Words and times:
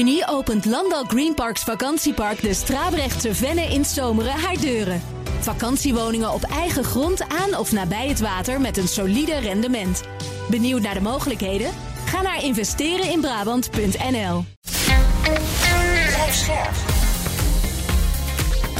juni 0.00 0.22
opent 0.26 0.64
Landal 0.64 1.04
Greenparks 1.04 1.62
vakantiepark 1.62 2.42
de 2.42 2.54
Strabrechtse 2.54 3.34
Venne 3.34 3.62
in 3.62 3.84
Zomeren 3.84 4.32
haar 4.32 4.60
deuren. 4.60 5.02
Vakantiewoningen 5.40 6.32
op 6.32 6.42
eigen 6.42 6.84
grond 6.84 7.22
aan 7.28 7.56
of 7.56 7.72
nabij 7.72 8.08
het 8.08 8.20
water 8.20 8.60
met 8.60 8.76
een 8.76 8.88
solide 8.88 9.38
rendement. 9.38 10.02
Benieuwd 10.50 10.82
naar 10.82 10.94
de 10.94 11.00
mogelijkheden? 11.00 11.70
Ga 12.04 12.22
naar 12.22 12.44
investereninbrabant.nl. 12.44 14.44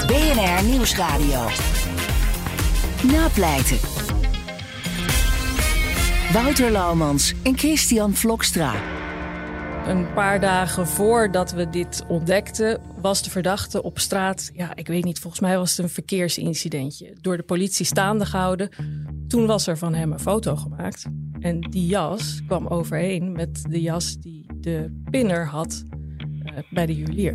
BNR 0.07 0.65
Nieuwsradio. 0.65 1.49
Napleiten. 3.03 3.79
Wouter 6.33 6.71
Laumans 6.71 7.35
en 7.43 7.59
Christian 7.59 8.15
Vlokstra. 8.15 9.00
Een 9.91 10.13
paar 10.13 10.41
dagen 10.41 10.87
voordat 10.87 11.53
we 11.53 11.71
dit 11.71 12.05
ontdekten, 12.09 12.81
was 13.01 13.23
de 13.23 13.31
verdachte 13.31 13.83
op 13.83 13.99
straat. 13.99 14.51
Ja, 14.55 14.75
ik 14.75 14.87
weet 14.87 15.05
niet, 15.05 15.19
volgens 15.19 15.43
mij 15.43 15.57
was 15.57 15.71
het 15.71 15.79
een 15.79 15.89
verkeersincidentje. 15.93 17.17
Door 17.21 17.37
de 17.37 17.43
politie 17.43 17.87
staande 17.87 18.27
gehouden. 18.27 18.69
Toen 19.29 19.47
was 19.47 19.67
er 19.67 19.79
van 19.79 19.95
hem 19.95 20.13
een 20.13 20.21
foto 20.21 20.57
gemaakt. 20.57 21.05
En 21.41 21.61
die 21.61 21.87
jas 21.87 22.43
kwam 22.47 22.67
overeen 22.67 23.33
met 23.33 23.65
de 23.69 23.81
jas 23.81 24.17
die 24.17 24.47
de 24.57 25.03
pinner 25.11 25.47
had 25.47 25.85
uh, 26.45 26.53
bij 26.71 26.87
de 26.87 26.97
juwelier. 26.97 27.35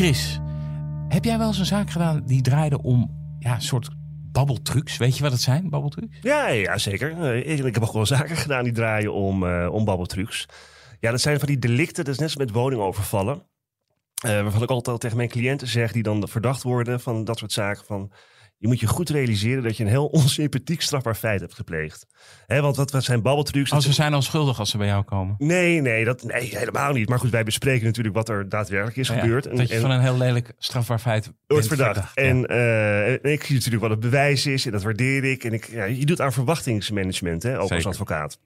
Chris, 0.00 0.40
heb 1.08 1.24
jij 1.24 1.38
wel 1.38 1.46
eens 1.46 1.58
een 1.58 1.66
zaak 1.66 1.90
gedaan 1.90 2.22
die 2.26 2.42
draaide 2.42 2.82
om 2.82 3.10
ja, 3.38 3.54
een 3.54 3.62
soort 3.62 3.88
babbeltrucs? 4.32 4.96
Weet 4.96 5.16
je 5.16 5.22
wat 5.22 5.32
het 5.32 5.40
zijn, 5.40 5.70
babbeltrucs? 5.70 6.18
Ja, 6.20 6.48
ja 6.48 6.78
zeker. 6.78 7.34
Ik, 7.34 7.58
ik 7.58 7.74
heb 7.74 7.82
ook 7.82 7.92
wel 7.92 8.06
zaken 8.06 8.36
gedaan 8.36 8.64
die 8.64 8.72
draaien 8.72 9.12
om, 9.12 9.42
uh, 9.42 9.68
om 9.72 9.84
babbeltrucs. 9.84 10.46
Ja, 11.00 11.10
dat 11.10 11.20
zijn 11.20 11.38
van 11.38 11.48
die 11.48 11.58
delicten, 11.58 12.04
dat 12.04 12.14
is 12.14 12.20
net 12.20 12.30
zo 12.30 12.38
met 12.38 12.50
woningovervallen. 12.50 13.34
Uh, 14.26 14.42
waarvan 14.42 14.62
ik 14.62 14.70
altijd 14.70 15.00
tegen 15.00 15.16
mijn 15.16 15.28
cliënten 15.28 15.68
zeg, 15.68 15.92
die 15.92 16.02
dan 16.02 16.28
verdacht 16.28 16.62
worden 16.62 17.00
van 17.00 17.24
dat 17.24 17.38
soort 17.38 17.52
zaken 17.52 17.84
van 17.84 18.12
je 18.60 18.68
moet 18.68 18.80
je 18.80 18.86
goed 18.86 19.10
realiseren 19.10 19.62
dat 19.62 19.76
je 19.76 19.84
een 19.84 19.90
heel 19.90 20.06
onsympathiek 20.20 20.80
strafbaar 20.80 21.14
feit 21.14 21.40
hebt 21.40 21.54
gepleegd. 21.54 22.06
He, 22.46 22.60
want 22.60 22.76
wat, 22.76 22.90
wat 22.90 23.04
zijn 23.04 23.22
babbeltrucs? 23.22 23.72
Als 23.72 23.84
ze 23.84 23.92
zijn 23.92 24.14
al 24.14 24.22
schuldig 24.22 24.58
als 24.58 24.70
ze 24.70 24.78
bij 24.78 24.86
jou 24.86 25.04
komen? 25.04 25.34
Nee, 25.38 25.80
nee, 25.80 26.04
dat, 26.04 26.22
nee, 26.22 26.56
helemaal 26.56 26.92
niet. 26.92 27.08
Maar 27.08 27.18
goed, 27.18 27.30
wij 27.30 27.44
bespreken 27.44 27.86
natuurlijk 27.86 28.14
wat 28.14 28.28
er 28.28 28.48
daadwerkelijk 28.48 28.96
is 28.96 29.08
ja, 29.08 29.18
gebeurd. 29.18 29.46
En, 29.46 29.56
dat 29.56 29.68
je 29.68 29.80
van 29.80 29.90
een 29.90 30.00
heel 30.00 30.16
lelijk 30.16 30.52
strafbaar 30.58 30.98
feit 30.98 31.32
wordt 31.46 31.66
verdacht. 31.66 31.92
verdacht. 31.92 32.16
En, 32.16 32.52
uh, 32.52 33.12
en, 33.12 33.22
ik 33.22 33.44
zie 33.44 33.54
natuurlijk 33.54 33.82
wat 33.82 33.90
het 33.90 34.00
bewijs 34.00 34.46
is 34.46 34.66
en 34.66 34.72
dat 34.72 34.82
waardeer 34.82 35.24
ik. 35.24 35.44
En 35.44 35.52
ik, 35.52 35.70
ja, 35.70 35.84
je 35.84 36.06
doet 36.06 36.20
aan 36.20 36.32
verwachtingsmanagement, 36.32 37.42
hè, 37.42 37.54
ook 37.54 37.68
Zeker. 37.68 37.76
als 37.76 37.86
advocaat. 37.86 38.38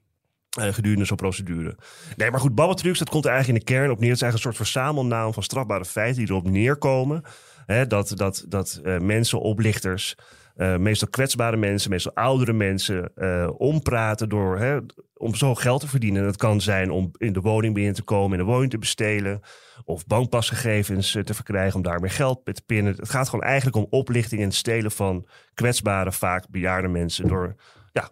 Uh, 0.59 0.73
gedurende 0.73 1.05
zo'n 1.05 1.17
procedure. 1.17 1.77
Nee, 2.15 2.31
maar 2.31 2.39
goed, 2.39 2.55
babbeltrucs, 2.55 2.99
dat 2.99 3.09
komt 3.09 3.25
er 3.25 3.31
eigenlijk 3.31 3.59
in 3.59 3.65
de 3.65 3.73
kern 3.73 3.91
op 3.91 3.99
neer. 3.99 4.07
Het 4.07 4.15
is 4.15 4.21
eigenlijk 4.23 4.33
een 4.33 4.55
soort 4.55 4.71
verzamelnaam 4.71 5.33
van 5.33 5.43
strafbare 5.43 5.85
feiten 5.85 6.17
die 6.17 6.31
erop 6.31 6.49
neerkomen. 6.49 7.23
Hè, 7.65 7.87
dat 7.87 8.11
dat, 8.15 8.45
dat 8.47 8.81
uh, 8.83 8.99
mensen, 8.99 9.39
oplichters, 9.39 10.15
uh, 10.57 10.77
meestal 10.77 11.07
kwetsbare 11.07 11.57
mensen, 11.57 11.89
meestal 11.89 12.13
oudere 12.13 12.53
mensen, 12.53 13.11
uh, 13.15 13.49
ompraten 13.57 14.29
door, 14.29 14.59
hè, 14.59 14.77
om 15.13 15.35
zo 15.35 15.55
geld 15.55 15.81
te 15.81 15.87
verdienen. 15.87 16.23
Dat 16.23 16.37
kan 16.37 16.61
zijn 16.61 16.91
om 16.91 17.11
in 17.17 17.33
de 17.33 17.41
woning 17.41 17.73
binnen 17.73 17.93
te 17.93 18.03
komen, 18.03 18.39
in 18.39 18.45
de 18.45 18.51
woning 18.51 18.71
te 18.71 18.77
bestelen, 18.77 19.41
of 19.85 20.05
bankpasgegevens 20.05 21.17
te 21.23 21.33
verkrijgen 21.33 21.75
om 21.75 21.81
daarmee 21.81 22.09
geld 22.09 22.45
te 22.45 22.61
pinnen. 22.65 22.95
Het 22.95 23.09
gaat 23.09 23.29
gewoon 23.29 23.45
eigenlijk 23.45 23.77
om 23.77 23.87
oplichting 23.89 24.41
en 24.41 24.51
stelen 24.51 24.91
van 24.91 25.27
kwetsbare, 25.53 26.11
vaak 26.11 26.49
bejaarde 26.49 26.87
mensen 26.87 27.27
door 27.27 27.55
ja, 27.91 28.09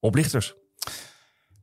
oplichters. 0.00 0.54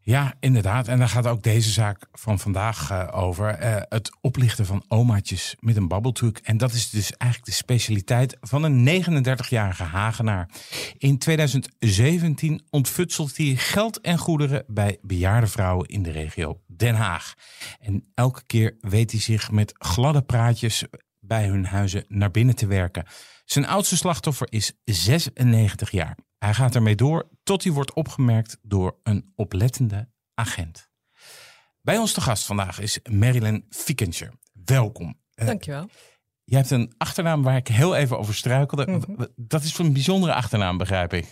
Ja, 0.09 0.33
inderdaad. 0.39 0.87
En 0.87 0.99
daar 0.99 1.09
gaat 1.09 1.27
ook 1.27 1.43
deze 1.43 1.69
zaak 1.69 2.07
van 2.11 2.39
vandaag 2.39 2.91
uh, 2.91 3.07
over. 3.11 3.63
Uh, 3.63 3.75
het 3.89 4.11
oplichten 4.21 4.65
van 4.65 4.83
omaatjes 4.87 5.55
met 5.59 5.75
een 5.75 5.87
babbeltruc. 5.87 6.37
En 6.43 6.57
dat 6.57 6.71
is 6.71 6.89
dus 6.89 7.13
eigenlijk 7.17 7.51
de 7.51 7.57
specialiteit 7.57 8.37
van 8.41 8.63
een 8.63 9.03
39-jarige 9.03 9.83
Hagenaar. 9.83 10.49
In 10.97 11.17
2017 11.17 12.61
ontfutselt 12.69 13.37
hij 13.37 13.55
geld 13.55 14.01
en 14.01 14.17
goederen 14.17 14.63
bij 14.67 14.97
bejaarde 15.01 15.47
vrouwen 15.47 15.87
in 15.87 16.03
de 16.03 16.11
regio 16.11 16.61
Den 16.67 16.95
Haag. 16.95 17.33
En 17.79 18.11
elke 18.13 18.43
keer 18.45 18.77
weet 18.79 19.11
hij 19.11 19.19
zich 19.19 19.51
met 19.51 19.73
gladde 19.77 20.21
praatjes 20.21 20.85
bij 21.19 21.47
hun 21.47 21.65
huizen 21.65 22.05
naar 22.07 22.31
binnen 22.31 22.55
te 22.55 22.67
werken. 22.67 23.05
Zijn 23.45 23.67
oudste 23.67 23.97
slachtoffer 23.97 24.47
is 24.51 24.73
96 24.83 25.91
jaar. 25.91 26.17
Hij 26.39 26.53
gaat 26.53 26.75
ermee 26.75 26.95
door 26.95 27.29
tot 27.43 27.63
hij 27.63 27.73
wordt 27.73 27.93
opgemerkt 27.93 28.57
door 28.61 28.99
een 29.03 29.31
oplettende 29.35 30.09
agent. 30.33 30.89
Bij 31.81 31.97
ons 31.97 32.13
te 32.13 32.21
gast 32.21 32.45
vandaag 32.45 32.79
is 32.79 32.99
Marilyn 33.11 33.65
Fiekenscher. 33.69 34.33
Welkom. 34.65 35.19
Dankjewel. 35.33 35.83
Uh, 35.83 35.89
je 36.43 36.55
hebt 36.55 36.69
een 36.69 36.93
achternaam 36.97 37.43
waar 37.43 37.55
ik 37.55 37.67
heel 37.67 37.95
even 37.95 38.17
over 38.19 38.35
struikelde. 38.35 38.87
Mm 38.87 39.03
-hmm. 39.05 39.27
Dat 39.35 39.63
is 39.63 39.77
een 39.77 39.93
bijzondere 39.93 40.33
achternaam, 40.33 40.77
begrijp 40.77 41.13
ik. 41.13 41.25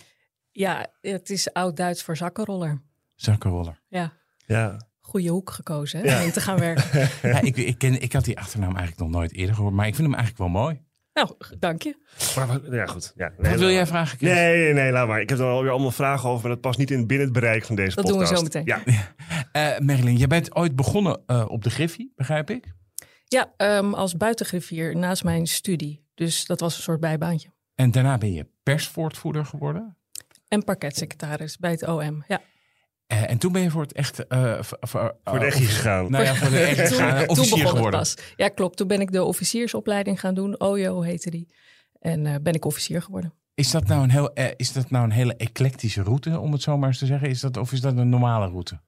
Ja, 0.51 0.87
het 1.01 1.29
is 1.29 1.53
oud-Duits 1.53 2.03
voor 2.03 2.17
zakkenroller. 2.17 2.81
Zakkenroller. 3.15 3.81
Ja. 3.87 4.13
Ja. 4.45 4.77
Goede 4.99 5.29
hoek 5.29 5.49
gekozen 5.49 5.99
hè, 5.99 6.05
ja. 6.05 6.23
om 6.23 6.31
te 6.31 6.41
gaan 6.41 6.59
werken. 6.59 7.09
ja, 7.31 7.41
ik, 7.41 7.57
ik, 7.57 7.77
ken, 7.77 8.01
ik 8.01 8.13
had 8.13 8.25
die 8.25 8.37
achternaam 8.37 8.75
eigenlijk 8.75 8.99
nog 8.99 9.09
nooit 9.09 9.33
eerder 9.33 9.55
gehoord, 9.55 9.73
maar 9.73 9.87
ik 9.87 9.95
vind 9.95 10.07
hem 10.07 10.17
eigenlijk 10.17 10.51
wel 10.51 10.61
mooi. 10.61 10.81
Nou, 11.17 11.29
dank 11.59 11.81
je. 11.81 11.95
Maar, 12.35 12.75
ja, 12.75 12.85
goed. 12.85 13.13
Ja, 13.15 13.31
nee, 13.37 13.51
Wat 13.51 13.59
wil 13.59 13.71
jij 13.71 13.87
vragen? 13.87 14.17
Chris? 14.17 14.33
Nee, 14.33 14.57
nee, 14.57 14.73
nee, 14.73 14.91
laat 14.91 15.07
maar. 15.07 15.21
Ik 15.21 15.29
heb 15.29 15.39
er 15.39 15.45
alweer 15.45 15.71
allemaal 15.71 15.91
vragen 15.91 16.29
over, 16.29 16.41
maar 16.41 16.51
dat 16.51 16.61
past 16.61 16.77
niet 16.77 16.91
in 16.91 17.07
binnen 17.07 17.25
het 17.25 17.35
bereik 17.35 17.65
van 17.65 17.75
deze 17.75 17.95
dat 17.95 18.05
podcast. 18.05 18.29
Dat 18.29 18.39
doen 18.39 18.51
we 18.51 18.59
zo 18.59 18.61
meteen. 18.61 18.93
Ja. 19.53 19.77
uh, 19.77 19.85
Marilyn, 19.85 20.15
jij 20.15 20.27
bent 20.27 20.55
ooit 20.55 20.75
begonnen 20.75 21.21
uh, 21.27 21.45
op 21.47 21.63
de 21.63 21.69
Griffie, 21.69 22.13
begrijp 22.15 22.49
ik? 22.49 22.73
Ja, 23.25 23.53
um, 23.57 23.93
als 23.93 24.17
buitengriffier 24.17 24.95
naast 24.95 25.23
mijn 25.23 25.47
studie. 25.47 26.05
Dus 26.15 26.45
dat 26.45 26.59
was 26.59 26.75
een 26.75 26.83
soort 26.83 26.99
bijbaantje. 26.99 27.49
En 27.75 27.91
daarna 27.91 28.17
ben 28.17 28.33
je 28.33 28.47
persvoortvoerder 28.63 29.45
geworden? 29.45 29.97
En 30.47 30.63
parketsecretaris 30.63 31.57
bij 31.57 31.71
het 31.71 31.87
OM, 31.87 32.23
ja. 32.27 32.41
Uh, 33.13 33.29
en 33.29 33.37
toen 33.37 33.51
ben 33.51 33.61
je 33.61 33.69
voor 33.69 33.81
het 33.81 33.93
echt... 33.93 34.25
Uh, 34.29 34.61
voor, 34.61 35.15
voor 35.23 35.39
de 35.39 35.45
echt 35.45 35.57
gegaan. 35.57 36.11
Nou 36.11 36.23
ja, 36.23 36.35
voor 36.35 36.49
de 36.49 36.59
echt 36.59 36.87
gegaan. 36.93 37.29
officier 37.29 37.67
geworden. 37.67 37.99
Pas. 37.99 38.17
Ja, 38.35 38.47
klopt. 38.49 38.77
Toen 38.77 38.87
ben 38.87 39.01
ik 39.01 39.11
de 39.11 39.23
officiersopleiding 39.23 40.19
gaan 40.19 40.33
doen. 40.33 40.59
OJO 40.59 41.01
heette 41.01 41.29
die. 41.29 41.53
En 41.99 42.25
uh, 42.25 42.35
ben 42.41 42.53
ik 42.53 42.65
officier 42.65 43.01
geworden. 43.01 43.33
Is 43.53 43.71
dat, 43.71 43.87
nou 43.87 44.03
een 44.03 44.09
heel, 44.09 44.33
is 44.55 44.73
dat 44.73 44.89
nou 44.89 45.03
een 45.03 45.11
hele 45.11 45.35
eclectische 45.35 46.03
route, 46.03 46.39
om 46.39 46.51
het 46.51 46.61
zo 46.61 46.77
maar 46.77 46.87
eens 46.87 46.97
te 46.97 47.05
zeggen? 47.05 47.29
Is 47.29 47.39
dat, 47.39 47.57
of 47.57 47.71
is 47.71 47.81
dat 47.81 47.97
een 47.97 48.09
normale 48.09 48.47
route? 48.47 48.79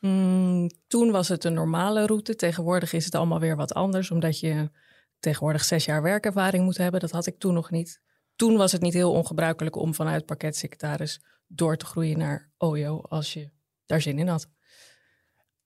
Mm, 0.00 0.70
toen 0.88 1.10
was 1.10 1.28
het 1.28 1.44
een 1.44 1.54
normale 1.54 2.06
route. 2.06 2.36
Tegenwoordig 2.36 2.92
is 2.92 3.04
het 3.04 3.14
allemaal 3.14 3.40
weer 3.40 3.56
wat 3.56 3.74
anders. 3.74 4.10
Omdat 4.10 4.40
je 4.40 4.70
tegenwoordig 5.18 5.64
zes 5.64 5.84
jaar 5.84 6.02
werkervaring 6.02 6.64
moet 6.64 6.76
hebben. 6.76 7.00
Dat 7.00 7.10
had 7.10 7.26
ik 7.26 7.38
toen 7.38 7.54
nog 7.54 7.70
niet. 7.70 8.00
Toen 8.36 8.56
was 8.56 8.72
het 8.72 8.80
niet 8.80 8.92
heel 8.92 9.12
ongebruikelijk 9.12 9.76
om 9.76 9.94
vanuit 9.94 10.26
parketsecretaris 10.26 11.20
door 11.46 11.76
te 11.76 11.86
groeien 11.86 12.18
naar 12.18 12.50
OJO 12.58 13.00
als 13.00 13.32
je 13.32 13.50
daar 13.86 14.00
zin 14.00 14.18
in 14.18 14.28
had. 14.28 14.48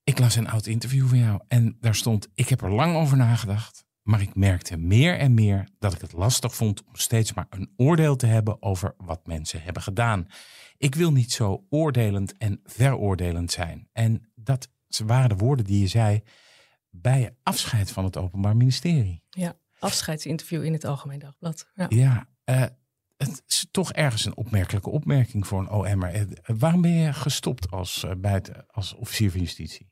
Ik 0.04 0.18
las 0.18 0.36
een 0.36 0.48
oud 0.48 0.66
interview 0.66 1.08
van 1.08 1.18
jou 1.18 1.40
en 1.48 1.76
daar 1.80 1.94
stond: 1.94 2.28
Ik 2.34 2.48
heb 2.48 2.62
er 2.62 2.72
lang 2.72 2.96
over 2.96 3.16
nagedacht, 3.16 3.84
maar 4.02 4.20
ik 4.20 4.34
merkte 4.34 4.76
meer 4.76 5.18
en 5.18 5.34
meer 5.34 5.68
dat 5.78 5.94
ik 5.94 6.00
het 6.00 6.12
lastig 6.12 6.54
vond 6.54 6.84
om 6.84 6.96
steeds 6.96 7.32
maar 7.32 7.46
een 7.50 7.72
oordeel 7.76 8.16
te 8.16 8.26
hebben 8.26 8.62
over 8.62 8.94
wat 8.96 9.26
mensen 9.26 9.62
hebben 9.62 9.82
gedaan. 9.82 10.26
Ik 10.76 10.94
wil 10.94 11.12
niet 11.12 11.32
zo 11.32 11.66
oordelend 11.68 12.36
en 12.36 12.60
veroordelend 12.64 13.50
zijn. 13.52 13.88
En 13.92 14.32
dat 14.34 14.68
waren 15.04 15.28
de 15.28 15.36
woorden 15.36 15.64
die 15.64 15.80
je 15.80 15.86
zei 15.86 16.22
bij 16.90 17.20
je 17.20 17.34
afscheid 17.42 17.90
van 17.90 18.04
het 18.04 18.16
Openbaar 18.16 18.56
Ministerie. 18.56 19.22
Ja, 19.30 19.58
afscheidsinterview 19.78 20.64
in 20.64 20.72
het 20.72 20.84
Algemeen 20.84 21.18
Dagblad. 21.18 21.70
Ja, 21.74 21.86
ja 21.88 22.28
uh, 22.44 22.64
het 23.16 23.42
toch 23.70 23.92
ergens 23.92 24.24
een 24.24 24.36
opmerkelijke 24.36 24.90
opmerking 24.90 25.46
voor 25.46 25.60
een 25.60 25.70
OM'er. 25.70 26.26
Waarom 26.42 26.80
ben 26.80 26.94
je 26.94 27.12
gestopt 27.12 27.70
als, 27.70 28.04
uh, 28.04 28.10
bij 28.18 28.42
als 28.70 28.94
officier 28.94 29.30
van 29.30 29.40
justitie? 29.40 29.88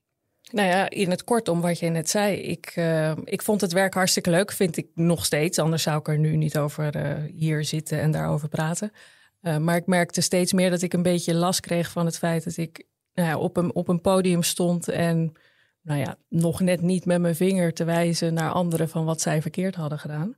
Nou 0.51 0.69
ja, 0.69 0.91
in 0.91 1.11
het 1.11 1.25
kort 1.25 1.49
om 1.49 1.61
wat 1.61 1.79
je 1.79 1.89
net 1.89 2.11
zei. 2.11 2.37
Ik, 2.37 2.77
uh, 2.77 3.13
ik 3.25 3.43
vond 3.43 3.61
het 3.61 3.73
werk 3.73 3.95
hartstikke 3.95 4.31
leuk, 4.31 4.53
vind 4.53 4.77
ik 4.77 4.87
nog 4.95 5.25
steeds. 5.25 5.59
Anders 5.59 5.83
zou 5.83 5.99
ik 5.99 6.09
er 6.09 6.19
nu 6.19 6.37
niet 6.37 6.59
over 6.59 7.21
hier 7.35 7.65
zitten 7.65 8.01
en 8.01 8.11
daarover 8.11 8.49
praten. 8.49 8.93
Maar 9.41 9.77
ik 9.77 9.87
merkte 9.87 10.21
steeds 10.21 10.53
meer 10.53 10.71
dat 10.71 10.83
ik 10.83 10.93
een 10.93 11.03
beetje 11.03 11.35
last 11.35 11.61
kreeg 11.61 11.91
van 11.91 12.07
het 12.07 12.19
feit 12.19 12.45
dat 12.45 12.57
ik 12.57 12.87
nou 13.15 13.29
ja, 13.29 13.39
op, 13.39 13.57
een, 13.57 13.75
op 13.75 13.89
een 13.89 14.01
podium 14.01 14.43
stond 14.43 14.89
en 14.89 15.33
nou 15.83 16.01
ja, 16.01 16.17
nog 16.29 16.61
net 16.61 16.81
niet 16.81 17.05
met 17.05 17.21
mijn 17.21 17.37
vinger 17.37 17.73
te 17.73 17.85
wijzen 17.85 18.35
naar 18.35 18.51
anderen 18.51 18.89
van 18.89 19.05
wat 19.05 19.21
zij 19.21 19.43
verkeerd 19.43 19.75
hadden 19.75 19.99
gedaan. 19.99 20.37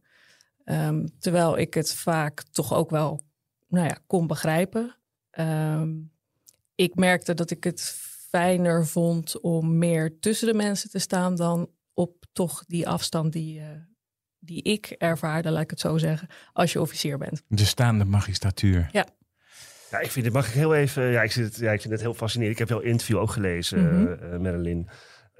Um, 0.65 1.19
terwijl 1.19 1.59
ik 1.59 1.75
het 1.75 1.95
vaak 1.95 2.43
toch 2.43 2.75
ook 2.75 2.91
wel 2.91 3.21
nou 3.71 3.87
ja, 3.87 3.99
kon 4.07 4.27
begrijpen. 4.27 4.97
Um, 5.39 6.13
ik 6.75 6.95
merkte 6.95 7.35
dat 7.35 7.51
ik 7.51 7.65
het 7.65 7.81
fijner 8.31 8.87
vond 8.87 9.41
om 9.41 9.79
meer 9.79 10.19
tussen 10.21 10.47
de 10.47 10.55
mensen 10.55 10.91
te 10.91 10.99
staan 10.99 11.37
dan 11.37 11.71
op 11.95 12.25
toch 12.33 12.65
die 12.67 12.89
afstand 12.89 13.33
die, 13.33 13.61
uh, 13.61 13.67
die 14.39 14.63
ik 14.63 14.87
ervaarde, 14.87 15.51
laat 15.51 15.63
ik 15.63 15.71
het 15.71 15.81
zo 15.81 15.99
zeggen, 15.99 16.29
als 16.53 16.73
je 16.73 16.81
officier 16.81 17.19
bent. 17.19 17.43
De 17.47 17.65
staande 17.65 18.05
magistratuur. 18.05 18.89
Ja. 18.93 19.07
Ja, 19.91 19.99
ik 19.99 20.11
vind 20.11 20.25
het, 20.25 20.35
mag 20.35 20.47
ik 20.47 20.53
heel 20.53 20.75
even, 20.75 21.11
ja, 21.11 21.23
ik, 21.23 21.33
zit, 21.33 21.57
ja, 21.57 21.73
ik 21.73 21.81
vind 21.81 21.93
het 21.93 22.03
heel 22.03 22.15
fascinerend. 22.15 22.61
Ik 22.61 22.69
heb 22.69 22.79
jouw 22.79 22.87
interview 22.87 23.19
ook 23.19 23.31
gelezen, 23.31 23.81
mm 23.81 23.89
-hmm. 23.89 24.33
uh, 24.33 24.39
Marilyn. 24.39 24.89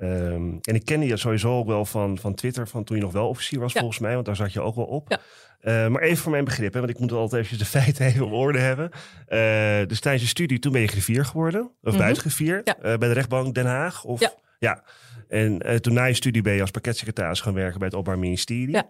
Um, 0.03 0.59
en 0.61 0.75
ik 0.75 0.85
kende 0.85 1.07
je 1.07 1.17
sowieso 1.17 1.59
ook 1.59 1.67
wel 1.67 1.85
van, 1.85 2.19
van 2.19 2.35
Twitter, 2.35 2.69
van 2.69 2.85
toen 2.85 2.97
je 2.97 3.03
nog 3.03 3.13
wel 3.13 3.29
officier 3.29 3.61
was, 3.61 3.73
ja. 3.73 3.81
volgens 3.81 4.01
mij, 4.01 4.15
want 4.15 4.27
daar 4.27 4.37
zat 4.37 4.53
je 4.53 4.61
ook 4.61 4.75
wel 4.75 4.85
op. 4.85 5.09
Ja. 5.09 5.21
Uh, 5.63 5.91
maar 5.91 6.03
even 6.03 6.17
voor 6.17 6.31
mijn 6.31 6.45
begrip, 6.45 6.73
hè, 6.73 6.79
want 6.79 6.93
ik 6.93 6.99
moet 6.99 7.13
altijd 7.13 7.45
even 7.45 7.59
de 7.59 7.65
feiten 7.79 8.07
even 8.07 8.27
op 8.27 8.33
orde 8.33 8.59
hebben. 8.59 8.91
Uh, 9.29 9.89
dus 9.89 10.01
tijdens 10.01 10.23
je 10.23 10.29
studie, 10.29 10.59
toen 10.59 10.73
ben 10.73 10.81
je 10.81 10.87
griffier 10.87 11.25
geworden, 11.25 11.61
of 11.61 11.71
mm 11.81 11.91
-hmm. 11.91 11.99
buitengriffier, 11.99 12.61
ja. 12.65 12.77
bij 12.81 13.09
de 13.09 13.13
rechtbank 13.13 13.55
Den 13.55 13.67
Haag. 13.67 14.05
Of, 14.05 14.21
ja. 14.21 14.33
ja. 14.59 14.85
En 15.29 15.81
toen 15.81 15.95
na 15.95 16.05
je 16.05 16.15
studie 16.15 16.43
ben 16.43 16.55
je 16.55 16.61
als 16.61 16.71
pakketsecretaris 16.71 17.41
gaan 17.41 17.55
werken 17.55 17.79
bij 17.79 17.89
het 17.89 17.97
Openbaar 17.97 18.21
Ministerie. 18.21 18.71
Ja. 18.71 18.89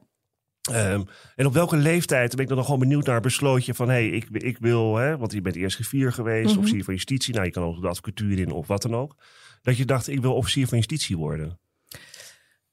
Um, 0.92 1.04
en 1.36 1.46
op 1.46 1.52
welke 1.52 1.76
leeftijd 1.76 2.30
ben 2.30 2.40
ik 2.40 2.48
dan 2.48 2.56
nog 2.56 2.66
gewoon 2.66 2.80
benieuwd 2.80 3.06
naar 3.06 3.20
besloot 3.20 3.64
je 3.64 3.74
van 3.74 3.88
hé, 3.88 3.94
hey, 3.94 4.08
ik, 4.08 4.28
ik 4.30 4.58
wil, 4.58 4.96
hè, 4.96 5.16
want 5.16 5.32
je 5.32 5.40
bent 5.40 5.56
eerst 5.56 5.74
griffier 5.74 6.12
geweest, 6.12 6.46
mm 6.46 6.50
-hmm. 6.50 6.58
officier 6.58 6.84
van 6.84 6.94
justitie, 6.94 7.34
nou 7.34 7.46
je 7.46 7.52
kan 7.52 7.62
ook 7.62 7.80
de 7.80 7.88
advocatuur 7.88 8.38
in 8.38 8.50
of 8.50 8.66
wat 8.66 8.82
dan 8.82 8.96
ook. 8.96 9.16
Dat 9.62 9.76
je 9.76 9.84
dacht, 9.84 10.08
ik 10.08 10.20
wil 10.20 10.34
officier 10.34 10.66
van 10.66 10.78
justitie 10.78 11.16
worden. 11.16 11.60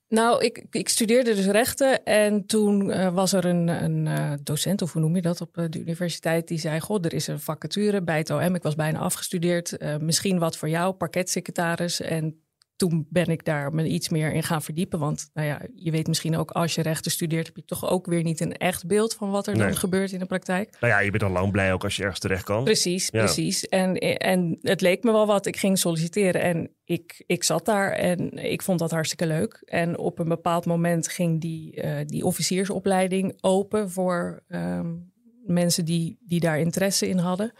Nou, 0.07 0.43
ik, 0.43 0.65
ik 0.69 0.89
studeerde 0.89 1.35
dus 1.35 1.45
rechten 1.45 2.03
en 2.03 2.45
toen 2.45 2.89
uh, 2.89 3.13
was 3.13 3.33
er 3.33 3.45
een, 3.45 3.67
een 3.67 4.05
uh, 4.05 4.33
docent, 4.43 4.81
of 4.81 4.93
hoe 4.93 5.01
noem 5.01 5.15
je 5.15 5.21
dat, 5.21 5.41
op 5.41 5.53
de 5.53 5.79
universiteit, 5.79 6.47
die 6.47 6.59
zei, 6.59 6.79
god, 6.79 7.05
er 7.05 7.13
is 7.13 7.27
een 7.27 7.39
vacature 7.39 8.01
bij 8.01 8.17
het 8.17 8.29
OM. 8.29 8.55
Ik 8.55 8.63
was 8.63 8.75
bijna 8.75 8.99
afgestudeerd, 8.99 9.77
misschien 9.99 10.39
wat 10.39 10.57
voor 10.57 10.69
jou, 10.69 10.93
parketsecretaris. 10.93 12.01
En 12.01 12.46
toen 12.77 13.07
ben 13.09 13.25
ik 13.25 13.45
daar 13.45 13.73
me 13.73 13.87
iets 13.87 14.09
meer 14.09 14.33
in 14.33 14.43
gaan 14.43 14.61
verdiepen. 14.61 14.99
Want 14.99 15.29
nou 15.33 15.47
ja, 15.47 15.61
je 15.75 15.91
weet 15.91 16.07
misschien 16.07 16.37
ook, 16.37 16.51
als 16.51 16.75
je 16.75 16.81
rechten 16.81 17.11
studeert, 17.11 17.45
heb 17.45 17.55
je 17.55 17.65
toch 17.65 17.89
ook 17.89 18.05
weer 18.05 18.23
niet 18.23 18.39
een 18.39 18.57
echt 18.57 18.87
beeld 18.87 19.13
van 19.13 19.29
wat 19.29 19.47
er 19.47 19.55
nee. 19.55 19.67
dan 19.67 19.75
gebeurt 19.75 20.11
in 20.11 20.19
de 20.19 20.25
praktijk. 20.25 20.77
Nou 20.79 20.93
ja, 20.93 20.99
je 20.99 21.11
bent 21.11 21.23
al 21.23 21.29
lang 21.29 21.51
blij 21.51 21.73
ook 21.73 21.83
als 21.83 21.95
je 21.95 22.01
ergens 22.01 22.19
terecht 22.19 22.43
kan. 22.43 22.63
Precies, 22.63 23.09
ja. 23.11 23.23
precies. 23.23 23.67
En, 23.67 23.95
en 24.17 24.57
het 24.61 24.81
leek 24.81 25.03
me 25.03 25.11
wel 25.11 25.25
wat. 25.25 25.45
Ik 25.45 25.57
ging 25.57 25.77
solliciteren 25.77 26.41
en 26.41 26.71
ik, 26.83 27.23
ik 27.27 27.43
zat 27.43 27.65
daar 27.65 27.91
en 27.91 28.31
ik 28.31 28.61
vond 28.61 28.79
dat 28.79 28.91
hartstikke 28.91 29.27
leuk. 29.27 29.61
En 29.65 29.97
op 29.97 30.19
een 30.19 30.27
bepaald 30.27 30.65
moment 30.65 31.07
ging 31.07 31.41
die, 31.41 31.83
uh, 31.83 31.99
die 32.05 32.25
officiersopleiding 32.25 33.37
open 33.41 33.91
voor 33.91 34.43
um, 34.47 35.11
mensen 35.45 35.85
die, 35.85 36.17
die 36.19 36.39
daar 36.39 36.59
interesse 36.59 37.07
in 37.07 37.17
hadden. 37.17 37.51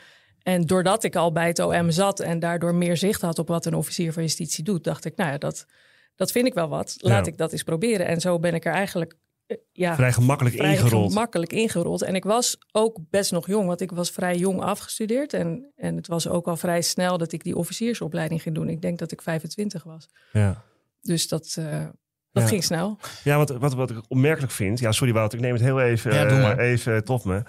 En 0.48 0.62
doordat 0.62 1.04
ik 1.04 1.16
al 1.16 1.32
bij 1.32 1.48
het 1.48 1.60
OM 1.60 1.92
zat 1.92 2.20
en 2.20 2.40
daardoor 2.40 2.76
meer 2.76 2.98
zicht 2.98 3.22
had 3.22 3.40
op 3.40 3.48
wat 3.48 3.66
een 3.66 3.74
officier 3.74 4.14
van 4.14 4.24
justitie 4.24 4.64
doet, 4.64 4.84
dacht 4.84 5.06
ik, 5.06 5.16
nou 5.16 5.32
ja, 5.32 5.38
dat, 5.38 5.66
dat 6.16 6.32
vind 6.32 6.48
ik 6.48 6.54
wel 6.54 6.68
wat. 6.68 6.96
Laat 6.98 7.26
ja. 7.26 7.32
ik 7.32 7.38
dat 7.38 7.52
eens 7.52 7.64
proberen. 7.64 8.06
En 8.06 8.22
zo 8.22 8.40
ben 8.40 8.54
ik 8.54 8.66
er 8.66 8.74
eigenlijk 8.74 9.16
ja, 9.72 9.96
vrij 9.96 10.14
gemakkelijk 10.14 10.56
vrij 10.56 10.72
ingerold. 10.72 11.12
gemakkelijk 11.12 11.54
ingerold. 11.54 12.02
En 12.02 12.16
ik 12.16 12.24
was 12.24 12.58
ook 12.72 12.98
best 13.10 13.32
nog 13.32 13.48
jong, 13.48 13.68
want 13.68 13.82
ik 13.82 13.92
was 13.92 14.12
vrij 14.12 14.36
jong 14.36 14.62
afgestudeerd. 14.62 15.34
En, 15.34 15.72
en 15.76 15.96
het 15.96 16.08
was 16.08 16.28
ook 16.28 16.48
al 16.48 16.58
vrij 16.58 16.82
snel 16.82 17.18
dat 17.18 17.32
ik 17.32 17.44
die 17.44 17.56
officiersopleiding 17.56 18.42
ging 18.42 18.56
doen. 18.56 18.70
Ik 18.70 18.82
denk 18.82 19.00
dat 19.00 19.12
ik 19.12 19.22
25 19.22 19.84
was. 19.84 20.10
Ja. 20.32 20.64
Dus 21.02 21.28
dat, 21.28 21.56
uh, 21.60 21.86
dat 22.40 22.44
Ja. 22.50 22.54
ging 22.54 22.64
snel. 22.64 23.00
Ja, 23.24 23.38
wat, 23.38 23.50
wat, 23.50 23.74
wat 23.74 23.90
ik 23.90 23.98
opmerkelijk 24.08 24.52
vind. 24.54 24.80
Ja, 24.80 24.92
sorry 24.92 25.14
Wouter, 25.14 25.38
ik 25.38 25.44
neem 25.44 25.54
het 25.54 25.62
heel 25.64 25.82
even, 25.82 26.14
Ja, 26.14 26.26
doe 26.26 26.38
eh, 26.38 26.44
maar. 26.44 26.60
even 26.60 27.04
tot 27.04 27.26
me. 27.26 27.42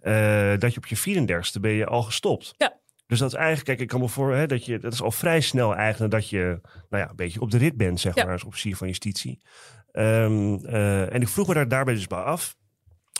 Eh, 0.00 0.58
dat 0.58 0.72
je 0.74 0.76
op 0.78 0.86
je 0.86 0.96
34ste 0.96 1.60
ben 1.60 1.70
je 1.72 1.86
al 1.86 2.02
gestopt. 2.02 2.54
Ja. 2.56 2.74
Dus 3.06 3.18
dat 3.18 3.28
is 3.28 3.34
eigenlijk, 3.36 3.66
kijk, 3.66 3.80
ik 3.80 3.88
kan 3.88 4.00
me 4.00 4.08
voor, 4.08 4.34
hè, 4.34 4.46
dat 4.46 4.64
je, 4.64 4.78
dat 4.78 4.92
is 4.92 5.02
al 5.02 5.10
vrij 5.10 5.40
snel 5.40 5.74
eigenlijk 5.74 6.12
dat 6.12 6.28
je, 6.28 6.60
nou 6.90 7.02
ja, 7.02 7.08
een 7.10 7.16
beetje 7.16 7.40
op 7.40 7.50
de 7.50 7.58
rit 7.58 7.76
bent, 7.76 8.00
zeg 8.00 8.14
Ja. 8.14 8.24
maar, 8.24 8.32
als 8.32 8.44
officier 8.44 8.76
van 8.76 8.86
justitie. 8.86 9.40
Ehm, 9.92 10.54
eh, 10.64 11.14
en 11.14 11.20
ik 11.20 11.28
vroeg 11.28 11.48
me 11.48 11.54
daar 11.54 11.68
daarbij 11.68 11.94
dus 11.94 12.06
bij 12.06 12.18
af. 12.18 12.56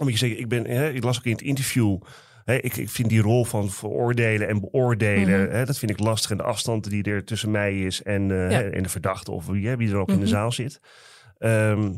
Omdat 0.00 0.18
je 0.18 0.26
zegt, 0.26 0.38
ik 0.40 0.48
ben, 0.48 0.66
hè, 0.66 0.90
ik 0.90 1.04
las 1.04 1.18
ook 1.18 1.24
in 1.24 1.32
het 1.32 1.40
interview, 1.42 1.98
hè, 2.46 2.54
ik, 2.54 2.76
ik 2.76 2.90
vind 2.90 3.08
die 3.08 3.20
rol 3.20 3.44
van 3.44 3.70
veroordelen 3.70 4.48
en 4.48 4.60
beoordelen, 4.60 5.42
Mhm. 5.42 5.54
hè, 5.54 5.64
dat 5.64 5.78
vind 5.78 5.90
ik 5.90 5.98
lastig. 6.00 6.30
En 6.30 6.36
de 6.36 6.42
afstand 6.42 6.90
die 6.90 7.02
er 7.04 7.24
tussen 7.24 7.50
mij 7.50 7.80
is 7.80 8.02
en, 8.02 8.28
Ja. 8.28 8.62
en 8.62 8.82
de 8.82 8.88
verdachte 8.88 9.30
of 9.30 9.46
wie, 9.46 9.68
hè, 9.68 9.76
wie 9.76 9.90
er 9.90 9.96
ook 9.96 10.08
in 10.08 10.14
de 10.14 10.20
Mhm. 10.20 10.30
zaal 10.30 10.52
zit. 10.52 10.80
Ehm, 11.38 11.92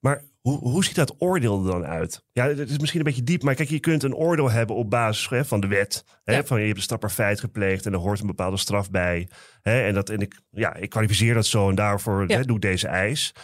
maar 0.00 0.22
hoe, 0.40 0.58
hoe 0.58 0.84
ziet 0.84 0.94
dat 0.94 1.14
oordeel 1.18 1.64
er 1.64 1.70
dan 1.70 1.84
uit? 1.86 2.24
Ja, 2.32 2.46
het 2.48 2.70
is 2.70 2.78
misschien 2.78 3.00
een 3.00 3.06
beetje 3.06 3.22
diep, 3.22 3.42
maar 3.42 3.54
kijk, 3.54 3.68
je 3.68 3.80
kunt 3.80 4.02
een 4.02 4.14
oordeel 4.14 4.50
hebben 4.50 4.76
op 4.76 4.90
basis 4.90 5.28
hè, 5.28 5.44
van 5.44 5.60
de 5.60 5.66
wet. 5.66 6.04
Hè, 6.24 6.34
Ja. 6.34 6.44
Van 6.44 6.58
je 6.60 6.64
hebt 6.66 6.76
een 6.76 6.82
strafbaar 6.82 7.10
feit 7.10 7.40
gepleegd 7.40 7.86
en 7.86 7.92
er 7.92 7.98
hoort 7.98 8.20
een 8.20 8.26
bepaalde 8.26 8.56
straf 8.56 8.90
bij. 8.90 9.28
Hè, 9.62 9.82
en, 9.82 9.94
dat, 9.94 10.08
en 10.10 10.20
ik, 10.20 10.40
ja, 10.50 10.74
ik 10.74 10.90
kwalificeer 10.90 11.34
dat 11.34 11.46
zo 11.46 11.68
en 11.68 11.74
daarvoor 11.74 12.24
Ja. 12.28 12.36
hè, 12.36 12.44
doe 12.44 12.56
ik 12.56 12.62
deze 12.62 12.86
eis. 12.88 13.34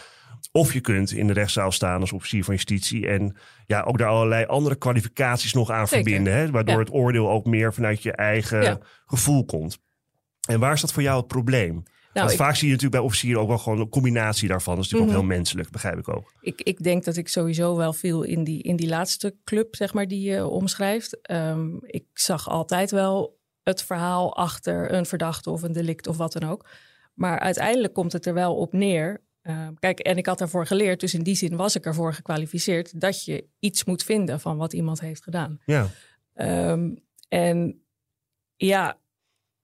Of 0.51 0.73
je 0.73 0.79
kunt 0.81 1.11
in 1.11 1.27
de 1.27 1.33
rechtszaal 1.33 1.71
staan 1.71 2.01
als 2.01 2.11
officier 2.11 2.43
van 2.43 2.53
justitie 2.53 3.07
en 3.07 3.35
ja, 3.65 3.81
ook 3.81 3.97
daar 3.97 4.07
allerlei 4.09 4.45
andere 4.45 4.75
kwalificaties 4.75 5.53
nog 5.53 5.69
aan 5.71 5.87
Zeker. 5.87 6.03
verbinden. 6.03 6.33
Hè, 6.33 6.51
waardoor 6.51 6.73
Ja. 6.75 6.79
het 6.79 6.93
oordeel 6.93 7.29
ook 7.29 7.45
meer 7.45 7.73
vanuit 7.73 8.03
je 8.03 8.11
eigen 8.11 8.61
Ja. 8.61 8.79
gevoel 9.05 9.45
komt. 9.45 9.77
En 10.47 10.59
waar 10.59 10.73
is 10.73 10.81
dat 10.81 10.91
voor 10.93 11.03
jou 11.03 11.17
het 11.17 11.27
probleem? 11.27 11.73
Nou, 11.73 11.83
Want 12.27 12.31
ik, 12.31 12.37
vaak 12.45 12.55
zie 12.55 12.67
je 12.67 12.73
natuurlijk 12.73 13.01
bij 13.01 13.05
officieren 13.09 13.41
ook 13.41 13.47
wel 13.47 13.57
gewoon 13.57 13.79
een 13.79 13.89
combinatie 13.89 14.47
daarvan. 14.47 14.75
Dat 14.75 14.83
is 14.85 14.89
natuurlijk 14.91 15.17
Mhm. 15.17 15.21
ook 15.25 15.29
heel 15.29 15.37
menselijk, 15.37 15.69
begrijp 15.71 15.97
ik 15.97 16.09
ook. 16.09 16.33
ik, 16.41 16.61
ik 16.61 16.83
denk 16.83 17.03
dat 17.03 17.15
ik 17.17 17.27
sowieso 17.27 17.75
wel 17.77 17.93
viel 17.93 18.23
in 18.23 18.43
die, 18.43 18.61
in 18.63 18.75
die 18.75 18.87
laatste 18.87 19.35
club, 19.43 19.75
zeg 19.75 19.93
maar, 19.93 20.07
die 20.07 20.29
je 20.31 20.45
omschrijft. 20.45 21.21
Ehm, 21.21 21.67
ik 21.81 22.05
zag 22.13 22.49
altijd 22.49 22.91
wel 22.91 23.37
het 23.63 23.83
verhaal 23.83 24.35
achter 24.35 24.93
een 24.93 25.05
verdachte 25.05 25.49
of 25.49 25.61
een 25.61 25.71
delict 25.71 26.07
of 26.07 26.17
wat 26.17 26.31
dan 26.33 26.49
ook. 26.49 26.65
Maar 27.13 27.39
uiteindelijk 27.39 27.93
komt 27.93 28.11
het 28.13 28.25
er 28.25 28.33
wel 28.33 28.55
op 28.55 28.73
neer. 28.73 29.21
Ehm, 29.41 29.73
kijk, 29.79 29.99
en 29.99 30.17
ik 30.17 30.25
had 30.25 30.37
daarvoor 30.37 30.65
geleerd, 30.65 30.99
dus 30.99 31.13
in 31.13 31.23
die 31.23 31.35
zin 31.35 31.55
was 31.55 31.75
ik 31.75 31.85
ervoor 31.85 32.13
gekwalificeerd 32.13 33.01
dat 33.01 33.25
je 33.25 33.45
iets 33.59 33.83
moet 33.83 34.03
vinden 34.03 34.39
van 34.39 34.57
wat 34.57 34.73
iemand 34.73 34.99
heeft 34.99 35.23
gedaan. 35.23 35.59
Ja, 35.65 35.89
Ehm, 36.39 36.89
en 37.27 37.81
ja, 38.55 38.97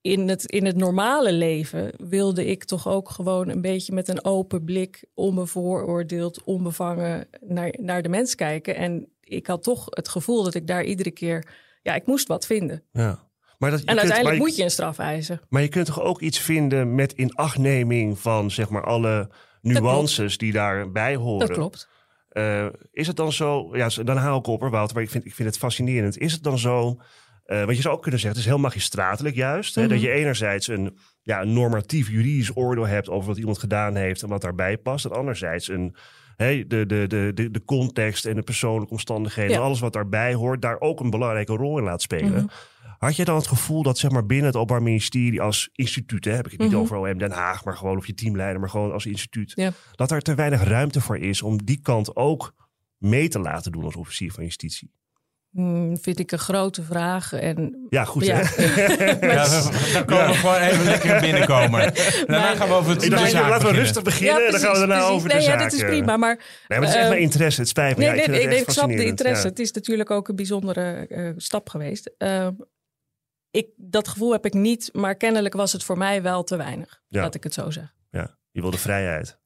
in 0.00 0.28
het, 0.28 0.44
in 0.44 0.64
het 0.64 0.76
normale 0.76 1.32
leven 1.32 1.92
wilde 2.08 2.46
ik 2.46 2.64
toch 2.64 2.88
ook 2.88 3.10
gewoon 3.10 3.48
een 3.48 3.60
beetje 3.60 3.92
met 3.94 4.08
een 4.08 4.24
open 4.24 4.64
blik, 4.64 5.04
onbevooroordeeld, 5.14 6.44
onbevangen 6.44 7.28
naar, 7.40 7.74
naar 7.80 8.02
de 8.02 8.08
mens 8.08 8.34
kijken. 8.34 8.76
En 8.76 9.08
ik 9.20 9.46
had 9.46 9.62
toch 9.62 9.86
het 9.90 10.08
gevoel 10.08 10.42
dat 10.42 10.54
ik 10.54 10.66
daar 10.66 10.84
iedere 10.84 11.10
keer, 11.10 11.48
ja, 11.82 11.94
ik 11.94 12.06
moest 12.06 12.26
wat 12.26 12.46
vinden. 12.46 12.82
ja. 12.92 13.24
Maar, 13.58 13.70
dat, 13.70 13.80
en 13.80 13.86
kunt, 13.86 13.98
uiteindelijk 13.98 14.38
maar, 14.38 14.46
moet 14.46 14.56
je 14.56 14.62
een 14.62 14.70
straf 14.70 14.98
eisen. 14.98 15.40
maar 15.48 15.62
je 15.62 15.68
kunt 15.68 15.86
toch 15.86 16.00
ook 16.00 16.20
iets 16.20 16.38
vinden 16.38 16.94
met 16.94 17.12
inachtneming 17.12 18.18
van 18.18 18.50
zeg 18.50 18.68
maar 18.68 18.84
alle 18.84 19.30
nuances 19.66 20.38
die 20.38 20.52
daarbij 20.52 21.14
horen. 21.16 21.46
Dat 21.46 21.56
klopt. 21.56 21.88
Eh, 22.28 22.66
is 22.92 23.06
het 23.06 23.16
dan 23.16 23.32
zo, 23.32 23.76
ja, 23.76 23.88
dan 24.04 24.16
haal 24.16 24.38
ik 24.38 24.46
op 24.46 24.62
er 24.62 24.70
Wouter, 24.70 24.94
maar 24.94 25.04
ik 25.04 25.10
vind, 25.10 25.24
ik 25.24 25.34
vind 25.34 25.48
het 25.48 25.58
fascinerend. 25.58 26.18
Is 26.18 26.32
het 26.32 26.42
dan 26.42 26.58
zo, 26.58 27.00
eh 27.44 27.64
want 27.64 27.76
je 27.76 27.82
zou 27.82 27.94
ook 27.94 28.02
kunnen 28.02 28.20
zeggen, 28.20 28.38
het 28.38 28.48
is 28.48 28.54
heel 28.54 28.62
magistratelijk 28.64 29.34
juist. 29.34 29.74
hè, 29.74 29.80
Mhm. 29.80 29.90
dat 29.90 30.00
je 30.00 30.10
enerzijds 30.10 30.68
een, 30.68 30.96
ja, 31.22 31.42
een 31.42 31.52
normatief 31.52 32.08
juridisch 32.10 32.56
oordeel 32.56 32.86
hebt 32.86 33.08
over 33.08 33.28
wat 33.28 33.38
iemand 33.38 33.58
gedaan 33.58 33.94
heeft 33.94 34.22
en 34.22 34.28
wat 34.28 34.40
daarbij 34.40 34.76
past. 34.78 35.04
En 35.04 35.10
anderzijds 35.12 35.68
een, 35.68 35.96
hè, 36.36 36.66
de, 36.66 36.86
de, 36.86 37.04
de, 37.06 37.30
de, 37.34 37.50
de 37.50 37.64
context 37.64 38.24
en 38.24 38.34
de 38.34 38.42
persoonlijke 38.42 38.92
omstandigheden 38.92 39.52
Ja. 39.52 39.58
en 39.58 39.64
alles 39.64 39.80
wat 39.80 39.92
daarbij 39.92 40.34
hoort, 40.34 40.62
daar 40.62 40.80
ook 40.80 41.00
een 41.00 41.10
belangrijke 41.10 41.52
rol 41.56 41.78
in 41.78 41.84
laat 41.84 42.02
spelen. 42.02 42.32
Mhm. 42.32 42.46
Had 42.98 43.16
je 43.16 43.24
dan 43.24 43.36
het 43.36 43.46
gevoel 43.46 43.82
dat 43.82 43.98
zeg 43.98 44.10
maar, 44.10 44.26
binnen 44.26 44.46
het 44.46 44.56
Openbaar 44.56 44.82
Ministerie 44.82 45.40
als 45.40 45.68
instituut, 45.72 46.24
hè, 46.24 46.32
heb 46.32 46.44
ik 46.46 46.52
het 46.52 46.60
niet 46.60 46.70
Mhm. 46.70 46.80
over 46.80 46.96
OM 46.96 47.18
Den 47.18 47.30
Haag, 47.32 47.64
maar 47.64 47.76
gewoon 47.76 47.96
of 47.96 48.06
je 48.06 48.14
teamleider, 48.14 48.60
maar 48.60 48.70
gewoon 48.70 48.92
als 48.92 49.06
instituut, 49.06 49.52
Ja. 49.54 49.70
dat 49.94 50.10
er 50.10 50.20
te 50.20 50.34
weinig 50.34 50.62
ruimte 50.64 51.00
voor 51.00 51.18
is 51.18 51.42
om 51.42 51.64
die 51.64 51.80
kant 51.82 52.16
ook 52.16 52.54
mee 52.98 53.28
te 53.28 53.38
laten 53.38 53.72
doen 53.72 53.84
als 53.84 53.96
officier 53.96 54.32
van 54.32 54.44
justitie? 54.44 54.90
Hmm, 55.50 55.98
vind 55.98 56.18
ik 56.18 56.32
een 56.32 56.38
grote 56.38 56.82
vraag. 56.82 57.32
En 57.32 57.86
Ja, 57.88 58.04
goed 58.04 58.24
Ja. 58.26 58.36
hè? 58.42 59.04
Ja, 59.32 59.48
dan 59.92 60.04
komen 60.04 60.26
we 60.26 60.34
gewoon 60.34 60.56
even 60.56 60.84
lekker 60.84 61.20
binnenkomen. 61.20 61.80
Daarna 62.26 62.54
gaan 62.54 62.68
we 62.68 62.74
over 62.74 62.90
het 62.92 63.02
zaak 63.02 63.12
laten 63.20 63.32
we 63.32 63.48
beginnen. 63.58 63.74
rustig 63.82 64.02
beginnen 64.02 64.44
en 64.46 64.50
dan 64.50 64.60
gaan 64.60 64.72
we 64.72 64.78
daarna 64.78 64.94
precies. 64.96 65.14
over 65.14 65.28
de 65.28 65.34
nee, 65.34 65.44
zaak. 65.44 65.58
ja, 65.58 65.62
dat 65.62 65.72
is 65.72 65.82
prima. 65.84 66.16
Maar 66.16 66.36
Nee, 66.36 66.78
maar 66.78 66.78
het 66.78 66.88
is 66.88 66.94
echt 66.94 67.04
Eh, 67.04 67.08
mijn 67.10 67.20
interesse. 67.22 67.60
Het 67.60 67.68
spijt 67.68 67.96
me. 67.96 68.04
Nee, 68.04 68.14
ja, 68.16 68.22
ik 68.22 68.28
nee, 68.28 68.46
nee, 68.46 68.58
ik 68.60 68.70
snap 68.70 68.88
de 68.88 69.04
interesse. 69.04 69.42
ja. 69.42 69.48
Het 69.48 69.58
is 69.58 69.72
natuurlijk 69.72 70.10
ook 70.10 70.28
een 70.28 70.36
bijzondere 70.36 71.06
eh, 71.08 71.30
stap 71.36 71.68
geweest. 71.68 72.10
Ehm, 72.18 72.52
ik, 73.56 73.68
dat 73.76 74.08
gevoel 74.08 74.32
heb 74.32 74.46
ik 74.46 74.54
niet, 74.54 74.88
maar 74.92 75.14
kennelijk 75.14 75.54
was 75.54 75.72
het 75.72 75.84
voor 75.84 75.98
mij 75.98 76.22
wel 76.22 76.44
te 76.44 76.56
weinig. 76.56 77.02
Ja. 77.08 77.20
Laat 77.20 77.34
ik 77.34 77.44
het 77.44 77.54
zo 77.54 77.70
zeggen. 77.70 77.94
Ja. 78.10 78.38
Je 78.50 78.60
wil 78.60 78.70
de 78.70 78.78
vrijheid. 78.78 79.38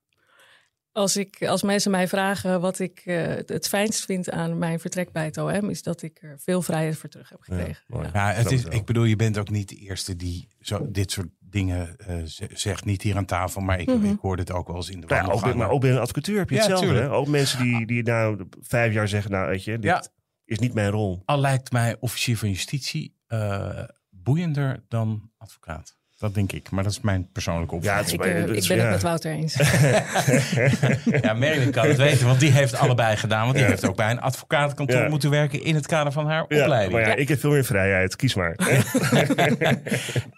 Als, 0.93 1.17
ik, 1.17 1.47
als 1.47 1.63
mensen 1.63 1.91
mij 1.91 2.09
vragen 2.09 2.61
wat 2.61 2.79
ik 2.79 3.03
uh, 3.05 3.27
het 3.47 3.69
fijnst 3.69 4.05
vind 4.05 4.31
aan 4.31 4.59
mijn 4.59 4.81
vertrek 4.81 5.13
bij 5.13 5.25
het 5.25 5.37
OM, 5.37 5.71
is 5.71 5.83
dat 5.83 6.03
ik 6.03 6.19
er 6.23 6.39
veel 6.41 6.63
vrijheid 6.63 6.97
voor 6.97 7.09
terug 7.09 7.29
heb 7.29 7.41
gekregen. 7.41 7.85
Ja, 7.87 8.03
ja. 8.03 8.11
ja 8.13 8.33
het 8.33 8.51
is, 8.51 8.65
ik 8.65 8.85
bedoel, 8.85 9.05
je 9.05 9.17
bent 9.17 9.39
ook 9.39 9.51
niet 9.51 9.69
de 9.69 9.77
eerste 9.77 10.17
die 10.17 10.49
zo, 10.61 10.91
dit 10.91 11.11
soort 11.11 11.29
dingen 11.39 11.97
uh, 12.09 12.23
zegt. 12.53 12.85
Niet 12.85 13.03
hier 13.03 13.17
aan 13.17 13.25
tafel, 13.25 13.61
maar 13.61 13.81
ik, 13.81 13.89
mm 13.89 14.03
-hmm. 14.03 14.13
ik 14.13 14.19
hoor 14.21 14.37
dit 14.37 14.53
ook 14.53 14.67
wel 14.67 14.77
eens 14.77 14.91
in 14.91 15.01
de 15.01 15.07
ja, 15.09 15.27
ook, 15.27 15.55
Maar 15.55 15.71
ook 15.71 15.81
binnen 15.81 15.99
een 15.99 16.05
advocatuur 16.05 16.39
heb 16.39 16.49
je 16.49 16.55
ja, 16.55 16.61
hetzelfde. 16.61 16.95
Hè? 16.95 17.11
Ook 17.11 17.27
mensen 17.27 17.63
die, 17.63 17.87
die 17.87 18.03
nou 18.03 18.47
vijf 18.61 18.93
jaar 18.93 19.09
zeggen, 19.09 19.31
nou 19.31 19.49
weet 19.49 19.65
je, 19.65 19.79
dit 19.79 20.13
is 20.45 20.59
niet 20.59 20.75
mijn 20.75 20.91
rol. 20.91 21.23
Al 21.25 21.41
lijkt 21.41 21.73
mij 21.73 21.97
officier 22.01 22.37
van 22.39 22.49
justitie 22.49 23.19
uh, 23.29 23.85
boeiender 24.23 24.83
dan 24.89 25.31
advocaat. 25.39 25.99
Dat 26.19 26.35
denk 26.35 26.53
ik, 26.53 26.71
maar 26.71 26.83
dat 26.83 26.93
is 26.93 27.01
mijn 27.01 27.29
persoonlijke 27.33 27.75
opvatting. 27.75 28.25
Ja, 28.25 28.31
ik, 28.31 28.49
uh, 28.49 28.57
ik 28.57 28.69
ben 28.69 28.77
ja. 28.77 28.83
het 28.83 28.93
met 28.93 29.03
Wouter 29.03 29.33
eens. 29.33 29.55
ja, 31.23 31.33
Marilyn 31.33 31.71
kan 31.71 31.89
het 31.89 31.97
weten, 31.97 32.27
want 32.27 32.41
die 32.41 32.51
heeft 32.51 32.75
allebei 32.75 33.17
gedaan. 33.17 33.43
Want 33.43 33.55
die 33.55 33.63
ja. 33.63 33.71
heeft 33.71 33.87
ook 33.87 33.97
bij 33.97 34.11
een 34.11 34.21
advocaatkantoor 34.21 35.09
moeten 35.09 35.31
werken 35.31 35.63
in 35.63 35.75
het 35.75 35.87
kader 35.87 36.13
van 36.13 36.27
haar 36.27 36.43
opleiding. 36.43 36.93
Maar 36.93 37.01
ja, 37.01 37.15
ik 37.15 37.29
heb 37.29 37.41
veel 37.41 37.51
meer 37.51 37.65
vrijheid. 37.65 38.17
Kies 38.17 38.35
maar. 38.35 38.57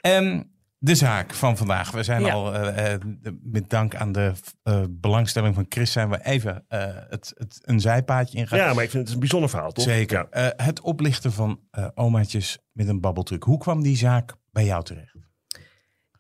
um, 0.03 0.51
de 0.85 0.95
zaak 0.95 1.35
van 1.35 1.57
vandaag. 1.57 1.91
We 1.91 2.03
zijn 2.03 2.31
al, 2.31 2.55
uh, 2.55 2.95
met 3.43 3.71
dank 3.71 3.95
aan 3.95 4.13
de 4.13 4.33
uh, 4.65 4.83
belangstelling 4.91 5.55
van 5.55 5.67
Chris, 5.69 5.93
zijn 5.93 6.11
we 6.11 6.25
even 6.25 6.65
het, 6.69 7.33
het, 7.37 7.61
een 7.63 7.81
zijpaadje 7.81 8.39
ingegaan. 8.39 8.59
Ja, 8.67 8.75
maar 8.75 8.85
ik 8.85 8.91
vind 8.91 9.05
het 9.05 9.13
een 9.13 9.21
bijzonder 9.21 9.51
verhaal, 9.51 9.73
toch? 9.73 9.85
Zeker. 9.85 10.27
het 10.57 10.81
oplichten 10.81 11.33
van 11.33 11.61
omaatjes 11.95 12.59
met 12.73 12.89
een 12.89 13.01
babbeltruc. 13.01 13.43
Hoe 13.43 13.59
kwam 13.59 13.83
die 13.83 13.97
zaak 13.97 14.35
bij 14.51 14.65
jou 14.65 14.85
terecht? 14.85 15.13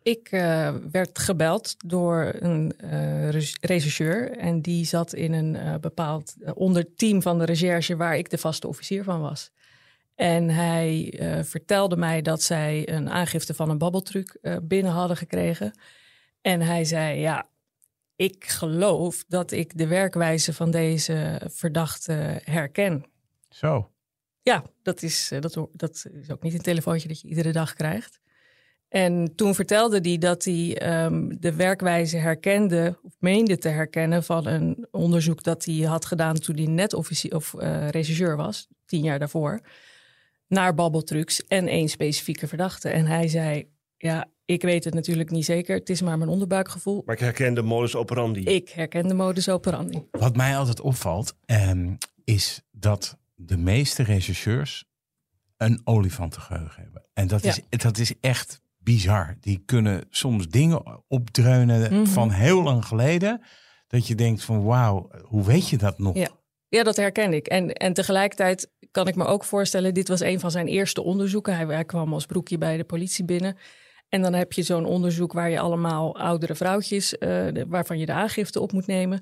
Ik 0.02 0.32
uh, 0.32 0.74
werd 0.90 1.18
gebeld 1.18 1.74
door 1.86 2.34
een 2.38 2.72
uh, 2.84 3.30
rechercheur 3.60 4.36
en 4.36 4.60
die 4.60 4.84
zat 4.84 5.12
in 5.12 5.32
een 5.32 5.54
uh, 5.54 5.74
bepaald 5.80 6.34
onderteam 6.54 7.22
van 7.22 7.38
de 7.38 7.44
recherche 7.44 7.96
waar 7.96 8.16
ik 8.16 8.30
de 8.30 8.38
vaste 8.38 8.68
officier 8.68 9.04
van 9.04 9.20
was. 9.20 9.50
En 10.14 10.48
hij 10.48 11.18
vertelde 11.44 11.96
mij 11.96 12.22
dat 12.22 12.42
zij 12.42 12.88
een 12.88 13.10
aangifte 13.10 13.54
van 13.54 13.70
een 13.70 13.78
babbeltruc 13.78 14.38
binnen 14.62 14.92
hadden 14.92 15.16
gekregen. 15.16 15.78
En 16.40 16.60
hij 16.60 16.84
zei, 16.84 17.20
ja, 17.20 17.48
ik 18.16 18.44
geloof 18.44 19.24
dat 19.28 19.50
ik 19.50 19.78
de 19.78 19.86
werkwijze 19.86 20.52
van 20.52 20.70
deze 20.70 21.40
verdachte 21.50 22.40
herken. 22.44 23.04
Zo. 23.48 23.90
Ja, 24.42 24.64
dat 24.82 25.02
is, 25.02 25.32
dat, 25.40 25.68
dat 25.72 26.06
is 26.12 26.30
ook 26.30 26.42
niet 26.42 26.54
een 26.54 26.62
telefoontje 26.62 27.08
dat 27.08 27.20
je 27.20 27.28
iedere 27.28 27.52
dag 27.52 27.74
krijgt. 27.74 28.20
En 28.88 29.34
toen 29.34 29.54
vertelde 29.54 29.98
hij 30.02 30.18
dat 30.18 30.44
hij 30.44 31.02
um, 31.04 31.40
de 31.40 31.54
werkwijze 31.54 32.16
herkende, 32.16 32.98
of 33.02 33.12
meende 33.18 33.58
te 33.58 33.68
herkennen, 33.68 34.24
van 34.24 34.46
een 34.46 34.86
onderzoek 34.90 35.42
dat 35.42 35.64
hij 35.64 35.74
had 35.74 36.04
gedaan 36.04 36.34
toen 36.34 36.56
hij 36.56 36.66
net 36.66 36.94
officier 36.94 37.34
of 37.34 37.52
uh, 37.52 37.88
regisseur 37.88 38.36
was, 38.36 38.68
tien 38.84 39.02
jaar 39.02 39.18
daarvoor, 39.18 39.60
naar 40.52 40.74
babbeltrucs 40.74 41.46
en 41.46 41.68
één 41.68 41.88
specifieke 41.88 42.48
verdachte. 42.48 42.88
En 42.88 43.06
hij 43.06 43.28
zei: 43.28 43.68
Ja, 43.96 44.30
ik 44.44 44.62
weet 44.62 44.84
het 44.84 44.94
natuurlijk 44.94 45.30
niet 45.30 45.44
zeker, 45.44 45.76
het 45.76 45.90
is 45.90 46.02
maar 46.02 46.18
mijn 46.18 46.30
onderbuikgevoel. 46.30 47.02
Maar 47.06 47.14
ik 47.14 47.20
herken 47.20 47.54
de 47.54 47.62
modus 47.62 47.96
operandi. 47.96 48.40
Ik 48.40 48.68
herken 48.68 49.08
de 49.08 49.14
modus 49.14 49.48
operandi. 49.48 50.08
Wat 50.10 50.36
mij 50.36 50.56
altijd 50.56 50.80
opvalt, 50.80 51.36
um, 51.46 51.98
is 52.24 52.62
dat 52.70 53.18
de 53.34 53.56
meeste 53.56 54.02
regisseurs 54.02 54.84
een 55.56 55.80
olifantengeheugen 55.84 56.82
hebben. 56.82 57.04
En 57.14 57.26
dat, 57.26 57.42
ja. 57.42 57.54
is, 57.68 57.78
dat 57.78 57.98
is 57.98 58.14
echt 58.20 58.60
bizar. 58.78 59.36
Die 59.40 59.62
kunnen 59.64 60.04
soms 60.10 60.48
dingen 60.48 61.04
opdreunen 61.08 61.80
mm 61.80 61.96
-hmm. 61.96 62.06
van 62.06 62.30
heel 62.30 62.62
lang 62.62 62.84
geleden. 62.84 63.42
Dat 63.86 64.06
je 64.06 64.14
denkt 64.14 64.44
van 64.44 64.62
wauw, 64.62 65.10
hoe 65.22 65.44
weet 65.44 65.68
je 65.68 65.76
dat 65.76 65.98
nog? 65.98 66.16
Ja. 66.16 66.28
Ja, 66.76 66.82
dat 66.82 66.96
herken 66.96 67.32
ik. 67.32 67.46
En, 67.46 67.72
en 67.72 67.92
tegelijkertijd 67.92 68.70
kan 68.90 69.08
ik 69.08 69.14
me 69.14 69.24
ook 69.24 69.44
voorstellen, 69.44 69.94
dit 69.94 70.08
was 70.08 70.20
een 70.20 70.40
van 70.40 70.50
zijn 70.50 70.66
eerste 70.66 71.02
onderzoeken. 71.02 71.56
Hij, 71.56 71.84
kwam 71.84 72.12
als 72.12 72.26
broekje 72.26 72.58
bij 72.58 72.76
de 72.76 72.84
politie 72.84 73.24
binnen. 73.24 73.56
En 74.08 74.22
dan 74.22 74.34
heb 74.34 74.52
je 74.52 74.62
zo'n 74.62 74.84
onderzoek 74.84 75.32
waar 75.32 75.50
je 75.50 75.60
allemaal 75.60 76.16
oudere 76.16 76.54
vrouwtjes, 76.54 77.10
de, 77.18 77.64
waarvan 77.68 77.98
je 77.98 78.06
de 78.06 78.12
aangifte 78.12 78.60
op 78.60 78.72
moet 78.72 78.86
nemen. 78.86 79.20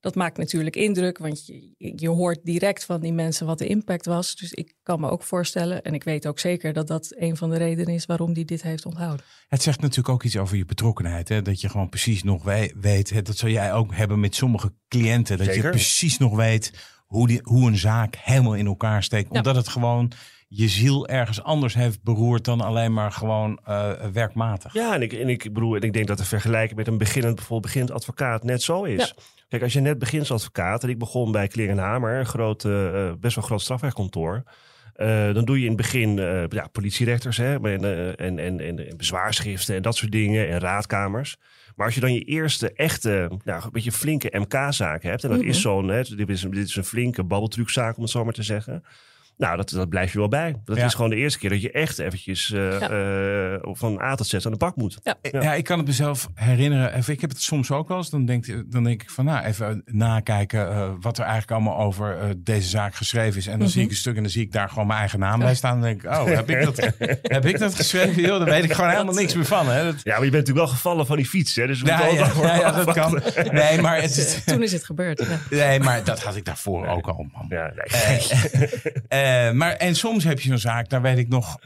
Dat 0.00 0.14
maakt 0.14 0.36
natuurlijk 0.36 0.76
indruk, 0.76 1.18
want 1.18 1.46
je, 1.46 1.92
je 1.96 2.08
hoort 2.08 2.38
direct 2.42 2.84
van 2.84 3.00
die 3.00 3.12
mensen 3.12 3.46
wat 3.46 3.58
de 3.58 3.66
impact 3.66 4.06
was. 4.06 4.36
Dus 4.36 4.52
ik 4.52 4.74
kan 4.82 5.00
me 5.00 5.10
ook 5.10 5.22
voorstellen, 5.22 5.82
en 5.82 5.94
ik 5.94 6.04
weet 6.04 6.26
ook 6.26 6.38
zeker 6.38 6.72
dat 6.72 6.86
dat 6.86 7.14
een 7.16 7.36
van 7.36 7.50
de 7.50 7.56
redenen 7.56 7.94
is 7.94 8.06
waarom 8.06 8.32
die 8.32 8.44
dit 8.44 8.62
heeft 8.62 8.86
onthouden. 8.86 9.24
Het 9.48 9.62
zegt 9.62 9.80
natuurlijk 9.80 10.08
ook 10.08 10.22
iets 10.22 10.36
over 10.36 10.56
je 10.56 10.64
betrokkenheid. 10.64 11.28
Hè? 11.28 11.42
Dat 11.42 11.60
je 11.60 11.68
gewoon 11.68 11.88
precies 11.88 12.22
nog 12.22 12.42
weet, 12.80 13.10
hè? 13.10 13.22
dat 13.22 13.36
zou 13.36 13.52
jij 13.52 13.72
ook 13.72 13.94
hebben 13.94 14.20
met 14.20 14.34
sommige 14.34 14.72
cliënten. 14.88 15.36
Dat 15.36 15.46
zeker. 15.46 15.64
je 15.64 15.70
precies 15.70 16.18
nog 16.18 16.36
weet 16.36 16.72
hoe, 17.06 17.26
die, 17.26 17.40
hoe 17.42 17.68
een 17.68 17.78
zaak 17.78 18.16
helemaal 18.16 18.54
in 18.54 18.66
elkaar 18.66 19.02
steekt. 19.02 19.30
Omdat 19.30 19.54
ja. 19.54 19.60
het 19.60 19.68
gewoon 19.68 20.12
je 20.48 20.68
ziel 20.68 21.08
ergens 21.08 21.42
anders 21.42 21.74
heeft 21.74 22.02
beroerd 22.02 22.44
dan 22.44 22.60
alleen 22.60 22.92
maar 22.92 23.12
gewoon 23.12 23.60
uh, 23.68 23.92
werkmatig. 24.12 24.72
Ja, 24.72 24.94
en 24.94 25.02
ik, 25.02 25.12
en 25.12 25.28
ik 25.28 25.42
bedoel, 25.42 25.76
en 25.76 25.82
ik 25.82 25.92
denk 25.92 26.06
dat 26.06 26.18
de 26.18 26.24
vergelijking 26.24 26.78
met 26.78 26.86
een 26.86 26.98
beginnend, 26.98 27.34
bijvoorbeeld 27.34 27.72
beginnend 27.72 27.92
advocaat 27.92 28.44
net 28.44 28.62
zo 28.62 28.84
is. 28.84 29.14
Ja. 29.16 29.22
Kijk, 29.48 29.62
als 29.62 29.72
je 29.72 29.80
net 29.80 29.98
begint 29.98 30.20
als 30.20 30.30
advocaat, 30.30 30.82
en 30.82 30.88
ik 30.88 30.98
begon 30.98 31.32
bij 31.32 31.48
Klerenhamer, 31.48 32.18
een 32.18 32.26
groot, 32.26 32.64
uh, 32.64 33.12
best 33.20 33.34
wel 33.34 33.44
groot 33.44 33.60
strafrechtkantoor. 33.60 34.42
Uh, 34.96 35.34
dan 35.34 35.44
doe 35.44 35.56
je 35.56 35.62
in 35.62 35.68
het 35.68 35.76
begin 35.76 36.16
uh, 36.16 36.44
ja, 36.48 36.66
politierechters 36.72 37.36
hè, 37.36 37.54
en, 37.54 38.16
en, 38.16 38.38
en, 38.38 38.60
en, 38.60 38.96
bezwaarschriften 38.96 39.74
en 39.74 39.82
dat 39.82 39.96
soort 39.96 40.12
dingen 40.12 40.48
en 40.48 40.58
raadkamers. 40.58 41.36
Maar 41.76 41.86
als 41.86 41.94
je 41.94 42.00
dan 42.00 42.14
je 42.14 42.20
eerste 42.20 42.72
echte, 42.72 43.30
nou, 43.44 43.64
een 43.64 43.70
beetje 43.72 43.92
flinke 43.92 44.38
MK-zaak 44.38 45.02
hebt, 45.02 45.22
en 45.22 45.28
dat 45.28 45.38
mm 45.38 45.44
-hmm. 45.44 45.52
is 45.52 45.60
zo'n, 45.60 45.86
dit, 45.86 46.28
is, 46.28 46.40
dit 46.40 46.68
is 46.68 46.76
een 46.76 46.84
flinke 46.84 47.24
babbeltruczaak 47.24 47.96
om 47.96 48.02
het 48.02 48.10
zo 48.10 48.24
maar 48.24 48.32
te 48.32 48.42
zeggen. 48.42 48.84
Nou, 49.38 49.56
dat, 49.56 49.70
dat 49.70 49.88
blijf 49.88 50.12
je 50.12 50.18
wel 50.18 50.28
bij. 50.28 50.54
Dat 50.64 50.76
ja. 50.76 50.84
is 50.84 50.94
gewoon 50.94 51.10
de 51.10 51.16
eerste 51.16 51.38
keer 51.38 51.50
dat 51.50 51.62
je 51.62 51.70
echt 51.70 51.98
eventjes 51.98 52.50
uh, 52.50 52.80
ja. 52.80 52.90
uh, 52.90 53.58
van 53.62 54.00
A 54.00 54.14
tot 54.14 54.26
Z 54.26 54.34
aan 54.34 54.52
de 54.52 54.56
bak 54.58 54.76
moet. 54.76 54.98
Ja. 55.02 55.14
ja. 55.22 55.42
Ja. 55.42 55.54
ik 55.54 55.64
kan 55.64 55.78
het 55.78 55.86
mezelf 55.86 56.28
herinneren. 56.34 56.94
Even, 56.94 57.12
ik 57.12 57.20
heb 57.20 57.30
het 57.30 57.42
soms 57.42 57.70
ook 57.70 57.88
wel 57.88 57.96
eens. 57.96 58.10
Dan 58.10 58.24
denk, 58.24 58.46
dan 58.72 58.84
denk 58.84 59.02
ik 59.02 59.10
van, 59.10 59.24
nou, 59.24 59.44
even 59.44 59.82
nakijken 59.86 60.60
uh, 60.60 60.90
wat 61.00 61.18
er 61.18 61.24
eigenlijk 61.24 61.52
allemaal 61.52 61.78
over 61.78 62.34
deze 62.36 62.68
zaak 62.68 62.94
geschreven 62.94 63.38
is. 63.38 63.46
En 63.46 63.50
dan 63.50 63.58
mm 63.58 63.64
-hmm. 63.64 63.72
zie 63.72 63.82
ik 63.82 63.90
een 63.90 63.96
stuk 63.96 64.16
en 64.16 64.22
dan 64.22 64.30
zie 64.30 64.42
ik 64.42 64.52
daar 64.52 64.68
gewoon 64.68 64.86
mijn 64.86 64.98
eigen 64.98 65.18
naam 65.18 65.38
bij 65.38 65.54
staan. 65.54 65.72
Dan 65.72 65.82
denk 65.82 66.02
ik, 66.02 66.10
oh, 66.10 66.24
heb 66.24 66.50
ik 66.50 66.64
dat, 66.64 66.76
heb 67.22 67.46
ik 67.46 67.58
dat 67.58 67.74
geschreven? 67.74 68.22
Yo, 68.22 68.38
daar 68.38 68.48
weet 68.48 68.64
ik 68.64 68.72
gewoon 68.72 68.90
helemaal 68.90 69.14
niks 69.14 69.34
meer 69.34 69.44
van. 69.44 69.68
Hè. 69.68 69.84
Dat... 69.84 70.00
Ja, 70.02 70.14
maar 70.14 70.24
je 70.24 70.30
bent 70.30 70.46
natuurlijk 70.46 70.66
wel 70.66 70.76
gevallen 70.76 71.06
van 71.06 71.16
die 71.16 71.26
fiets. 71.26 71.54
Hè? 71.54 71.66
Dus 71.66 71.80
ja, 71.80 72.06
ja, 72.06 72.30
ja, 72.42 72.54
ja, 72.54 72.70
dat 72.70 72.92
kan. 72.92 73.20
Nee, 73.50 73.80
maar 73.80 74.02
het. 74.02 74.42
Toen 74.46 74.62
is 74.62 74.72
het 74.72 74.84
gebeurd. 74.84 75.26
Nee, 75.50 75.80
maar 75.80 76.04
dat 76.04 76.22
had 76.22 76.36
ik 76.36 76.44
daarvoor 76.44 76.80
nee. 76.80 76.90
ook 76.90 77.06
al, 77.06 77.26
man. 77.32 77.46
Ja, 77.48 77.72
nee. 77.74 78.18
Uh, 79.28 79.52
maar, 79.52 79.72
en 79.72 79.96
soms 79.96 80.24
heb 80.24 80.40
je 80.40 80.48
zo'n 80.48 80.58
zaak, 80.58 80.88
daar 80.88 81.02
weet 81.02 81.18
ik 81.18 81.28
nog 81.28 81.58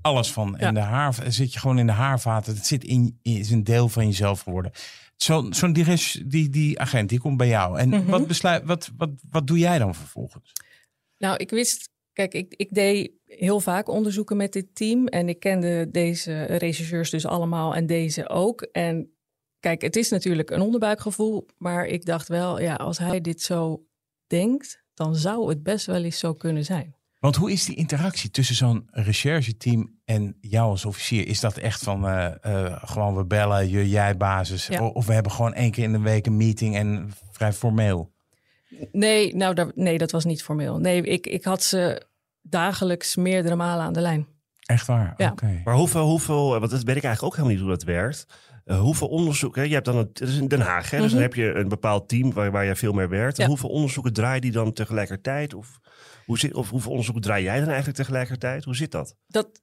alles 0.00 0.32
van. 0.32 0.56
En 0.56 0.74
ja. 0.74 0.80
de 0.80 0.86
haar, 0.86 1.14
zit 1.28 1.52
je 1.52 1.58
gewoon 1.58 1.78
in 1.78 1.86
de 1.86 1.92
haarvaten. 1.92 2.54
Het 2.54 2.66
zit 2.66 2.84
in, 2.84 3.18
is 3.22 3.50
een 3.50 3.64
deel 3.64 3.88
van 3.88 4.06
jezelf 4.06 4.40
geworden. 4.40 4.72
Zo'n 5.16 5.54
zo 5.54 5.72
die, 5.72 5.86
die, 6.26 6.48
die 6.48 6.80
agent, 6.80 7.08
die 7.08 7.20
komt 7.20 7.36
bij 7.36 7.48
jou. 7.48 7.78
En 7.78 7.88
mm 7.88 7.94
-hmm. 7.94 8.06
wat, 8.06 8.26
besluit, 8.26 8.64
wat, 8.64 8.90
wat, 8.96 9.10
wat 9.30 9.46
doe 9.46 9.58
jij 9.58 9.78
dan 9.78 9.94
vervolgens? 9.94 10.52
Nou, 11.18 11.36
ik 11.36 11.50
wist... 11.50 11.90
Kijk, 12.12 12.34
ik, 12.34 12.54
ik 12.56 12.68
deed 12.70 13.10
heel 13.26 13.60
vaak 13.60 13.88
onderzoeken 13.88 14.36
met 14.36 14.52
dit 14.52 14.74
team. 14.74 15.06
En 15.06 15.28
ik 15.28 15.38
kende 15.40 15.90
deze 15.90 16.42
rechercheurs 16.44 17.10
dus 17.10 17.26
allemaal 17.26 17.74
en 17.74 17.86
deze 17.86 18.28
ook. 18.28 18.62
En 18.62 19.12
kijk, 19.60 19.82
het 19.82 19.96
is 19.96 20.08
natuurlijk 20.08 20.50
een 20.50 20.60
onderbuikgevoel. 20.60 21.46
Maar 21.56 21.86
ik 21.86 22.04
dacht 22.04 22.28
wel, 22.28 22.60
ja, 22.60 22.74
als 22.74 22.98
hij 22.98 23.20
dit 23.20 23.42
zo 23.42 23.86
denkt... 24.26 24.81
dan 25.02 25.16
zou 25.16 25.48
het 25.48 25.62
best 25.62 25.86
wel 25.86 26.04
eens 26.04 26.18
zo 26.18 26.34
kunnen 26.34 26.64
zijn. 26.64 26.94
Want 27.18 27.36
hoe 27.36 27.52
is 27.52 27.64
die 27.64 27.76
interactie 27.76 28.30
tussen 28.30 28.54
zo'n 28.54 28.88
rechercheteam 28.90 30.00
en 30.04 30.36
jou 30.40 30.70
als 30.70 30.84
officier? 30.84 31.26
Is 31.26 31.40
dat 31.40 31.56
echt 31.56 31.82
van 31.82 32.08
uh, 32.08 32.30
uh, 32.46 32.76
gewoon 32.84 33.16
we 33.16 33.24
bellen, 33.24 33.68
je, 33.68 33.88
jij 33.88 34.16
basis? 34.16 34.66
Ja. 34.66 34.86
Of 34.86 35.06
we 35.06 35.12
hebben 35.12 35.32
gewoon 35.32 35.54
één 35.54 35.70
keer 35.70 35.84
in 35.84 35.92
de 35.92 36.00
week 36.00 36.26
een 36.26 36.36
meeting 36.36 36.76
en 36.76 37.12
vrij 37.30 37.52
formeel? 37.52 38.12
Nee, 38.92 39.36
nou, 39.36 39.54
dat, 39.54 39.76
nee, 39.76 39.98
dat 39.98 40.10
was 40.10 40.24
niet 40.24 40.42
formeel. 40.42 40.78
Nee, 40.78 41.02
ik, 41.02 41.26
ik 41.26 41.44
had 41.44 41.62
ze 41.62 42.06
dagelijks 42.42 43.16
meerdere 43.16 43.56
malen 43.56 43.84
aan 43.84 43.92
de 43.92 44.00
lijn. 44.00 44.26
Echt 44.60 44.86
waar? 44.86 45.14
Ja. 45.16 45.30
Okay. 45.30 45.60
Maar 45.64 45.74
hoeveel, 45.74 46.06
hoeveel, 46.06 46.58
want 46.58 46.70
dat 46.70 46.82
weet 46.82 46.96
ik 46.96 47.04
eigenlijk 47.04 47.22
ook 47.22 47.32
helemaal 47.32 47.50
niet 47.50 47.60
hoe 47.60 47.70
dat 47.70 47.82
werkt. 47.82 48.26
Uh, 48.64 48.80
hoeveel 48.80 49.08
onderzoek, 49.08 49.56
hè? 49.56 49.62
je 49.62 49.74
hebt 49.74 49.84
dan, 49.84 49.96
het 49.96 50.20
is 50.20 50.36
in 50.36 50.48
Den 50.48 50.60
Haag, 50.60 50.90
hè? 50.90 50.96
Mm 50.96 51.02
-hmm. 51.02 51.02
dus 51.02 51.12
dan 51.12 51.22
heb 51.22 51.34
je 51.34 51.54
een 51.54 51.68
bepaald 51.68 52.08
team 52.08 52.32
waar, 52.32 52.50
waar 52.50 52.64
je 52.64 52.76
veel 52.76 52.92
meer 52.92 53.08
werkt. 53.08 53.36
Ja. 53.36 53.46
Hoeveel 53.46 53.68
onderzoeken 53.68 54.12
draai 54.12 54.40
die 54.40 54.52
dan 54.52 54.72
tegelijkertijd? 54.72 55.54
Of... 55.54 55.80
Hoe 56.26 56.38
zit, 56.38 56.54
of 56.54 56.70
hoeveel 56.70 56.90
onderzoek 56.90 57.20
draai 57.20 57.42
jij 57.42 57.58
dan 57.58 57.68
eigenlijk 57.68 57.96
tegelijkertijd? 57.96 58.64
Hoe 58.64 58.76
zit 58.76 58.90
dat? 58.90 59.16
Dat 59.26 59.62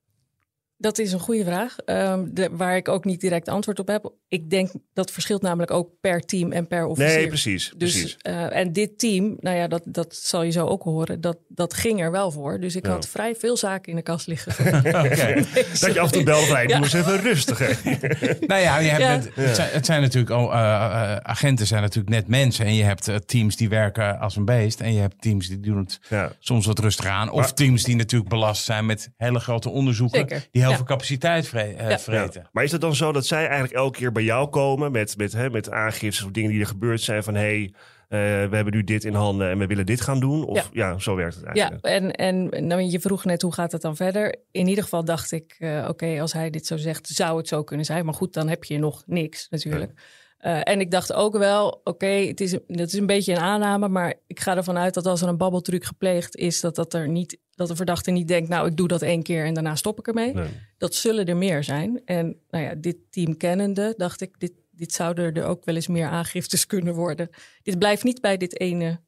Dat 0.81 0.98
is 0.98 1.12
een 1.12 1.19
goede 1.19 1.43
vraag, 1.43 1.75
um, 1.86 2.29
de, 2.33 2.50
waar 2.51 2.75
ik 2.75 2.88
ook 2.88 3.05
niet 3.05 3.21
direct 3.21 3.48
antwoord 3.48 3.79
op 3.79 3.88
heb. 3.88 4.12
Ik 4.27 4.50
denk 4.50 4.71
dat 4.93 5.12
verschilt 5.12 5.41
namelijk 5.41 5.71
ook 5.71 5.89
per 6.01 6.19
team 6.21 6.51
en 6.51 6.67
per 6.67 6.86
officier. 6.86 7.15
Nee, 7.17 7.27
precies. 7.27 7.74
Dus, 7.77 7.91
precies. 7.91 8.17
Uh, 8.27 8.55
en 8.55 8.74
dit 8.74 9.00
team, 9.00 9.38
nou 9.39 9.57
ja, 9.57 9.67
dat, 9.67 9.81
dat 9.86 10.15
zal 10.15 10.43
je 10.43 10.51
zo 10.51 10.65
ook 10.65 10.83
horen, 10.83 11.21
dat, 11.21 11.38
dat 11.48 11.74
ging 11.74 12.01
er 12.01 12.12
wel 12.12 12.31
voor. 12.31 12.59
Dus 12.59 12.75
ik 12.75 12.86
Ja. 12.86 12.91
had 12.91 13.07
vrij 13.07 13.36
veel 13.36 13.57
zaken 13.57 13.89
in 13.89 13.95
de 13.95 14.01
kast 14.01 14.27
liggen. 14.27 14.75
Oké. 15.05 15.43
Dat 15.79 15.93
je 15.93 16.00
af 16.00 16.05
en 16.05 16.12
toe 16.12 16.24
belt, 16.24 16.50
nee, 16.50 16.67
Ja. 16.67 16.75
doe 16.75 16.83
eens 16.83 16.93
even 16.93 17.21
rustig. 17.21 17.59
Nou 18.48 18.62
ja, 18.62 18.77
je 18.79 18.89
hebt 18.89 19.01
Ja. 19.36 19.41
het, 19.43 19.55
zijn, 19.55 19.69
het 19.71 19.86
zijn 19.86 20.01
natuurlijk 20.01 20.31
al, 20.31 20.53
eh, 20.53 20.59
eh, 20.59 21.17
agenten 21.17 21.67
zijn 21.67 21.81
natuurlijk 21.81 22.09
net 22.15 22.27
mensen. 22.27 22.65
En 22.65 22.74
je 22.75 22.83
hebt 22.83 23.07
eh, 23.07 23.15
teams 23.15 23.55
die 23.55 23.69
werken 23.69 24.19
als 24.19 24.36
een 24.36 24.45
beest. 24.45 24.79
En 24.81 24.93
je 24.93 25.00
hebt 25.00 25.21
teams 25.21 25.48
die 25.48 25.59
doen 25.59 25.77
het 25.77 26.00
Ja. 26.09 26.31
soms 26.39 26.65
wat 26.65 26.79
rustig 26.79 27.05
aan. 27.05 27.29
Of 27.31 27.39
Maar- 27.39 27.53
teams 27.53 27.83
die 27.83 27.95
natuurlijk 27.95 28.29
belast 28.29 28.63
zijn 28.63 28.86
met 28.86 29.09
hele 29.17 29.39
grote 29.39 29.69
onderzoeken. 29.69 30.19
Zeker, 30.19 30.48
Die 30.51 30.62
heel 30.69 30.77
ja. 30.79 30.85
veel 30.85 30.95
capaciteit 30.95 31.47
vre- 31.47 31.59
eh, 31.59 31.89
Ja. 31.89 31.99
vreten. 31.99 32.41
Ja. 32.41 32.49
Maar 32.51 32.63
is 32.63 32.71
het 32.71 32.81
dan 32.81 32.95
zo 32.95 33.11
dat 33.11 33.25
zij 33.25 33.43
eigenlijk 33.43 33.73
elke 33.73 33.97
keer 33.97 34.11
bij 34.11 34.23
jou 34.23 34.47
komen 34.49 34.91
met, 34.91 35.17
met, 35.17 35.31
hè, 35.31 35.49
met 35.49 35.71
aangiftes 35.71 36.23
of 36.25 36.31
dingen 36.31 36.51
die 36.51 36.59
er 36.59 36.67
gebeurd 36.67 37.01
zijn 37.01 37.23
van 37.23 37.35
hé, 37.35 37.41
hey, 37.41 37.73
eh, 38.09 38.19
we 38.49 38.55
hebben 38.55 38.73
nu 38.73 38.83
dit 38.83 39.03
in 39.03 39.13
handen 39.13 39.49
en 39.49 39.57
we 39.57 39.67
willen 39.67 39.85
dit 39.85 40.01
gaan 40.01 40.19
doen? 40.19 40.45
Of 40.45 40.69
ja, 40.73 40.97
zo 40.99 41.15
werkt 41.15 41.35
het 41.35 41.43
Ja, 41.43 41.69
eigenlijk. 41.69 41.85
en, 41.85 42.11
en 42.51 42.67
nou, 42.67 42.81
je 42.81 42.99
vroeg 42.99 43.25
net 43.25 43.41
hoe 43.41 43.53
gaat 43.53 43.71
het 43.71 43.81
dan 43.81 43.95
verder. 43.95 44.35
In 44.51 44.67
ieder 44.67 44.83
geval 44.83 45.05
dacht 45.05 45.31
ik, 45.31 45.55
eh, 45.59 45.85
oké, 45.89 46.21
als 46.21 46.33
hij 46.33 46.49
dit 46.49 46.65
zo 46.65 46.77
zegt, 46.77 47.07
zou 47.07 47.38
het 47.38 47.47
zo 47.47 47.63
kunnen 47.63 47.85
zijn. 47.85 48.05
Maar 48.05 48.13
goed, 48.13 48.33
dan 48.33 48.47
heb 48.47 48.63
je 48.63 48.77
nog 48.77 49.03
niks 49.05 49.47
natuurlijk. 49.49 49.91
Eh, 50.39 50.60
en 50.63 50.79
ik 50.79 50.91
dacht 50.91 51.13
ook 51.13 51.38
wel, 51.38 51.81
oké, 51.84 52.05
het 52.05 52.41
is, 52.41 52.51
het 52.51 52.67
is 52.67 52.93
een 52.93 53.05
beetje 53.05 53.34
een 53.34 53.39
aanname, 53.39 53.88
maar 53.88 54.13
ik 54.27 54.39
ga 54.39 54.55
ervan 54.55 54.77
uit 54.77 54.93
dat 54.93 55.05
als 55.05 55.22
er 55.22 55.27
een 55.27 55.38
babbeltruc 55.38 55.86
gepleegd 55.86 56.36
is, 56.36 56.60
dat, 56.62 56.75
dat, 56.75 56.93
er 56.93 57.08
niet, 57.08 57.39
dat 57.51 57.67
de 57.67 57.75
verdachte 57.75 58.12
niet 58.12 58.27
denkt, 58.27 58.50
nou, 58.50 58.67
ik 58.67 58.77
doe 58.77 58.88
dat 58.88 59.01
één 59.01 59.24
keer 59.24 59.46
en 59.46 59.53
daarna 59.53 59.75
stop 59.75 60.00
ik 60.00 60.08
ermee. 60.08 60.34
Nee. 60.34 60.50
Dat 60.77 60.96
zullen 60.96 61.25
er 61.25 61.38
meer 61.38 61.63
zijn. 61.63 62.01
En 62.05 62.38
nou 62.50 62.63
ja, 62.63 62.75
dit 62.75 62.98
team 63.10 63.38
kennende, 63.38 63.93
dacht 63.98 64.22
ik, 64.22 64.39
dit, 64.39 64.51
dit 64.72 64.93
zouden 64.93 65.34
er 65.34 65.46
ook 65.46 65.65
wel 65.65 65.75
eens 65.75 65.88
meer 65.88 66.08
aangiftes 66.08 66.65
kunnen 66.65 66.93
worden. 66.93 67.29
Dit 67.63 67.79
blijft 67.79 68.03
niet 68.03 68.22
bij 68.22 68.38
dit 68.38 68.60
ene 68.60 69.00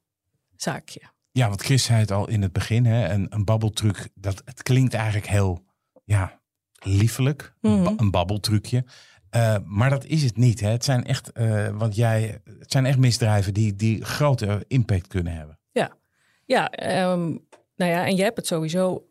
zaakje. 0.56 1.02
Ja, 1.32 1.48
want 1.48 1.62
Chris 1.62 1.84
zei 1.84 2.00
het 2.00 2.12
al 2.12 2.28
in 2.30 2.42
het 2.42 2.54
begin. 2.54 2.86
Hè, 2.86 3.10
een, 3.14 3.28
een 3.30 3.46
babbeltruc, 3.46 4.10
dat, 4.16 4.42
het 4.46 4.64
klinkt 4.64 4.94
eigenlijk 4.94 5.28
heel 5.28 5.64
ja, 6.04 6.40
liefelijk. 6.84 7.54
Een 7.62 7.84
ba- 7.84 7.90
Mhm. 7.90 8.00
Een 8.02 8.12
babbeltrucje. 8.12 8.86
Eh, 9.32 9.56
maar 9.66 9.90
dat 9.90 10.06
is 10.06 10.24
het 10.24 10.38
niet. 10.38 10.60
Hè. 10.60 10.70
Het, 10.70 10.84
zijn 10.84 11.06
echt, 11.06 11.32
eh, 11.32 11.68
want 11.78 11.96
jij, 11.96 12.42
het 12.60 12.72
zijn 12.72 12.86
echt 12.86 12.98
misdrijven 12.98 13.54
die, 13.54 13.76
die 13.76 14.06
grote 14.06 14.66
impact 14.68 15.08
kunnen 15.08 15.34
hebben. 15.34 15.60
Ja, 16.52 16.70
ehm, 16.70 17.38
nou 17.76 17.92
ja, 17.92 18.06
en 18.06 18.16
je 18.16 18.24
hebt 18.24 18.38
het 18.38 18.48
sowieso 18.48 19.06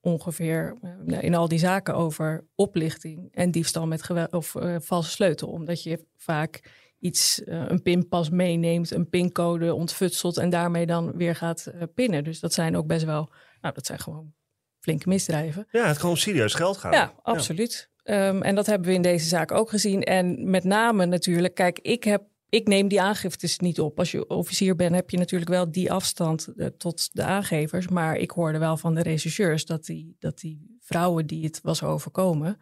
ongeveer 0.00 0.76
eh, 1.06 1.22
in 1.22 1.34
al 1.34 1.48
die 1.48 1.58
zaken 1.58 1.94
over 1.94 2.46
oplichting 2.54 3.28
en 3.34 3.50
diefstal 3.50 3.86
met 3.86 4.02
geweld 4.02 4.32
of 4.32 4.54
eh, 4.54 4.76
valse 4.80 5.10
sleutel. 5.10 5.48
Omdat 5.48 5.82
je 5.82 6.06
vaak 6.16 6.60
iets, 6.98 7.44
eh, 7.44 7.64
een 7.66 7.82
pinpas 7.82 8.30
meeneemt, 8.30 8.90
een 8.90 9.08
pincode 9.08 9.74
ontfutselt 9.74 10.36
en 10.36 10.50
daarmee 10.50 10.86
dan 10.86 11.16
weer 11.16 11.34
gaat 11.34 11.72
pinnen. 11.94 12.24
Dus 12.24 12.40
dat 12.40 12.52
zijn 12.52 12.76
ook 12.76 12.86
best 12.86 13.04
wel, 13.04 13.30
nou 13.60 13.74
dat 13.74 13.86
zijn 13.86 13.98
gewoon 13.98 14.32
flinke 14.80 15.08
misdrijven. 15.08 15.66
Ja, 15.70 15.86
het 15.86 15.98
kan 15.98 16.10
om 16.10 16.16
serieus 16.16 16.54
geld 16.54 16.76
gaan. 16.76 16.92
Ja, 16.92 17.14
absoluut. 17.22 17.90
Ehm, 18.02 18.42
en 18.42 18.54
dat 18.54 18.66
hebben 18.66 18.88
we 18.88 18.94
in 18.94 19.02
deze 19.02 19.28
zaak 19.28 19.52
ook 19.52 19.70
gezien. 19.70 20.02
En 20.02 20.50
met 20.50 20.64
name 20.64 21.06
natuurlijk, 21.06 21.54
kijk, 21.54 21.78
ik, 21.78 22.04
heb, 22.04 22.22
ik 22.48 22.68
neem 22.68 22.88
die 22.88 23.00
aangiftes 23.00 23.58
niet 23.58 23.80
op. 23.80 23.98
Als 23.98 24.10
je 24.10 24.28
officier 24.28 24.76
bent, 24.76 24.94
heb 24.94 25.10
je 25.10 25.18
natuurlijk 25.18 25.50
wel 25.50 25.70
die 25.70 25.92
afstand 25.92 26.48
eh, 26.56 26.66
tot 26.66 27.14
de 27.14 27.22
aangevers. 27.22 27.88
Maar 27.88 28.16
ik 28.16 28.30
hoorde 28.30 28.58
wel 28.58 28.76
van 28.76 28.94
de 28.94 29.02
rechercheurs 29.02 29.66
dat 29.66 29.84
die, 29.84 30.16
dat 30.18 30.38
die 30.38 30.76
vrouwen 30.80 31.26
die 31.26 31.44
het 31.44 31.60
was 31.62 31.82
overkomen, 31.82 32.58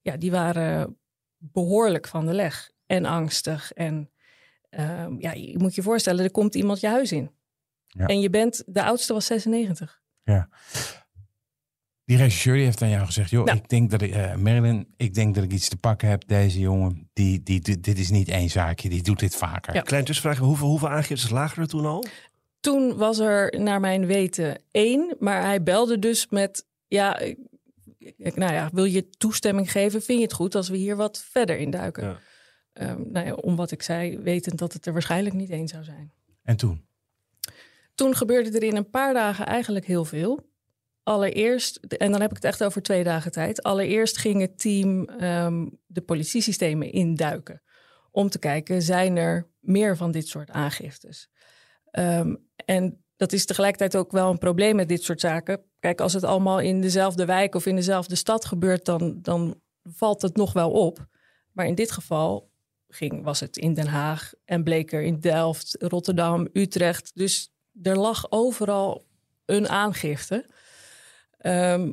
ja, 0.00 0.16
die 0.16 0.30
waren 0.30 0.98
behoorlijk 1.38 2.08
van 2.08 2.26
de 2.26 2.32
leg 2.32 2.70
en 2.86 3.04
angstig. 3.04 3.72
En 3.72 4.10
ehm, 4.70 5.14
ja, 5.18 5.32
je 5.32 5.58
moet 5.58 5.74
je 5.74 5.82
voorstellen, 5.82 6.24
er 6.24 6.30
komt 6.30 6.54
iemand 6.54 6.80
je 6.80 6.86
huis 6.86 7.12
in. 7.12 7.30
Ja. 7.86 8.06
En 8.06 8.20
je 8.20 8.30
bent, 8.30 8.62
de 8.66 8.82
oudste 8.82 9.12
was 9.12 9.26
96. 9.26 10.02
Die 12.04 12.16
regisseur 12.16 12.54
die 12.54 12.64
heeft 12.64 12.82
aan 12.82 12.88
jou 12.88 13.06
gezegd: 13.06 13.30
joh, 13.30 13.44
Nou. 13.44 13.58
ik 13.58 13.68
denk 13.68 13.90
dat 13.90 14.02
ik, 14.02 14.10
eh, 14.10 14.34
Marilyn, 14.36 14.94
ik 14.96 15.14
denk 15.14 15.34
dat 15.34 15.44
ik 15.44 15.52
iets 15.52 15.68
te 15.68 15.76
pakken 15.76 16.08
heb. 16.08 16.28
Deze 16.28 16.58
jongen, 16.60 17.08
die, 17.12 17.42
die, 17.42 17.60
die- 17.60 17.80
dit 17.80 17.98
is 17.98 18.10
niet 18.10 18.28
één 18.28 18.50
zaakje, 18.50 18.88
die 18.88 19.02
doet 19.02 19.18
dit 19.18 19.36
vaker. 19.36 19.74
Ja. 19.74 19.80
Klein 19.80 20.04
tussenvraag, 20.04 20.38
hoeveel, 20.38 20.68
hoeveel 20.68 20.88
aangiftes 20.88 21.30
lagen 21.30 21.62
er 21.62 21.68
toen 21.68 21.86
al? 21.86 22.04
Toen 22.60 22.96
was 22.96 23.18
er 23.18 23.60
naar 23.60 23.80
mijn 23.80 24.06
weten 24.06 24.58
één, 24.70 25.16
maar 25.18 25.42
hij 25.42 25.62
belde 25.62 25.98
dus 25.98 26.28
met, 26.28 26.66
ja, 26.88 27.20
nou 28.16 28.52
ja, 28.52 28.70
wil 28.72 28.84
je 28.84 29.08
toestemming 29.10 29.70
geven? 29.70 30.02
Vind 30.02 30.18
je 30.18 30.24
het 30.24 30.34
goed 30.34 30.54
als 30.54 30.68
we 30.68 30.76
hier 30.76 30.96
wat 30.96 31.24
verder 31.30 31.58
induiken? 31.58 32.04
Ja. 32.04 32.18
Ehm, 32.72 33.00
nou 33.12 33.26
ja, 33.26 33.32
om 33.34 33.56
wat 33.56 33.70
ik 33.70 33.82
zei, 33.82 34.18
wetend 34.18 34.58
dat 34.58 34.72
het 34.72 34.86
er 34.86 34.92
waarschijnlijk 34.92 35.34
niet 35.34 35.50
één 35.50 35.68
zou 35.68 35.84
zijn. 35.84 36.12
En 36.42 36.56
toen? 36.56 36.84
Toen 37.94 38.14
gebeurde 38.14 38.50
er 38.50 38.62
in 38.62 38.76
een 38.76 38.90
paar 38.90 39.12
dagen 39.14 39.46
eigenlijk 39.46 39.86
heel 39.86 40.04
veel. 40.04 40.52
Allereerst, 41.04 41.76
en 41.76 42.12
dan 42.12 42.20
heb 42.20 42.30
ik 42.30 42.36
het 42.36 42.44
echt 42.44 42.64
over 42.64 42.82
twee 42.82 43.04
dagen 43.04 43.32
tijd. 43.32 43.62
Allereerst 43.62 44.18
ging 44.18 44.40
het 44.40 44.58
team 44.58 45.04
ehm, 45.04 45.66
de 45.86 46.00
politiesystemen 46.00 46.92
induiken. 46.92 47.62
Om 48.10 48.28
te 48.28 48.38
kijken, 48.38 48.82
zijn 48.82 49.16
er 49.16 49.48
meer 49.60 49.96
van 49.96 50.10
dit 50.10 50.28
soort 50.28 50.50
aangiftes? 50.50 51.28
Ehm, 51.90 52.34
en 52.64 53.04
dat 53.16 53.32
is 53.32 53.44
tegelijkertijd 53.44 53.96
ook 53.96 54.12
wel 54.12 54.30
een 54.30 54.38
probleem 54.38 54.76
met 54.76 54.88
dit 54.88 55.02
soort 55.02 55.20
zaken. 55.20 55.62
Kijk, 55.78 56.00
als 56.00 56.12
het 56.12 56.24
allemaal 56.24 56.60
in 56.60 56.80
dezelfde 56.80 57.24
wijk 57.24 57.54
of 57.54 57.66
in 57.66 57.76
dezelfde 57.76 58.14
stad 58.14 58.44
gebeurt, 58.44 58.84
dan, 58.84 59.18
dan 59.22 59.60
valt 59.82 60.22
het 60.22 60.36
nog 60.36 60.52
wel 60.52 60.70
op. 60.70 61.06
Maar 61.52 61.66
in 61.66 61.74
dit 61.74 61.90
geval 61.90 62.50
ging, 62.88 63.24
was 63.24 63.40
het 63.40 63.56
in 63.56 63.74
Den 63.74 63.86
Haag 63.86 64.32
en 64.44 64.64
bleek 64.64 64.92
er 64.92 65.02
in 65.02 65.20
Delft, 65.20 65.76
Rotterdam, 65.78 66.48
Utrecht. 66.52 67.10
Dus 67.14 67.52
er 67.82 67.98
lag 67.98 68.30
overal 68.30 69.04
een 69.44 69.68
aangifte. 69.68 70.46
Ehm, 71.44 71.90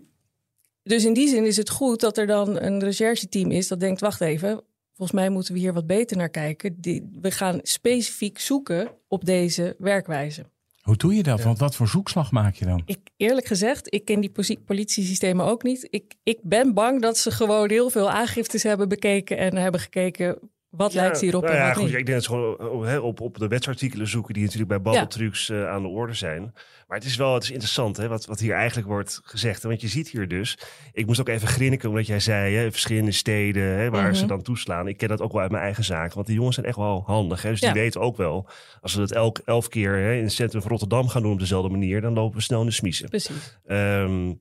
dus 0.83 1.05
in 1.05 1.13
die 1.13 1.27
zin 1.27 1.45
is 1.45 1.57
het 1.57 1.69
goed 1.69 1.99
dat 1.99 2.17
er 2.17 2.27
dan 2.27 2.61
een 2.61 2.79
rechercheteam 2.79 3.51
is 3.51 3.67
dat 3.67 3.79
denkt: 3.79 4.01
wacht 4.01 4.21
even, 4.21 4.61
volgens 4.93 5.19
mij 5.19 5.29
moeten 5.29 5.53
we 5.53 5.59
hier 5.59 5.73
wat 5.73 5.87
beter 5.87 6.17
naar 6.17 6.29
kijken. 6.29 6.81
Die, 6.81 7.09
we 7.21 7.31
gaan 7.31 7.59
specifiek 7.61 8.39
zoeken 8.39 8.89
op 9.07 9.25
deze 9.25 9.75
werkwijze. 9.77 10.45
Hoe 10.81 10.95
doe 10.95 11.15
je 11.15 11.23
dat? 11.23 11.43
Want 11.43 11.59
wat 11.59 11.75
voor 11.75 11.87
zoekslag 11.87 12.31
maak 12.31 12.55
je 12.55 12.65
dan? 12.65 12.81
Ik, 12.85 12.99
eerlijk 13.17 13.47
gezegd, 13.47 13.93
ik 13.93 14.05
ken 14.05 14.21
die 14.21 14.59
politiesystemen 14.65 15.45
ook 15.45 15.63
niet. 15.63 15.87
Ik, 15.89 16.15
ik 16.23 16.39
ben 16.41 16.73
bang 16.73 17.01
dat 17.01 17.17
ze 17.17 17.31
gewoon 17.31 17.69
heel 17.69 17.89
veel 17.89 18.09
aangiftes 18.09 18.63
hebben 18.63 18.89
bekeken 18.89 19.37
en 19.37 19.55
hebben 19.55 19.81
gekeken 19.81 20.39
wat 20.71 20.93
lijkt 20.93 21.19
hierop 21.21 21.43
nou 21.43 21.55
ja, 21.55 21.67
wat 21.67 21.75
goed, 21.77 21.85
niet. 21.85 21.95
Ik 21.95 22.05
denk 22.05 22.17
dat 22.17 22.23
ze 22.23 22.29
gewoon 22.29 22.85
hè, 22.87 22.97
op, 22.97 23.21
op 23.21 23.37
de 23.37 23.47
wetsartikelen 23.47 24.07
zoeken 24.07 24.33
die 24.33 24.43
natuurlijk 24.43 24.69
bij 24.69 24.81
babbeltrucs 24.81 25.49
eh, 25.49 25.69
aan 25.69 25.81
de 25.81 25.87
orde 25.87 26.13
zijn. 26.13 26.53
Maar 26.87 26.97
het 26.99 27.07
is 27.07 27.15
wel 27.15 27.33
het 27.33 27.43
is 27.43 27.51
interessant 27.51 27.97
hè, 27.97 28.07
wat, 28.07 28.25
wat 28.25 28.39
hier 28.39 28.53
eigenlijk 28.53 28.87
wordt 28.87 29.19
gezegd. 29.23 29.63
Want 29.63 29.81
je 29.81 29.87
ziet 29.87 30.09
hier 30.09 30.27
dus, 30.27 30.57
ik 30.93 31.05
moest 31.05 31.19
ook 31.19 31.27
even 31.27 31.47
grinniken 31.47 31.89
omdat 31.89 32.07
jij 32.07 32.19
zei, 32.19 32.55
hè, 32.55 32.71
verschillende 32.71 33.11
steden 33.11 33.63
hè, 33.63 33.89
waar 33.89 34.03
Mhm. 34.07 34.13
ze 34.13 34.25
dan 34.25 34.41
toeslaan. 34.41 34.87
Ik 34.87 34.97
ken 34.97 35.09
dat 35.09 35.21
ook 35.21 35.31
wel 35.31 35.41
uit 35.41 35.51
mijn 35.51 35.63
eigen 35.63 35.83
zaak, 35.83 36.13
want 36.13 36.27
die 36.27 36.35
jongens 36.35 36.55
zijn 36.55 36.67
echt 36.67 36.77
wel 36.77 37.03
handig. 37.05 37.41
Hè, 37.41 37.49
dus 37.49 37.59
Ja. 37.59 37.71
die 37.73 37.81
weten 37.81 38.01
ook 38.01 38.17
wel, 38.17 38.49
als 38.81 38.93
we 38.93 38.99
dat 38.99 39.11
elk, 39.11 39.37
elf 39.45 39.67
keer 39.67 39.91
hè, 39.93 40.13
in 40.13 40.23
het 40.23 40.31
centrum 40.31 40.61
van 40.61 40.71
Rotterdam 40.71 41.07
gaan 41.07 41.21
doen 41.21 41.31
op 41.31 41.39
dezelfde 41.39 41.69
manier, 41.69 42.01
dan 42.01 42.13
lopen 42.13 42.37
we 42.37 42.43
snel 42.43 42.59
in 42.59 42.65
de 42.67 42.71
smiezen. 42.73 43.09
Precies. 43.09 43.57
Ehm, 43.65 44.33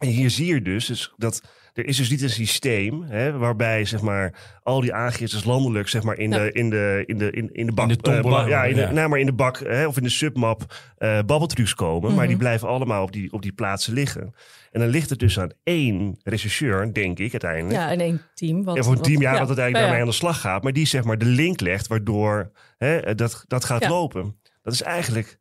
en 0.00 0.08
hier 0.08 0.30
zie 0.30 0.46
je 0.54 0.62
dus, 0.62 0.86
dus 0.86 1.12
dat 1.16 1.42
er 1.72 1.86
is 1.86 1.96
dus 1.96 2.10
niet 2.10 2.22
een 2.22 2.30
systeem 2.30 3.02
hè, 3.02 3.38
waarbij 3.38 3.84
zeg 3.84 4.00
maar 4.00 4.34
al 4.62 4.80
die 4.80 4.92
aangiftes 4.94 5.44
landelijk 5.44 5.88
zeg 5.88 6.02
maar 6.02 6.18
in 6.18 6.30
Ja. 6.30 6.38
de 6.38 6.52
in 6.52 6.70
de 6.70 7.02
in 7.06 7.18
de 7.18 7.30
in, 7.30 7.48
in 7.52 7.66
de 7.66 7.72
bak 7.72 7.88
de 8.02 8.10
eh, 8.12 8.22
ba- 8.22 8.46
ja, 8.46 8.64
in 8.64 8.74
de, 8.74 8.80
ja. 8.80 8.90
nou, 8.90 9.08
maar 9.08 9.18
in 9.18 9.26
de 9.26 9.32
bak 9.32 9.58
hè, 9.58 9.86
of 9.86 9.96
in 9.96 10.02
de 10.02 10.08
submap 10.08 10.74
eh 10.96 11.18
babbeltrucs 11.26 11.74
komen, 11.74 12.08
maar 12.10 12.18
Mhm. 12.18 12.28
die 12.28 12.36
blijven 12.36 12.68
allemaal 12.68 13.02
op 13.02 13.12
die 13.12 13.32
op 13.32 13.42
die 13.42 13.52
plaatsen 13.52 13.92
liggen. 13.94 14.34
En 14.70 14.80
dan 14.80 14.88
ligt 14.88 15.10
het 15.10 15.18
dus 15.18 15.38
aan 15.38 15.50
één 15.62 16.18
rechercheur, 16.22 16.92
denk 16.94 17.18
ik 17.18 17.30
uiteindelijk. 17.32 17.74
Ja, 17.80 17.90
en 17.90 18.00
één 18.00 18.22
team. 18.34 18.64
Wat, 18.64 18.76
en 18.76 18.82
voor 18.84 18.92
een 18.92 18.98
wat- 18.98 19.06
team 19.08 19.20
ja, 19.22 19.32
ja, 19.32 19.38
dat 19.38 19.46
uiteindelijk 19.46 19.76
ja, 19.76 19.80
daarmee 19.82 20.00
aan 20.00 20.08
de 20.10 20.14
slag 20.24 20.40
gaat, 20.40 20.62
maar 20.62 20.72
die 20.72 20.86
zeg 20.86 21.04
maar 21.04 21.18
de 21.18 21.24
link 21.24 21.60
legt 21.60 21.86
waardoor 21.86 22.50
hè, 22.78 23.14
dat 23.14 23.44
dat 23.46 23.64
gaat 23.64 23.82
Ja. 23.82 23.88
lopen. 23.88 24.38
Dat 24.62 24.72
is 24.72 24.82
eigenlijk 24.82 25.38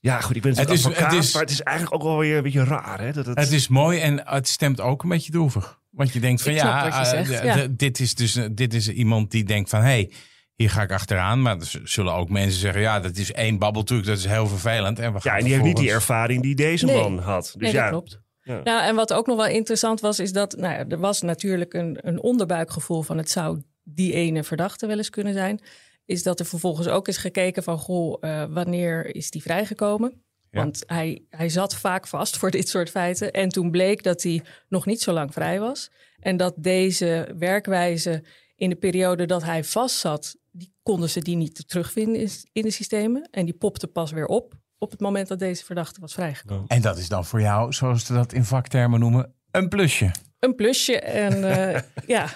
ja, 0.00 0.20
goed, 0.20 0.36
ik 0.36 0.42
ben 0.42 0.50
Het 0.50 0.60
natuurlijk 0.68 0.78
is- 0.78 0.84
het 0.84 1.04
advocaat, 1.04 1.24
is- 1.24 1.32
maar 1.32 1.42
het 1.42 1.50
is 1.50 1.62
eigenlijk 1.62 1.96
ook 1.96 2.02
wel 2.08 2.18
weer 2.18 2.36
een 2.36 2.42
beetje 2.42 2.64
raar. 2.64 3.00
Hè? 3.00 3.12
Dat 3.12 3.26
het, 3.26 3.38
Het 3.38 3.52
is 3.52 3.68
mooi 3.68 4.00
en 4.00 4.20
het 4.24 4.48
stemt 4.48 4.80
ook 4.80 5.02
een 5.02 5.08
beetje 5.08 5.32
droevig. 5.32 5.78
Want 5.90 6.12
je 6.12 6.20
denkt 6.20 6.42
van 6.42 6.52
Ik 6.52 6.58
ja, 6.58 6.84
je 6.86 6.90
eh, 6.92 7.04
zegt, 7.04 7.42
ja. 7.42 7.66
dit 7.70 8.00
is 8.00 8.14
dus 8.14 8.38
dit 8.52 8.74
is 8.74 8.88
iemand 8.88 9.30
die 9.30 9.44
denkt 9.44 9.70
van 9.70 9.80
hé, 9.80 9.86
hey, 9.86 10.10
hier 10.54 10.70
ga 10.70 10.82
ik 10.82 10.92
achteraan. 10.92 11.42
Maar 11.42 11.56
er 11.58 11.80
zullen 11.84 12.12
ook 12.14 12.28
mensen 12.28 12.60
zeggen 12.60 12.80
ja, 12.80 13.00
dat 13.00 13.16
is 13.16 13.32
één 13.32 13.58
babbeltruc, 13.58 14.04
dat 14.04 14.18
is 14.18 14.24
heel 14.24 14.46
vervelend. 14.46 14.98
En 14.98 15.12
we 15.12 15.20
gaan 15.20 15.32
Ja, 15.32 15.38
en 15.38 15.44
die 15.44 15.52
heeft 15.52 15.64
niet 15.64 15.76
die 15.76 15.90
ervaring 15.90 16.42
die 16.42 16.54
deze 16.54 16.84
Nee. 16.86 16.96
man 16.96 17.18
had. 17.18 17.42
Dus 17.44 17.54
nee, 17.62 17.72
ja, 17.72 17.80
dat 17.82 17.90
klopt. 17.90 18.20
Ja. 18.42 18.60
Nou, 18.64 18.82
en 18.82 18.94
wat 18.94 19.12
ook 19.12 19.26
nog 19.26 19.36
wel 19.36 19.46
interessant 19.46 20.00
was, 20.00 20.18
is 20.18 20.32
dat 20.32 20.56
nou 20.56 20.74
ja, 20.74 20.84
er 20.88 20.98
was 20.98 21.22
natuurlijk 21.22 21.74
een, 21.74 21.98
een 22.00 22.22
onderbuikgevoel 22.22 23.02
van 23.02 23.18
het 23.18 23.30
zou 23.30 23.62
die 23.82 24.12
ene 24.12 24.44
verdachte 24.44 24.86
wel 24.86 24.96
eens 24.96 25.10
kunnen 25.10 25.32
zijn. 25.32 25.60
Is 26.08 26.22
dat 26.22 26.40
er 26.40 26.46
vervolgens 26.46 26.88
ook 26.88 27.08
is 27.08 27.16
gekeken 27.16 27.62
van, 27.62 27.78
goh, 27.78 28.16
eh, 28.20 28.44
wanneer 28.50 29.14
is 29.14 29.30
die 29.30 29.42
vrijgekomen? 29.42 30.22
Ja. 30.50 30.60
Want 30.62 30.82
hij, 30.86 31.24
hij 31.30 31.48
zat 31.48 31.74
vaak 31.74 32.06
vast 32.06 32.36
voor 32.36 32.50
dit 32.50 32.68
soort 32.68 32.90
feiten. 32.90 33.32
En 33.32 33.48
toen 33.48 33.70
bleek 33.70 34.02
dat 34.02 34.22
hij 34.22 34.42
nog 34.68 34.86
niet 34.86 35.02
zo 35.02 35.12
lang 35.12 35.32
vrij 35.32 35.60
was. 35.60 35.90
En 36.20 36.36
dat 36.36 36.54
deze 36.56 37.34
werkwijze 37.38 38.24
in 38.56 38.68
de 38.68 38.76
periode 38.76 39.26
dat 39.26 39.42
hij 39.42 39.64
vast 39.64 39.96
zat, 39.96 40.36
die 40.50 40.72
konden 40.82 41.10
ze 41.10 41.20
die 41.20 41.36
niet 41.36 41.68
terugvinden 41.68 42.20
in, 42.20 42.30
in 42.52 42.62
de 42.62 42.70
systemen. 42.70 43.28
En 43.30 43.44
die 43.44 43.54
popte 43.54 43.86
pas 43.86 44.10
weer 44.10 44.26
op 44.26 44.54
op 44.78 44.90
het 44.90 45.00
moment 45.00 45.28
dat 45.28 45.38
deze 45.38 45.64
verdachte 45.64 46.00
was 46.00 46.14
vrijgekomen. 46.14 46.68
En 46.68 46.80
dat 46.80 46.98
is 46.98 47.08
dan 47.08 47.24
voor 47.24 47.40
jou, 47.40 47.72
zoals 47.72 48.06
ze 48.06 48.12
dat 48.12 48.32
in 48.32 48.44
vaktermen 48.44 49.00
noemen, 49.00 49.34
een 49.50 49.68
plusje. 49.68 50.10
Een 50.38 50.54
plusje 50.54 51.00
en 51.00 51.50
eh, 51.50 51.80
ja. 52.16 52.28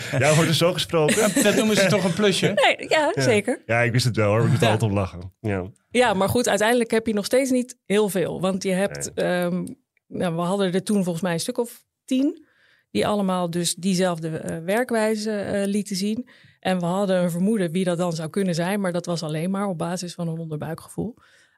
Ja, 0.18 0.34
wordt 0.34 0.48
er 0.48 0.54
zo 0.54 0.72
gesproken? 0.72 1.42
Dat 1.42 1.54
noemen 1.54 1.76
ze 1.76 1.86
toch 1.86 2.04
een 2.04 2.12
plusje? 2.14 2.46
Nee, 2.46 2.88
ja, 2.88 3.12
zeker. 3.14 3.62
Ja, 3.66 3.80
ik 3.80 3.92
wist 3.92 4.04
het 4.04 4.16
wel 4.16 4.28
hoor. 4.30 4.42
Ik 4.44 4.48
moet 4.48 4.56
er 4.56 4.64
Ja. 4.64 4.70
altijd 4.72 4.90
om 4.90 4.96
lachen. 4.96 5.32
Ja. 5.40 5.70
Ja, 5.90 6.14
maar 6.14 6.28
goed, 6.28 6.48
uiteindelijk 6.48 6.90
heb 6.90 7.06
je 7.06 7.14
nog 7.14 7.24
steeds 7.24 7.50
niet 7.50 7.76
heel 7.86 8.08
veel. 8.08 8.40
Want 8.40 8.62
je 8.62 8.72
hebt, 8.72 9.12
ehm, 9.14 9.66
nou, 10.06 10.34
we 10.34 10.40
hadden 10.40 10.72
er 10.74 10.82
toen 10.82 11.02
volgens 11.02 11.22
mij 11.24 11.32
een 11.32 11.40
stuk 11.40 11.58
of 11.58 11.84
tien, 12.04 12.46
die 12.90 13.06
allemaal 13.06 13.50
dus 13.50 13.74
diezelfde 13.74 14.28
eh, 14.28 14.58
werkwijze 14.64 15.30
eh, 15.32 15.66
lieten 15.66 15.96
zien. 15.96 16.28
En 16.60 16.78
we 16.78 16.84
hadden 16.84 17.22
een 17.22 17.30
vermoeden 17.30 17.70
wie 17.70 17.84
dat 17.84 17.98
dan 17.98 18.12
zou 18.12 18.30
kunnen 18.30 18.54
zijn, 18.54 18.80
maar 18.80 18.92
dat 18.92 19.06
was 19.06 19.22
alleen 19.22 19.50
maar 19.50 19.66
op 19.66 19.78
basis 19.78 20.14
van 20.14 20.28
een 20.28 20.38
onderbuikgevoel. 20.38 21.14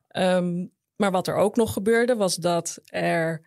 Ehm, 0.09 0.67
maar 0.97 1.11
wat 1.11 1.27
er 1.29 1.35
ook 1.35 1.57
nog 1.57 1.73
gebeurde, 1.73 2.15
was 2.17 2.37
dat 2.37 2.79
er 2.85 3.43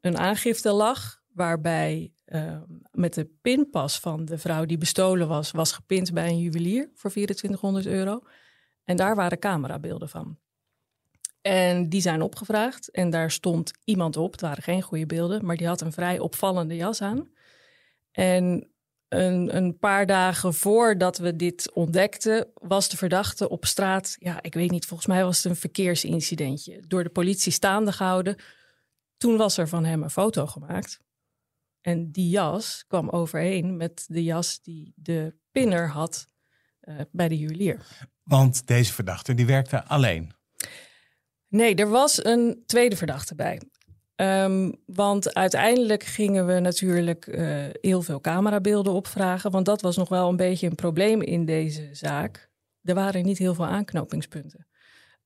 een 0.00 0.18
aangifte 0.18 0.72
lag 0.72 1.22
waarbij 1.34 2.12
ehm, 2.24 2.62
met 2.90 3.14
de 3.14 3.24
pinpas 3.42 3.98
van 3.98 4.24
de 4.24 4.38
vrouw 4.38 4.64
die 4.64 4.78
bestolen 4.78 5.28
was, 5.28 5.50
was 5.50 5.72
gepind 5.72 6.12
bij 6.12 6.28
een 6.28 6.38
juwelier 6.38 6.90
voor 6.94 7.10
2400 7.10 7.86
euro. 7.86 8.22
En 8.84 8.96
daar 8.96 9.14
waren 9.14 9.38
camerabeelden 9.38 10.08
van. 10.08 10.38
En 11.40 11.88
die 11.88 12.00
zijn 12.00 12.22
opgevraagd 12.22 12.90
en 12.90 13.10
daar 13.10 13.30
stond 13.30 13.72
iemand 13.84 14.16
op. 14.16 14.32
Het 14.32 14.40
waren 14.40 14.62
geen 14.62 14.82
goede 14.82 15.06
beelden, 15.06 15.44
maar 15.44 15.56
die 15.56 15.66
had 15.66 15.80
een 15.80 15.92
vrij 15.92 16.18
opvallende 16.18 16.76
jas 16.76 17.02
aan. 17.02 17.28
En 18.10 18.74
een, 19.08 19.56
een 19.56 19.78
paar 19.78 20.06
dagen 20.06 20.54
voordat 20.54 21.18
we 21.18 21.36
dit 21.36 21.72
ontdekten, 21.72 22.50
was 22.54 22.88
de 22.88 22.96
verdachte 22.96 23.48
op 23.48 23.64
straat. 23.64 24.16
Ja, 24.18 24.42
ik 24.42 24.54
weet 24.54 24.70
niet, 24.70 24.86
volgens 24.86 25.08
mij 25.08 25.24
was 25.24 25.36
het 25.36 25.52
een 25.52 25.58
verkeersincidentje. 25.58 26.82
Door 26.86 27.02
de 27.02 27.10
politie 27.10 27.52
staande 27.52 27.92
gehouden. 27.92 28.36
Toen 29.16 29.36
was 29.36 29.58
er 29.58 29.68
van 29.68 29.84
hem 29.84 30.02
een 30.02 30.10
foto 30.10 30.46
gemaakt. 30.46 31.00
En 31.84 32.10
die 32.10 32.28
jas 32.28 32.84
kwam 32.86 33.08
overeen 33.08 33.76
met 33.76 34.04
de 34.08 34.22
jas 34.22 34.62
die 34.62 34.92
de 34.96 35.34
pinner 35.50 35.88
had 35.88 36.28
eh, 36.80 36.94
bij 37.12 37.28
de 37.28 37.38
juwelier. 37.38 37.86
Want 38.22 38.66
deze 38.66 38.92
verdachte 38.92 39.34
die 39.34 39.46
werkte 39.46 39.84
alleen. 39.84 40.32
Nee, 41.48 41.74
er 41.74 41.88
was 41.88 42.24
een 42.24 42.62
tweede 42.66 42.96
verdachte 42.96 43.34
bij. 43.34 43.60
Ehm, 44.14 44.72
want 44.86 45.34
uiteindelijk 45.34 46.02
gingen 46.02 46.46
we 46.46 46.60
natuurlijk 46.60 47.26
eh, 47.26 47.64
heel 47.80 48.02
veel 48.02 48.20
camerabeelden 48.20 48.92
opvragen. 48.92 49.50
Want 49.50 49.66
dat 49.66 49.80
was 49.80 49.96
nog 49.96 50.08
wel 50.08 50.28
een 50.28 50.36
beetje 50.36 50.66
een 50.66 50.74
probleem 50.74 51.22
in 51.22 51.44
deze 51.44 51.88
zaak. 51.92 52.50
Er 52.82 52.94
waren 52.94 53.24
niet 53.24 53.38
heel 53.38 53.54
veel 53.54 53.66
aanknopingspunten. 53.66 54.66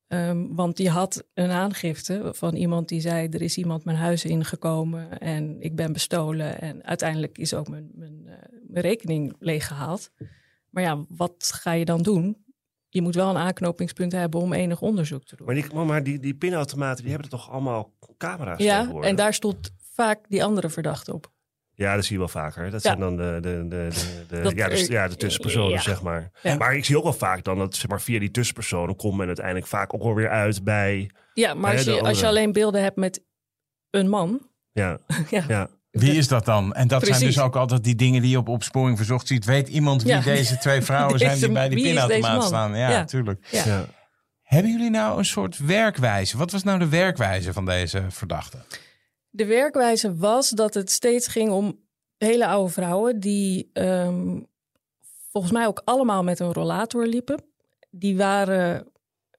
Ehm, 0.09 0.47
want 0.49 0.79
je 0.79 0.91
had 0.91 1.25
een 1.35 1.51
aangifte 1.51 2.31
van 2.35 2.55
iemand 2.55 2.89
die 2.89 3.01
zei: 3.01 3.29
Er 3.29 3.43
is 3.43 3.57
iemand 3.59 3.85
mijn 3.85 3.97
huis 3.97 4.25
ingekomen 4.25 5.19
en 5.19 5.57
ik 5.61 5.77
ben 5.77 5.93
bestolen. 5.93 6.61
En 6.61 6.85
uiteindelijk 6.85 7.39
is 7.39 7.55
ook 7.55 7.69
mijn, 7.69 7.91
mijn, 7.95 8.23
eh, 8.27 8.35
mijn 8.69 8.85
rekening 8.85 9.37
leeggehaald. 9.39 10.11
Maar 10.71 10.83
ja, 10.83 11.05
wat 11.09 11.51
ga 11.55 11.73
je 11.73 11.85
dan 11.85 12.03
doen? 12.03 12.37
Je 12.89 13.03
moet 13.03 13.15
wel 13.15 13.31
een 13.31 13.37
aanknopingspunt 13.37 14.13
hebben 14.13 14.41
om 14.41 14.53
enig 14.53 14.81
onderzoek 14.81 15.25
te 15.25 15.37
doen. 15.37 15.47
Maar, 15.47 15.55
die, 15.55 15.75
maar 15.75 16.03
die, 16.03 16.19
die 16.19 16.35
pinautomaten, 16.35 17.03
die 17.03 17.13
hebben 17.13 17.31
toch 17.31 17.51
allemaal 17.51 17.93
camera's 18.17 18.63
Ja, 18.63 18.91
en 19.01 19.17
daar 19.17 19.35
stond 19.35 19.75
vaak 19.93 20.29
die 20.29 20.45
andere 20.45 20.71
verdachte 20.71 21.15
op. 21.15 21.31
Ja, 21.79 21.95
dat 21.95 22.05
zie 22.05 22.13
je 22.13 22.19
wel 22.19 22.29
vaker. 22.29 22.65
Dat 22.71 22.83
Ja. 22.83 22.89
zijn 22.89 22.99
dan 23.01 23.17
de, 23.17 23.39
de, 23.41 23.69
de, 23.69 23.69
de, 23.69 23.89
de- 24.29 24.41
Dat 24.43 24.53
ja, 24.57 24.69
de, 24.69 24.75
er- 24.75 24.91
ja, 24.91 25.09
de 25.09 25.17
tussenpersonen, 25.17 25.71
ja. 25.71 25.81
zeg 25.81 26.03
maar. 26.03 26.31
Ja. 26.43 26.57
Maar 26.57 26.77
ik 26.77 26.85
zie 26.85 26.97
ook 26.97 27.03
wel 27.03 27.13
vaak 27.13 27.45
dan 27.45 27.59
dat 27.59 27.75
zeg 27.77 27.89
maar, 27.89 28.01
via 28.01 28.19
die 28.19 28.31
tussenpersonen 28.31 28.97
komt 28.97 29.17
men 29.17 29.27
uiteindelijk 29.27 29.67
vaak 29.67 29.95
ook 29.95 30.03
wel 30.03 30.15
weer 30.15 30.29
uit 30.29 30.65
bij... 30.65 31.11
Ja, 31.35 31.55
maar 31.55 31.73
als 31.73 31.85
je, 31.85 32.01
als 32.01 32.21
je 32.21 32.27
alleen 32.27 32.53
beelden 32.53 32.83
hebt 32.83 32.97
met 32.97 33.21
een 33.91 34.09
man. 34.09 34.41
Ja, 34.73 34.99
Ja, 35.31 35.45
ja. 35.49 35.69
Wie 35.91 36.13
is 36.17 36.29
dat 36.29 36.45
dan? 36.45 36.75
En 36.75 36.89
dat 36.89 37.07
zijn 37.07 37.21
dus 37.21 37.39
ook 37.41 37.57
altijd 37.57 37.85
die 37.85 37.95
dingen 37.95 38.23
die 38.23 38.31
je 38.31 38.39
op 38.39 38.49
opsporing 38.49 38.97
verzocht 38.97 39.27
ziet. 39.27 39.45
Weet 39.45 39.69
iemand 39.69 40.03
wie 40.03 40.13
Ja. 40.13 40.21
deze 40.21 40.59
twee 40.59 40.81
vrouwen 40.83 41.19
zijn 41.29 41.39
die 41.39 41.53
bij 41.53 41.69
die 41.69 41.83
pinautomaat 41.83 42.45
staan? 42.45 42.71
Ja, 42.77 42.91
Ja. 42.91 42.99
natuurlijk. 42.99 43.47
Ja. 43.51 43.65
ja. 43.65 43.85
Hebben 44.43 44.71
jullie 44.73 44.91
nou 44.91 45.19
een 45.19 45.25
soort 45.25 45.59
werkwijze? 45.59 46.37
Wat 46.37 46.51
was 46.53 46.63
nou 46.63 46.79
de 46.79 46.89
werkwijze 46.89 47.53
van 47.53 47.65
deze 47.65 48.03
verdachte? 48.09 48.59
De 49.39 49.47
werkwijze 49.47 50.17
was 50.17 50.51
dat 50.51 50.75
het 50.75 50.91
steeds 50.91 51.27
ging 51.27 51.51
om 51.51 51.81
hele 52.17 52.47
oude 52.47 52.73
vrouwen 52.73 53.21
die 53.21 53.71
ehm, 53.73 54.41
volgens 55.31 55.53
mij 55.53 55.67
ook 55.67 55.83
allemaal 55.85 56.23
met 56.23 56.41
een 56.41 56.53
rollator 56.53 57.07
liepen. 57.07 57.43
Die 57.91 58.17
waren, 58.17 58.87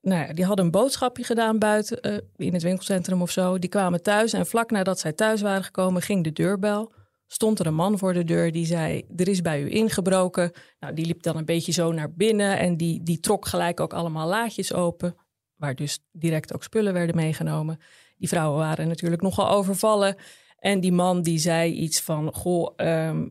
nou 0.01 0.27
ja, 0.27 0.33
die 0.33 0.45
hadden 0.45 0.65
een 0.65 0.71
boodschapje 0.71 1.23
gedaan 1.23 1.59
buiten 1.59 2.01
eh, 2.01 2.17
in 2.35 2.53
het 2.53 2.63
winkelcentrum 2.63 3.21
of 3.21 3.31
zo. 3.31 3.59
Die 3.59 3.69
kwamen 3.69 4.01
thuis 4.01 4.33
en 4.33 4.45
vlak 4.45 4.71
nadat 4.71 4.99
zij 4.99 5.13
thuis 5.13 5.41
waren 5.41 5.63
gekomen 5.63 6.01
ging 6.01 6.23
de 6.23 6.33
deurbel. 6.33 6.91
Stond 7.27 7.59
er 7.59 7.67
een 7.67 7.75
man 7.75 7.97
voor 7.97 8.13
de 8.13 8.23
deur 8.23 8.51
die 8.51 8.65
zei: 8.65 9.05
Er 9.15 9.27
is 9.27 9.41
bij 9.41 9.61
u 9.61 9.69
ingebroken. 9.69 10.51
Nou, 10.79 10.93
die 10.93 11.05
liep 11.05 11.23
dan 11.23 11.37
een 11.37 11.45
beetje 11.45 11.71
zo 11.71 11.91
naar 11.91 12.13
binnen 12.13 12.57
en 12.57 12.77
die, 12.77 13.03
die 13.03 13.19
trok 13.19 13.47
gelijk 13.47 13.79
ook 13.79 13.93
allemaal 13.93 14.27
laadjes 14.27 14.73
open. 14.73 15.15
Waar 15.55 15.75
dus 15.75 15.99
direct 16.11 16.53
ook 16.53 16.63
spullen 16.63 16.93
werden 16.93 17.15
meegenomen. 17.15 17.79
Die 18.19 18.27
vrouwen 18.29 18.59
waren 18.59 18.87
natuurlijk 18.87 19.21
nogal 19.21 19.49
overvallen. 19.49 20.15
En 20.57 20.79
die 20.79 20.91
man 20.91 21.21
die 21.21 21.37
zei 21.39 21.71
iets 21.73 22.01
van: 22.01 22.33
Goh, 22.33 22.73
ehm, 22.75 23.27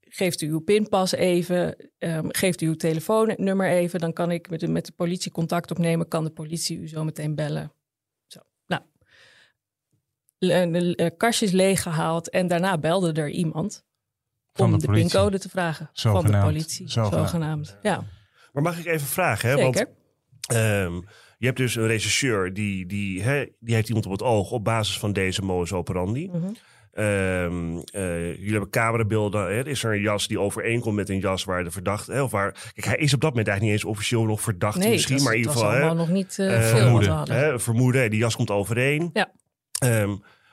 geeft 0.00 0.40
u 0.40 0.48
uw 0.50 0.58
pinpas 0.60 1.12
even, 1.12 1.76
ehm, 1.98 2.26
geeft 2.28 2.60
u 2.60 2.66
uw 2.66 2.74
telefoonnummer 2.76 3.68
even, 3.70 4.00
dan 4.00 4.12
kan 4.12 4.30
ik 4.30 4.50
met 4.50 4.60
de, 4.60 4.68
met 4.68 4.86
de 4.86 4.92
politie 4.92 5.30
contact 5.32 5.70
opnemen, 5.70 6.08
kan 6.08 6.24
de 6.24 6.30
politie 6.30 6.78
u 6.78 6.88
zo 6.88 7.04
meteen 7.04 7.34
bellen. 7.34 7.72
Zo, 8.26 8.40
nou, 8.66 8.82
Le- 10.38 10.70
de 10.70 10.96
eh, 10.96 11.10
kastjes 11.16 11.50
leeggehaald 11.50 12.30
en 12.30 12.46
daarna 12.46 12.78
belde 12.78 13.12
er 13.12 13.30
iemand 13.30 13.84
Van 14.52 14.72
om 14.72 14.78
de 14.78 14.86
pincode 14.90 15.38
te 15.38 15.48
vragen 15.48 15.90
van 15.92 16.26
de 16.26 16.38
politie, 16.38 16.90
Zogenaamd. 16.90 17.28
zogenaamd. 17.28 17.76
Ja, 17.82 18.04
Maar 18.52 18.62
mag 18.62 18.78
ik 18.78 18.86
even 18.86 19.06
vragen? 19.06 19.48
Hè? 19.50 19.56
zeker. 19.56 19.86
Want 19.86 20.58
ehm, 20.60 21.00
je 21.38 21.46
hebt 21.46 21.58
dus 21.58 21.76
een 21.76 21.86
rechercheur 21.86 22.52
die, 22.54 22.86
die, 22.86 23.22
hè, 23.22 23.44
die 23.60 23.74
heeft 23.74 23.88
iemand 23.88 24.06
op 24.06 24.12
het 24.12 24.22
oog 24.22 24.50
op 24.50 24.64
basis 24.64 24.98
van 24.98 25.12
deze 25.12 25.42
modus 25.42 25.72
operandi. 25.72 26.30
Mhm. 26.32 26.46
Ehm, 26.92 27.76
eh, 27.76 28.34
jullie 28.34 28.50
hebben 28.50 28.70
camerabeelden. 28.70 29.54
Hè? 29.54 29.66
Is 29.66 29.84
er 29.84 29.94
een 29.94 30.00
jas 30.00 30.28
die 30.28 30.40
overeenkomt 30.40 30.96
met 30.96 31.08
een 31.08 31.18
jas 31.18 31.44
waar 31.44 31.64
de 31.64 31.70
verdachte... 31.70 32.12
Hè, 32.12 32.22
of 32.22 32.30
waar, 32.30 32.52
kijk, 32.52 32.86
hij 32.86 32.96
is 32.96 33.14
op 33.14 33.20
dat 33.20 33.30
moment 33.30 33.48
eigenlijk 33.48 33.62
niet 33.62 33.84
eens 33.84 33.96
officieel 33.96 34.24
nog 34.24 34.40
verdachte 34.40 34.78
Nee, 34.78 34.90
misschien. 34.90 35.14
was, 35.14 35.24
maar 35.24 35.32
in 35.32 35.38
ieder 35.38 35.52
geval... 35.52 35.70
hè, 35.70 35.76
allemaal 35.76 35.94
nog 35.94 36.08
niet 36.08 36.38
eh, 36.38 36.56
Eh, 36.56 36.62
veel 36.62 36.78
vermoeden. 36.78 37.30
Hè, 37.30 37.58
vermoeden, 37.58 38.10
die 38.10 38.18
jas 38.18 38.36
komt 38.36 38.50
overeen. 38.50 39.10
Ja. 39.12 39.32
Ehm, 39.78 40.08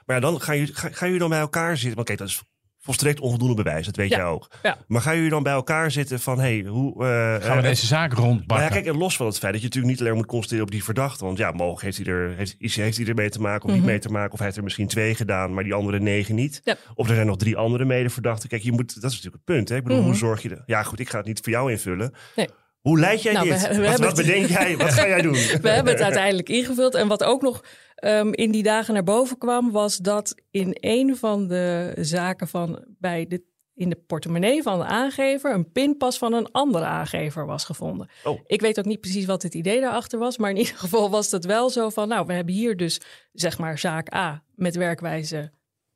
maar 0.05 0.15
ja, 0.15 0.19
dan 0.19 0.41
gaan 0.41 0.57
jullie, 0.57 0.73
gaan, 0.73 0.93
gaan 0.93 1.07
jullie 1.07 1.21
dan 1.21 1.29
bij 1.29 1.39
elkaar 1.39 1.77
zitten. 1.77 1.95
Want 1.95 2.07
kijk, 2.07 2.19
dat 2.19 2.27
is 2.27 2.43
volstrekt 2.85 3.19
onvoldoende 3.19 3.55
bewijs, 3.63 3.85
dat 3.85 3.95
weet 3.95 4.09
Ja. 4.09 4.17
jij 4.17 4.25
ook. 4.25 4.47
Ja. 4.63 4.77
Maar 4.87 5.01
gaan 5.01 5.15
jullie 5.15 5.29
dan 5.29 5.43
bij 5.43 5.53
elkaar 5.53 5.91
zitten 5.91 6.19
van, 6.19 6.39
hey, 6.39 6.65
hoe... 6.67 7.03
eh, 7.05 7.09
Gaan 7.45 7.55
we 7.57 7.61
eh, 7.61 7.69
deze 7.69 7.85
zaak 7.85 8.11
nou 8.11 8.21
ja, 8.21 8.27
rondbakken? 8.27 8.69
kijk, 8.71 8.85
en 8.85 8.97
los 8.97 9.15
van 9.15 9.25
het 9.25 9.37
feit 9.37 9.51
dat 9.53 9.61
je 9.61 9.67
natuurlijk 9.67 9.93
niet 9.93 10.01
alleen 10.07 10.17
moet 10.17 10.25
concentreren 10.25 10.65
op 10.65 10.71
die 10.71 10.83
verdachte. 10.83 11.25
Want 11.25 11.37
ja, 11.37 11.51
mogelijk 11.51 11.81
heeft 11.83 11.97
hij 11.97 12.05
er, 12.15 12.33
heeft, 12.37 12.55
heeft 12.59 12.97
hij 12.97 13.05
er 13.07 13.15
mee 13.15 13.29
te 13.29 13.39
maken 13.41 13.63
of 13.63 13.69
Mhm. 13.69 13.77
niet 13.79 13.85
mee 13.89 13.99
te 13.99 14.09
maken. 14.09 14.31
Of 14.31 14.37
hij 14.37 14.45
heeft 14.45 14.57
er 14.57 14.63
misschien 14.63 14.87
twee 14.87 15.15
gedaan, 15.15 15.53
maar 15.53 15.63
die 15.63 15.73
andere 15.73 15.99
negen 15.99 16.35
niet. 16.35 16.61
Ja. 16.63 16.75
Of 16.95 17.09
er 17.09 17.15
zijn 17.15 17.27
nog 17.27 17.37
drie 17.37 17.57
andere 17.57 17.85
medeverdachten. 17.85 18.49
Kijk, 18.49 18.61
je 18.61 18.71
moet, 18.71 19.01
dat 19.01 19.11
is 19.11 19.15
natuurlijk 19.17 19.43
het 19.45 19.55
punt. 19.55 19.69
Hè? 19.69 19.75
Ik 19.75 19.83
bedoel, 19.83 19.97
Mhm. 19.97 20.07
hoe 20.07 20.15
zorg 20.17 20.41
je... 20.41 20.49
er- 20.49 20.63
Ja, 20.65 20.83
goed, 20.83 20.99
ik 20.99 21.09
ga 21.09 21.17
het 21.17 21.27
niet 21.27 21.39
voor 21.43 21.51
jou 21.51 21.71
invullen. 21.71 22.13
Nee. 22.35 22.47
Hoe 22.81 22.99
leid 22.99 23.21
jij 23.21 23.33
Nou, 23.33 23.49
dit? 23.49 23.67
we- 23.67 23.75
we 23.75 23.87
wat, 23.87 23.99
wat 23.99 24.15
bedenk 24.15 24.45
jij? 24.47 24.77
Wat 24.77 24.93
ga 24.93 25.07
jij 25.07 25.21
doen? 25.21 25.33
We 25.61 25.69
hebben 25.69 25.93
het 25.93 26.01
uiteindelijk 26.03 26.49
ingevuld. 26.49 26.95
En 26.95 27.07
wat 27.07 27.23
ook 27.23 27.41
nog 27.41 27.63
ehm, 27.95 28.31
in 28.31 28.51
die 28.51 28.63
dagen 28.63 28.93
naar 28.93 29.03
boven 29.03 29.37
kwam, 29.37 29.71
was 29.71 29.97
dat 29.97 30.35
in 30.51 30.77
een 30.79 31.17
van 31.17 31.47
de 31.47 31.93
zaken 31.99 32.47
van 32.47 32.83
bij 32.87 33.27
de, 33.27 33.43
in 33.73 33.89
de 33.89 33.95
portemonnee 34.07 34.61
van 34.63 34.79
de 34.79 34.85
aangever 34.85 35.53
een 35.53 35.71
pinpas 35.71 36.17
van 36.17 36.33
een 36.33 36.51
andere 36.51 36.85
aangever 36.85 37.45
was 37.45 37.63
gevonden. 37.65 38.09
Oh. 38.23 38.39
Ik 38.47 38.61
weet 38.61 38.79
ook 38.79 38.85
niet 38.85 39.01
precies 39.01 39.25
wat 39.25 39.43
het 39.43 39.53
idee 39.53 39.81
daarachter 39.81 40.19
was, 40.19 40.37
maar 40.37 40.49
in 40.49 40.57
ieder 40.57 40.75
geval 40.77 41.09
was 41.09 41.31
het 41.31 41.45
wel 41.45 41.69
zo 41.69 41.89
van, 41.89 42.07
nou, 42.07 42.25
we 42.25 42.33
hebben 42.33 42.53
hier 42.53 42.77
dus 42.77 43.01
zeg 43.31 43.57
maar 43.57 43.77
zaak 43.79 44.13
A 44.13 44.43
met 44.55 44.75
werkwijze 44.75 45.51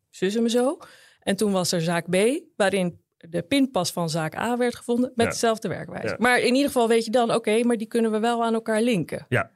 zus 0.09 0.35
en 0.35 0.49
zo. 0.49 0.77
En 1.19 1.35
toen 1.35 1.51
was 1.51 1.71
er 1.71 1.81
zaak 1.81 2.09
B, 2.09 2.15
waarin 2.55 2.99
de 3.17 3.41
pinpas 3.41 3.91
van 3.91 4.09
zaak 4.09 4.35
A 4.35 4.57
werd 4.57 4.75
gevonden 4.75 5.12
met 5.15 5.25
Ja. 5.25 5.31
dezelfde 5.31 5.67
werkwijze. 5.67 6.07
Ja. 6.07 6.15
Maar 6.19 6.39
in 6.39 6.53
ieder 6.53 6.67
geval 6.71 6.88
weet 6.88 7.05
je 7.05 7.12
dan, 7.12 7.33
oké, 7.33 7.63
maar 7.63 7.77
die 7.77 7.88
kunnen 7.88 8.12
we 8.12 8.19
wel 8.19 8.43
aan 8.43 8.53
elkaar 8.53 8.81
linken. 8.81 9.25
Ja. 9.29 9.51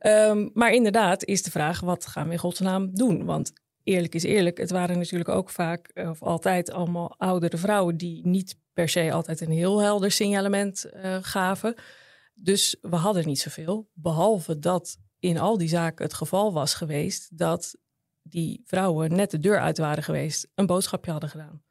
Ehm, 0.00 0.48
maar 0.52 0.72
inderdaad 0.72 1.24
is 1.24 1.42
de 1.42 1.50
vraag, 1.50 1.80
wat 1.80 2.06
gaan 2.06 2.26
we 2.26 2.32
in 2.32 2.38
godsnaam 2.38 2.94
doen? 2.94 3.24
Want 3.24 3.52
eerlijk 3.82 4.14
is 4.14 4.22
eerlijk, 4.22 4.58
het 4.58 4.70
waren 4.70 4.98
natuurlijk 4.98 5.28
ook 5.28 5.50
vaak, 5.50 5.88
eh, 5.88 6.10
of 6.10 6.22
altijd 6.22 6.70
allemaal 6.70 7.14
oudere 7.18 7.56
vrouwen... 7.56 7.96
die 7.96 8.26
niet 8.26 8.58
per 8.72 8.88
se 8.88 9.12
altijd 9.12 9.40
een 9.40 9.50
heel 9.50 9.80
helder 9.80 10.10
signalement 10.10 10.84
eh, 10.84 11.16
gaven. 11.20 11.74
Dus 12.34 12.76
we 12.80 12.96
hadden 12.96 13.26
niet 13.26 13.40
zoveel, 13.40 13.88
behalve 13.92 14.58
dat 14.58 14.96
in 15.18 15.38
al 15.38 15.58
die 15.58 15.68
zaken 15.68 16.04
het 16.04 16.14
geval 16.14 16.52
was 16.52 16.74
geweest 16.74 17.38
dat 17.38 17.76
die 18.22 18.62
vrouwen 18.64 19.14
net 19.14 19.30
de 19.30 19.38
deur 19.38 19.60
uit 19.60 19.78
waren 19.78 20.02
geweest, 20.02 20.48
een 20.54 20.66
boodschapje 20.66 21.10
hadden 21.10 21.30
gedaan. 21.30 21.62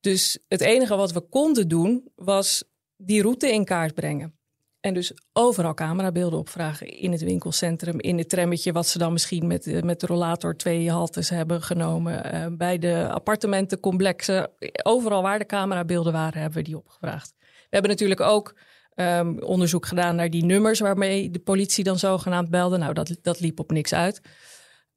Dus 0.00 0.38
het 0.48 0.60
enige 0.60 0.96
wat 0.96 1.12
we 1.12 1.20
konden 1.20 1.68
doen 1.68 2.10
was 2.14 2.64
die 2.96 3.22
route 3.22 3.52
in 3.52 3.64
kaart 3.64 3.94
brengen. 3.94 4.39
En 4.80 4.94
dus 4.94 5.12
overal 5.32 5.74
camerabeelden 5.74 6.38
opvragen 6.38 6.86
in 6.86 7.12
het 7.12 7.20
winkelcentrum, 7.20 8.00
in 8.00 8.18
het 8.18 8.28
trammetje, 8.28 8.72
wat 8.72 8.86
ze 8.86 8.98
dan 8.98 9.12
misschien 9.12 9.46
met, 9.46 9.66
eh, 9.66 9.82
met 9.82 10.00
de 10.00 10.06
rollator 10.06 10.56
twee 10.56 10.90
haltes 10.90 11.28
hebben 11.28 11.62
genomen. 11.62 12.34
Uh, 12.34 12.46
bij 12.56 12.78
de 12.78 13.08
appartementencomplexen, 13.10 14.50
overal 14.82 15.22
waar 15.22 15.38
de 15.38 15.46
camerabeelden 15.46 16.12
waren, 16.12 16.40
hebben 16.40 16.58
we 16.58 16.64
die 16.64 16.76
opgevraagd. 16.76 17.34
We 17.38 17.76
hebben 17.76 17.90
natuurlijk 17.90 18.20
ook 18.20 18.54
um, 18.94 19.42
onderzoek 19.42 19.86
gedaan 19.86 20.16
naar 20.16 20.30
die 20.30 20.44
nummers 20.44 20.80
waarmee 20.80 21.30
de 21.30 21.38
politie 21.38 21.84
dan 21.84 21.98
zogenaamd 21.98 22.50
belde. 22.50 22.76
Nou, 22.76 22.92
dat, 22.92 23.16
dat 23.22 23.40
liep 23.40 23.60
op 23.60 23.70
niks 23.70 23.94
uit. 23.94 24.20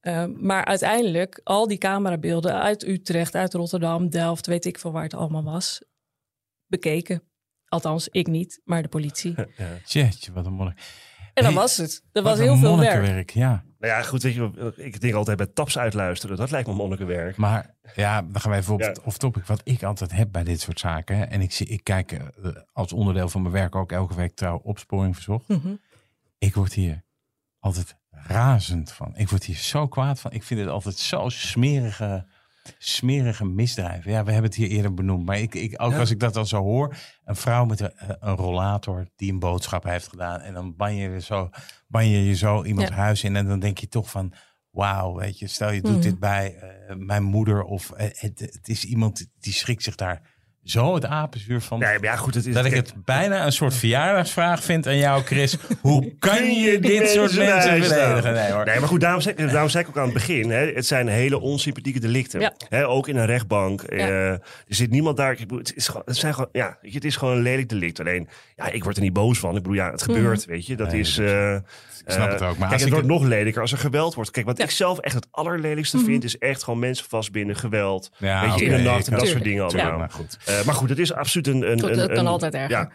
Um, 0.01 0.37
maar 0.39 0.65
uiteindelijk, 0.65 1.41
al 1.43 1.67
die 1.67 1.77
camerabeelden 1.77 2.61
uit 2.61 2.87
Utrecht, 2.87 3.35
uit 3.35 3.53
Rotterdam, 3.53 4.09
Delft, 4.09 4.47
weet 4.47 4.65
ik 4.65 4.79
veel 4.79 4.91
waar 4.91 5.03
het 5.03 5.13
allemaal 5.13 5.43
was, 5.43 5.81
bekeken. 6.67 7.32
Althans, 7.73 8.07
ik 8.09 8.27
niet, 8.27 8.61
maar 8.63 8.81
de 8.81 8.87
politie. 8.87 9.35
Ja. 9.57 9.67
Jeetje, 9.85 10.31
wat 10.31 10.45
een 10.45 10.53
monnik. 10.53 10.79
En 11.33 11.43
dan 11.43 11.53
was 11.53 11.77
het. 11.77 12.03
Er 12.11 12.23
was 12.23 12.39
heel 12.39 12.57
veel 12.57 12.79
werk. 12.79 13.29
Ja. 13.29 13.63
Nou 13.79 13.93
ja, 13.93 14.01
goed, 14.01 14.23
weet 14.23 14.33
je, 14.33 14.73
ik 14.75 15.01
denk 15.01 15.13
altijd 15.13 15.37
bij 15.37 15.45
taps 15.45 15.77
uitluisteren. 15.77 16.37
Dat 16.37 16.51
lijkt 16.51 16.67
me 16.67 16.73
monnikenwerk. 16.73 17.37
Maar 17.37 17.75
ja, 17.95 18.21
dan 18.21 18.41
gaan 18.41 18.51
wij 18.51 18.63
op 18.67 18.79
ja. 18.79 18.95
of 19.03 19.17
topic. 19.17 19.45
Wat 19.45 19.61
ik 19.63 19.83
altijd 19.83 20.11
heb 20.11 20.31
bij 20.31 20.43
dit 20.43 20.61
soort 20.61 20.79
zaken. 20.79 21.29
En 21.29 21.41
ik, 21.41 21.51
zie, 21.51 21.67
ik 21.67 21.83
kijk 21.83 22.11
uh, 22.11 22.27
als 22.73 22.93
onderdeel 22.93 23.29
van 23.29 23.41
mijn 23.41 23.53
werk 23.53 23.75
ook 23.75 23.91
elke 23.91 24.15
week 24.15 24.35
trouw 24.35 24.59
opsporing 24.63 25.15
verzocht. 25.15 25.47
Mm 25.47 25.59
-hmm. 25.63 25.79
Ik 26.37 26.55
word 26.55 26.73
hier 26.73 27.03
altijd 27.59 27.95
razend 28.09 28.91
van. 28.91 29.11
Ik 29.15 29.29
word 29.29 29.43
hier 29.43 29.55
zo 29.55 29.87
kwaad 29.87 30.19
van. 30.19 30.31
Ik 30.31 30.43
vind 30.43 30.59
het 30.59 30.69
altijd 30.69 30.97
zo 30.97 31.29
smerige 31.29 32.25
smerige 32.77 33.45
misdrijven. 33.45 34.11
Ja, 34.11 34.23
we 34.23 34.31
hebben 34.31 34.49
het 34.49 34.59
hier 34.59 34.69
eerder 34.69 34.93
benoemd. 34.93 35.25
Maar 35.25 35.39
ik, 35.39 35.55
ik, 35.55 35.81
ook 35.81 35.91
ja. 35.91 35.99
als 35.99 36.09
ik 36.09 36.19
dat 36.19 36.33
dan 36.33 36.47
zo 36.47 36.61
hoor. 36.61 36.95
Een 37.25 37.35
vrouw 37.35 37.65
met 37.65 37.79
een, 37.79 37.91
een, 38.19 38.35
rollator 38.35 39.07
die 39.15 39.31
een 39.31 39.39
boodschap 39.39 39.83
heeft 39.83 40.07
gedaan. 40.07 40.39
En 40.39 40.53
dan 40.53 40.75
ban 40.75 40.95
je, 40.95 41.21
zo, 41.21 41.49
ban 41.87 42.07
je 42.07 42.25
je 42.25 42.35
zo 42.35 42.63
iemands 42.63 42.89
ja. 42.89 42.95
huis 42.95 43.23
in. 43.23 43.35
En 43.35 43.47
dan 43.47 43.59
denk 43.59 43.77
je 43.77 43.87
toch 43.87 44.09
van... 44.09 44.33
Wauw, 44.73 45.15
weet 45.15 45.39
je, 45.39 45.47
stel 45.47 45.71
je 45.71 45.81
doet 45.81 45.95
mm. 45.95 46.01
dit 46.01 46.19
bij 46.19 46.55
uh, 46.55 46.95
mijn 46.95 47.23
moeder. 47.23 47.63
Of 47.63 47.91
uh, 47.91 47.97
het, 47.97 48.39
het, 48.39 48.67
is 48.67 48.85
iemand 48.85 49.27
die 49.39 49.53
schrikt 49.53 49.83
zich 49.83 49.95
daar 49.95 50.32
zo 50.63 50.95
het 50.95 51.05
apenzuur 51.05 51.61
van. 51.61 51.79
Nee, 51.79 51.97
ja, 52.01 52.15
goed, 52.15 52.35
het 52.35 52.45
is, 52.45 52.53
dat 52.53 52.65
ik 52.65 52.73
het 52.73 52.93
bijna 53.05 53.45
een 53.45 53.51
soort 53.51 53.73
verjaardagsvraag 53.73 54.63
vind 54.63 54.87
aan 54.87 54.97
jou, 54.97 55.23
Chris. 55.23 55.57
Hoe 55.81 56.13
kan 56.19 56.53
je 56.53 56.79
dit 56.79 57.09
soort 57.09 57.35
mensen 57.37 57.79
beledigen? 57.79 58.33
Nee, 58.33 58.51
hoor. 58.51 58.65
nee, 58.65 58.79
maar 58.79 58.87
goed, 58.87 59.01
daarom 59.01 59.21
zeg, 59.21 59.35
daarom 59.35 59.69
zeg 59.69 59.81
ik 59.81 59.87
ook 59.87 59.97
aan 59.97 60.03
het 60.03 60.13
begin. 60.13 60.49
Hè, 60.49 60.71
het 60.71 60.85
zijn 60.85 61.07
hele 61.07 61.39
onsympathieke 61.39 61.99
delicten. 61.99 62.39
Ja. 62.39 62.53
Hè, 62.69 62.87
ook 62.87 63.07
in 63.07 63.15
een 63.15 63.25
rechtbank. 63.25 63.83
Ja. 63.87 64.07
Uh, 64.07 64.29
er 64.29 64.41
zit 64.67 64.89
niemand 64.89 65.17
daar. 65.17 65.37
Het 65.47 65.75
is, 65.75 65.87
gewoon, 65.87 66.03
het 66.05 66.17
zijn 66.17 66.33
gewoon, 66.33 66.49
ja, 66.51 66.77
het 66.81 67.03
is 67.03 67.15
gewoon 67.15 67.35
een 67.35 67.41
lelijk 67.41 67.69
delict. 67.69 67.99
Alleen, 67.99 68.29
ja, 68.55 68.69
ik 68.69 68.83
word 68.83 68.95
er 68.95 69.03
niet 69.03 69.13
boos 69.13 69.39
van. 69.39 69.55
Ik 69.55 69.61
bedoel, 69.61 69.77
ja, 69.77 69.91
het 69.91 70.01
gebeurt, 70.01 70.47
mm. 70.47 70.53
weet 70.53 70.65
je. 70.65 70.75
Dat 70.75 70.91
nee, 70.91 70.99
is... 70.99 71.17
Uh, 71.17 71.55
ik 72.05 72.11
snap 72.11 72.31
het 72.31 72.41
ook. 72.41 72.57
Maar 72.57 72.69
kijk, 72.69 72.81
het 72.81 72.89
wordt 72.89 73.07
nog 73.07 73.23
lelijker 73.23 73.61
als 73.61 73.71
er 73.71 73.77
geweld 73.77 74.13
wordt. 74.13 74.31
Kijk, 74.31 74.45
wat 74.45 74.57
ja. 74.57 74.63
ik 74.63 74.71
zelf 74.71 74.99
echt 74.99 75.15
het 75.15 75.27
allerlelijkste 75.31 75.97
mm 75.97 76.03
-hmm. 76.03 76.11
vind, 76.11 76.23
is 76.23 76.37
echt 76.37 76.63
gewoon 76.63 76.79
mensen 76.79 77.05
vastbinden, 77.09 77.55
geweld. 77.55 78.11
Ja, 78.17 78.41
weet 78.41 78.49
je, 78.49 78.65
okay, 78.65 78.77
in 78.77 78.83
de 78.83 78.89
nacht 78.89 79.07
en 79.07 79.17
dat 79.17 79.27
soort 79.27 79.43
dingen 79.43 79.63
allemaal. 79.63 79.85
Ja, 79.85 79.97
maar 79.97 80.09
goed. 80.09 80.37
Uh, 80.59 80.65
maar 80.65 80.75
goed, 80.75 80.89
het 80.89 80.99
is 80.99 81.13
absoluut 81.13 81.47
een... 81.47 81.71
een, 81.71 81.79
Goed, 81.79 81.89
een 81.89 81.97
dat 81.97 82.07
kan 82.07 82.17
een, 82.17 82.27
altijd 82.27 82.53
erger. 82.53 82.89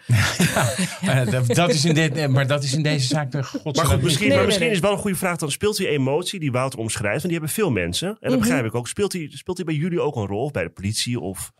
Ja. 1.00 1.24
dat, 1.30 1.46
dat, 1.46 1.70
is 1.70 1.84
in 1.84 1.94
dit, 1.94 2.28
maar 2.28 2.46
dat 2.46 2.62
is 2.64 2.74
in 2.74 2.82
deze 2.82 3.06
zaak 3.06 3.30
de 3.30 3.42
godsnaam. 3.42 3.72
Maar 3.74 3.84
goed, 3.84 4.02
misschien, 4.02 4.28
Nee, 4.28 4.36
maar 4.36 4.36
nee, 4.36 4.46
misschien 4.46 4.66
nee. 4.66 4.76
is 4.76 4.82
wel 4.82 4.92
een 4.92 4.98
goede 4.98 5.16
vraag. 5.16 5.36
Dan 5.36 5.50
speelt 5.50 5.76
die 5.76 5.88
emotie 5.88 6.40
die 6.40 6.52
Wouter 6.52 6.78
omschrijft. 6.78 7.22
En 7.22 7.28
die 7.28 7.38
hebben 7.38 7.54
veel 7.54 7.70
mensen. 7.70 8.08
En 8.08 8.16
dat 8.20 8.30
Mhm. 8.30 8.40
begrijp 8.40 8.64
ik 8.64 8.74
ook. 8.74 8.88
Speelt 8.88 9.10
die, 9.10 9.36
speelt 9.36 9.56
die 9.56 9.66
bij 9.66 9.74
jullie 9.74 10.00
ook 10.00 10.16
een 10.16 10.26
rol? 10.26 10.44
Of 10.44 10.50
bij 10.50 10.62
de 10.62 10.70
politie? 10.70 11.20
Of... 11.20 11.52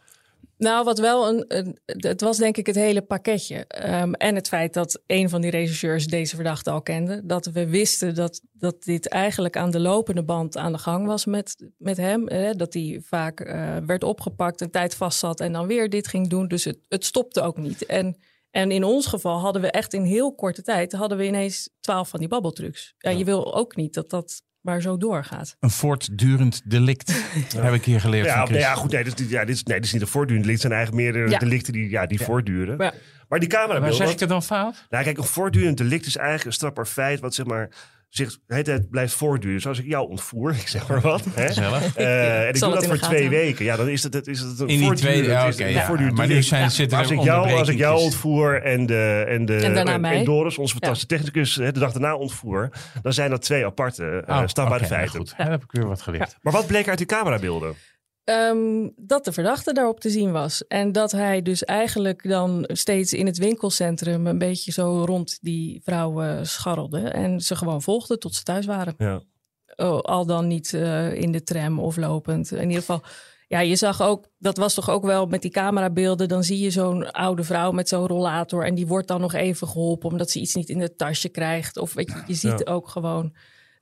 Nou, 0.59 0.85
wat 0.85 0.99
wel 0.99 1.29
een, 1.29 1.45
een. 1.49 1.79
Het 1.85 2.21
was 2.21 2.37
denk 2.37 2.57
ik 2.57 2.67
het 2.67 2.75
hele 2.75 3.03
pakketje. 3.03 3.67
Um, 3.85 4.15
en 4.15 4.35
het 4.35 4.49
feit 4.49 4.75
dat 4.75 5.03
een 5.07 5.29
van 5.29 5.41
die 5.41 5.51
rechercheurs 5.51 6.07
deze 6.07 6.35
verdachte 6.35 6.71
al 6.71 6.83
kende. 6.83 7.21
Dat 7.25 7.47
we 7.47 7.69
wisten 7.69 8.15
dat, 8.15 8.41
dat 8.53 8.83
dit 8.83 9.09
eigenlijk 9.09 9.57
aan 9.57 9.71
de 9.71 9.81
lopende 9.81 10.25
band 10.25 10.57
aan 10.57 10.73
de 10.73 10.79
gang 10.79 11.07
was 11.07 11.25
met, 11.25 11.71
met 11.77 11.97
hem. 11.97 12.29
Hè? 12.29 12.55
Dat 12.55 12.75
hij 12.75 13.01
vaak 13.05 13.41
uh, 13.41 13.77
werd 13.87 14.03
opgepakt, 14.03 14.61
een 14.61 14.71
tijd 14.71 14.95
vast 14.95 15.19
zat 15.19 15.41
en 15.41 15.53
dan 15.53 15.67
weer 15.67 15.91
dit 15.91 16.09
ging 16.09 16.29
doen. 16.29 16.49
Dus 16.49 16.65
het, 16.65 16.79
het 16.89 17.05
stopte 17.05 17.41
ook 17.41 17.57
niet. 17.57 17.87
En, 17.87 18.17
en 18.51 18.71
in 18.71 18.85
ons 18.85 19.07
geval 19.07 19.39
hadden 19.39 19.63
we 19.63 19.71
echt 19.71 19.93
in 19.93 20.03
heel 20.03 20.35
korte 20.35 20.63
tijd. 20.63 20.93
hadden 20.93 21.19
we 21.19 21.27
ineens 21.27 21.71
twaalf 21.81 22.09
van 22.09 22.21
die 22.21 22.29
babbeltrucs. 22.29 22.95
Ja, 22.99 23.11
je 23.11 23.25
wil 23.25 23.55
ook 23.55 23.77
niet 23.77 23.95
dat 23.95 24.11
dat 24.11 24.43
maar 24.61 24.81
zo 24.81 24.97
doorgaat. 24.97 25.57
Een 25.61 25.71
voortdurend 25.71 26.61
delict, 26.65 27.13
heb 27.57 27.73
ik 27.75 27.85
hier 27.85 28.01
geleerd 28.01 28.27
Ja, 28.27 28.47
van 28.47 28.55
ja 28.57 28.75
goed. 28.75 28.91
Nee, 28.93 29.05
dit, 29.05 29.21
is- 29.21 29.29
ja, 29.29 29.45
dit, 29.45 29.55
is, 29.57 29.63
nee, 29.63 29.77
dit 29.77 29.85
is 29.87 29.93
niet 29.93 30.03
een 30.03 30.09
voortdurend 30.09 30.45
delict. 30.47 30.63
Het 30.63 30.73
zijn 30.73 30.81
eigenlijk 30.83 31.15
meer 31.17 31.25
de 31.27 31.31
Ja. 31.33 31.39
delicten 31.39 31.73
die, 31.73 31.91
ja, 31.91 32.07
die 32.07 32.21
voortduren. 32.21 32.77
Maar 33.29 33.39
die 33.41 33.49
camera 33.49 33.81
Maar 33.81 33.93
zeg 33.93 34.11
ik 34.11 34.21
het 34.21 34.29
dan 34.29 34.43
fout? 34.43 34.87
Nou, 34.89 35.05
kijk, 35.05 35.19
een 35.19 35.25
voortdurend 35.25 35.77
delict 35.77 36.07
is 36.07 36.17
eigenlijk 36.17 36.47
een 36.47 36.53
strafbaar 36.53 36.87
feit 36.87 37.21
wat 37.21 37.35
zeg 37.35 37.47
maar 37.47 37.69
zich 38.09 38.31
de 38.31 38.39
hele 38.47 38.63
tijd 38.63 38.91
blijft 38.91 39.15
voortduren. 39.15 39.61
Zoals 39.61 39.79
ik 39.79 39.87
jou 39.87 40.09
ontvoer, 40.09 40.51
ik 40.61 40.69
zeg 40.69 40.89
maar 40.89 41.01
wat. 41.01 41.25
Hè? 41.31 41.45
Eh, 41.45 42.43
en 42.43 42.49
ik 42.49 42.57
zal 42.57 42.71
doe 42.71 42.79
het 42.79 42.89
dat 42.89 42.99
voor 42.99 43.09
de 43.09 43.15
twee 43.15 43.29
weken. 43.29 43.65
Ja, 43.65 43.77
dan 43.77 43.89
is 43.89 44.03
het, 44.03 44.15
het, 44.15 44.27
is 44.27 44.41
het 44.41 44.61
een 44.61 44.69
In 44.69 44.81
die 44.81 44.95
tweede, 44.95 45.29
ja, 45.29 45.47
het 45.47 46.13
Maar 46.15 46.27
nu 46.27 46.43
zijn, 46.43 46.63
Ja. 46.63 46.69
zitten 46.69 46.99
er 46.99 47.05
als 47.05 47.13
ik, 47.13 47.21
jou, 47.23 47.53
als 47.53 47.69
ik 47.69 47.79
jou 47.79 48.01
ontvoer 48.01 48.63
en, 48.63 48.87
de, 48.87 49.25
en, 49.29 49.45
de, 49.45 49.57
En 49.57 49.75
daarna 49.75 49.93
en, 49.93 50.01
mij. 50.01 50.17
en 50.19 50.25
Doris, 50.25 50.59
onze 50.59 50.73
fantastische 50.73 51.07
technicus, 51.07 51.55
hè, 51.55 51.73
de 51.73 51.81
dag 51.81 51.93
daarna 51.93 52.17
ontvoer, 52.17 52.69
dan 53.03 53.13
zijn 53.13 53.31
dat 53.31 53.43
twee 53.43 53.65
aparte 53.67 54.25
uh, 54.29 54.37
Oh, 54.37 54.47
strafbare 54.47 54.85
oké, 54.85 54.95
feiten. 54.95 55.19
goed. 55.19 55.35
Dan 55.37 55.47
heb 55.47 55.63
ik 55.63 55.71
weer 55.73 55.87
wat 55.87 56.03
geleerd. 56.03 56.37
Maar 56.43 56.53
wat 56.53 56.67
bleek 56.67 56.89
uit 56.89 56.99
die 56.99 57.07
camerabeelden? 57.07 57.75
Um, 58.31 58.93
dat 58.97 59.25
de 59.25 59.33
verdachte 59.33 59.73
daarop 59.73 60.01
te 60.01 60.11
zien 60.11 60.33
was. 60.33 60.67
En 60.67 60.93
dat 60.93 61.13
hij 61.13 61.43
dus 61.43 61.65
eigenlijk 61.65 62.29
dan 62.29 62.65
steeds 62.73 63.13
in 63.13 63.27
het 63.27 63.39
winkelcentrum 63.39 64.27
een 64.27 64.39
beetje 64.39 64.73
zo 64.73 65.05
rond 65.05 65.39
die 65.41 65.81
vrouwen 65.85 66.47
scharrelde. 66.47 67.01
En 67.01 67.41
ze 67.41 67.57
gewoon 67.57 67.83
volgde 67.83 68.19
tot 68.19 68.35
ze 68.35 68.43
thuis 68.43 68.67
waren. 68.67 68.95
Ja. 68.99 69.23
Oh, 69.77 69.99
al 70.01 70.27
dan 70.27 70.47
niet 70.47 70.73
uh, 70.73 71.15
in 71.15 71.33
de 71.33 71.43
tram 71.43 71.79
of 71.79 71.97
lopend. 71.97 72.51
In 72.53 72.63
ieder 72.63 72.79
geval. 72.79 73.03
Ja, 73.47 73.61
je 73.61 73.77
zag 73.77 74.03
ook, 74.03 74.29
dat 74.39 74.57
was 74.57 74.75
toch 74.75 74.91
ook 74.91 75.05
wel 75.05 75.27
met 75.27 75.43
die 75.43 75.51
camerabeelden. 75.51 76.29
Dan 76.29 76.45
zie 76.45 76.59
je 76.59 76.71
zo'n 76.71 77.11
oude 77.11 77.45
vrouw 77.45 77.71
met 77.71 77.89
zo'n 77.89 78.07
rollator. 78.07 78.65
En 78.65 78.75
die 78.75 78.87
wordt 78.87 79.09
dan 79.09 79.21
nog 79.21 79.35
even 79.35 79.69
geholpen 79.69 80.11
omdat 80.11 80.31
ze 80.31 80.41
iets 80.41 80.55
niet 80.55 80.69
in 80.69 80.81
het 80.81 80.99
tasje 80.99 81.29
krijgt. 81.29 81.77
Of 81.79 81.95
weet 81.95 82.09
je, 82.09 82.23
je 82.27 82.35
ziet 82.35 82.63
Ja. 82.65 82.73
ook 82.73 82.89
gewoon 82.89 83.35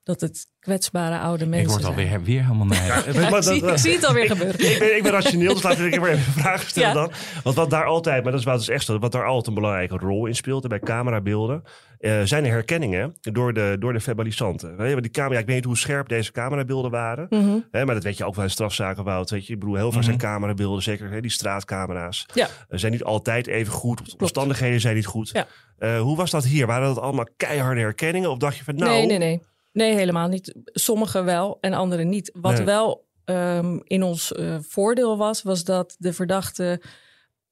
dat 0.07 0.21
het 0.21 0.47
kwetsbare 0.61 1.19
oude 1.19 1.47
mensen 1.47 1.61
Ik 1.63 1.69
word 1.69 1.81
zijn. 1.83 1.95
alweer 1.95 2.23
weer 2.23 2.43
helemaal 2.43 2.67
nijdig. 2.67 3.15
Maar 3.15 3.25
ik, 3.25 3.31
dat- 3.31 3.45
zie, 3.45 3.61
dat- 3.61 3.71
ik 3.71 3.77
zie 3.79 3.93
het 3.93 4.05
alweer 4.05 4.27
gebeuren. 4.27 4.71
ik, 4.73 4.79
ben, 4.79 4.97
ik 4.97 5.03
ben 5.03 5.13
rationeel, 5.13 5.53
dus 5.55 5.63
laten 5.63 5.85
we 5.85 5.91
even 5.93 6.13
een 6.13 6.19
vraag 6.19 6.69
stellen 6.69 6.89
Ja. 6.89 6.95
dan. 6.95 7.11
Want 7.43 7.57
wat 7.57 7.71
daar 7.71 7.85
altijd, 7.85 8.23
maar 8.23 8.33
dat 8.33 8.41
is 8.41 8.47
wat 8.47 8.59
dus 8.59 8.69
echt 8.69 8.85
zo, 8.85 8.99
wat 8.99 9.13
daar 9.13 9.27
altijd 9.27 9.47
een 9.47 9.55
belangrijke 9.55 9.97
rol 9.97 10.27
in 10.27 10.35
speelt, 10.35 10.63
en 10.63 10.69
bij 10.69 10.79
camerabeelden, 10.79 11.63
eh, 11.99 12.21
zijn 12.25 12.43
de 12.43 12.49
herkenningen 12.49 13.15
door 13.21 13.53
de, 13.53 13.77
door 13.79 13.93
de 13.93 14.01
verbalisanten. 14.01 14.77
Weet 14.77 14.95
je, 14.95 15.01
die 15.01 15.11
camera, 15.11 15.35
ja, 15.35 15.41
ik 15.41 15.47
weet 15.47 15.57
niet 15.57 15.65
hoe 15.65 15.77
scherp 15.77 16.09
deze 16.09 16.33
camerabeelden 16.33 16.91
waren, 16.91 17.27
Mhm. 17.31 17.59
hè, 17.71 17.85
maar 17.85 17.95
dat 17.95 18.05
weet 18.05 18.17
je 18.17 18.25
ook 18.25 18.35
wel 18.35 18.45
in 18.45 18.51
strafzaken, 18.51 19.05
Wout. 19.05 19.31
Weet 19.31 19.47
je, 19.47 19.53
ik 19.53 19.59
bedoel, 19.61 19.75
heel 19.75 19.85
vaak 19.87 19.95
Mhm. 19.95 20.05
zijn 20.05 20.19
camerabeelden, 20.19 20.83
zeker 20.83 21.11
hè, 21.11 21.21
die 21.21 21.31
straatcamera's, 21.31 22.27
Ja. 22.35 22.47
eh, 22.69 22.79
zijn 22.79 22.93
niet 22.93 23.05
altijd 23.05 23.47
even 23.47 23.73
goed. 23.73 24.15
Omstandigheden 24.19 24.81
zijn 24.81 24.95
niet 24.95 25.07
goed. 25.07 25.31
Ja. 25.33 25.47
Eh, 25.79 26.01
hoe 26.01 26.17
was 26.17 26.31
dat 26.31 26.45
hier? 26.45 26.67
Waren 26.67 26.87
dat 26.95 26.99
allemaal 27.05 27.27
keiharde 27.37 27.81
herkenningen? 27.81 28.31
Of 28.31 28.39
dacht 28.39 28.57
je 28.57 28.65
van, 28.65 28.75
nou... 28.75 28.91
Nee, 28.91 29.07
nee, 29.07 29.19
nee. 29.19 29.43
Nee, 29.77 29.95
helemaal 29.95 30.29
niet. 30.29 30.55
Sommige 30.65 31.23
wel 31.23 31.59
en 31.61 31.73
andere 31.73 32.05
niet. 32.05 32.31
Wat 32.35 32.53
Nee. 32.57 32.65
wel 32.65 33.07
um, 33.25 33.81
in 33.85 34.03
ons 34.03 34.33
uh, 34.33 34.57
voordeel 34.61 35.17
was, 35.17 35.43
was 35.43 35.65
dat 35.65 35.97
de 35.99 36.13
verdachte 36.13 36.81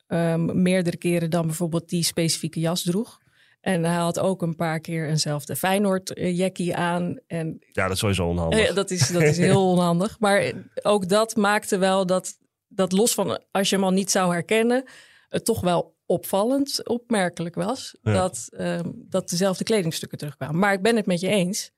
um, 0.09 0.63
meerdere 0.63 0.97
keren 0.97 1.31
dan 1.31 1.47
bijvoorbeeld 1.47 1.89
die 1.89 2.03
specifieke 2.05 2.61
jas 2.61 2.83
droeg. 2.83 3.19
En 3.61 3.85
hij 3.85 3.95
had 3.97 4.19
ook 4.19 4.43
een 4.43 4.55
paar 4.57 4.81
keer 4.81 5.09
eenzelfde 5.09 5.57
Feyenoord-jackie 5.57 6.77
aan. 6.77 7.19
En 7.27 7.57
Ja, 7.73 7.83
dat 7.85 7.93
is 7.93 7.99
sowieso 7.99 8.27
onhandig. 8.27 8.69
uh, 8.69 8.75
dat, 8.75 8.91
is, 8.91 9.09
dat 9.09 9.23
is 9.23 9.37
heel 9.49 9.71
onhandig. 9.71 10.19
Maar 10.19 10.53
ook 10.83 11.09
dat 11.09 11.37
maakte 11.37 11.79
wel 11.79 12.07
dat, 12.07 12.39
dat 12.69 12.93
los 12.93 13.15
van 13.15 13.43
als 13.51 13.69
je 13.69 13.75
hem 13.77 13.85
al 13.85 13.91
niet 13.91 14.11
zou 14.11 14.33
herkennen, 14.33 14.85
het 15.29 15.45
toch 15.45 15.61
wel 15.61 15.97
opvallend, 16.07 16.89
opmerkelijk 16.89 17.55
was. 17.55 17.97
Ja. 18.03 18.13
Dat, 18.13 18.49
um, 18.59 19.05
dat 19.09 19.29
dezelfde 19.29 19.65
kledingstukken 19.65 20.19
terugkwamen. 20.19 20.59
Maar 20.59 20.73
ik 20.73 20.83
ben 20.83 20.97
het 20.97 21.07
met 21.07 21.21
je 21.21 21.29
eens 21.29 21.73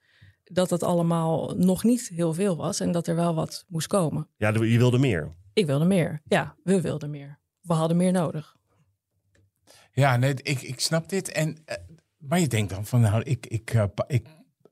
dat 0.52 0.70
het 0.70 0.82
allemaal 0.82 1.54
nog 1.56 1.84
niet 1.84 2.08
heel 2.14 2.34
veel 2.34 2.56
was 2.56 2.80
en 2.80 2.92
dat 2.92 3.06
er 3.06 3.16
wel 3.16 3.34
wat 3.34 3.64
moest 3.68 3.86
komen. 3.86 4.28
Ja, 4.36 4.52
je 4.52 4.78
wilde 4.78 4.98
meer. 4.98 5.34
Ik 5.52 5.66
wilde 5.66 5.84
meer. 5.84 6.22
Ja, 6.24 6.56
we 6.62 6.80
wilden 6.80 7.10
meer. 7.10 7.38
We 7.60 7.72
hadden 7.72 7.96
meer 7.96 8.12
nodig. 8.12 8.56
Ja, 9.92 10.16
nee, 10.16 10.34
ik, 10.34 10.62
ik 10.62 10.80
snap 10.80 11.08
dit. 11.08 11.32
En, 11.32 11.48
uh, 11.48 11.76
maar 12.18 12.40
je 12.40 12.48
denkt 12.48 12.70
dan 12.70 12.86
van, 12.86 13.00
nou, 13.00 13.22
ik, 13.22 13.46
ik, 13.46 13.74
uh, 13.74 13.84
ik 14.06 14.26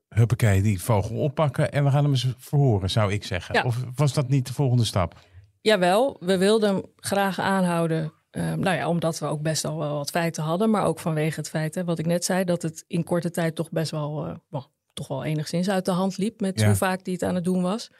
huppakee, 0.09 0.61
die 0.61 0.81
vogel 0.81 1.17
oppakken 1.17 1.71
en 1.71 1.83
we 1.83 1.89
gaan 1.89 2.03
hem 2.03 2.11
eens 2.11 2.33
verhoren, 2.37 2.89
zou 2.89 3.11
ik 3.11 3.23
zeggen. 3.23 3.55
Ja. 3.55 3.63
Of 3.63 3.83
was 3.95 4.13
dat 4.13 4.29
niet 4.29 4.47
de 4.47 4.53
volgende 4.53 4.85
stap? 4.85 5.19
Jawel, 5.61 6.17
we 6.19 6.37
wilden 6.37 6.73
hem 6.73 6.83
graag 6.95 7.39
aanhouden. 7.39 8.13
Um, 8.31 8.59
nou 8.59 8.77
ja, 8.77 8.89
omdat 8.89 9.19
we 9.19 9.25
ook 9.25 9.41
best 9.41 9.65
al 9.65 9.77
wel 9.77 9.95
wat 9.95 10.09
feiten 10.09 10.43
hadden, 10.43 10.69
maar 10.69 10.85
ook 10.85 10.99
vanwege 10.99 11.39
het 11.39 11.49
feit, 11.49 11.75
hè, 11.75 11.83
wat 11.83 11.99
ik 11.99 12.05
net 12.05 12.25
zei, 12.25 12.43
dat 12.43 12.61
het 12.61 12.83
in 12.87 13.03
korte 13.03 13.31
tijd 13.31 13.55
toch 13.55 13.69
best 13.69 13.91
wel 13.91 14.27
uh, 14.27 14.35
well, 14.49 14.65
toch 14.95 15.07
wel 15.07 15.23
enigszins 15.23 15.69
uit 15.69 15.85
de 15.85 15.91
hand 15.91 16.17
liep 16.17 16.39
met 16.39 16.59
Ja. 16.59 16.65
hoe 16.65 16.75
vaak 16.75 16.99
hij 17.03 17.13
het 17.13 17.23
aan 17.23 17.35
het 17.35 17.43
doen 17.43 17.61
was. 17.61 17.91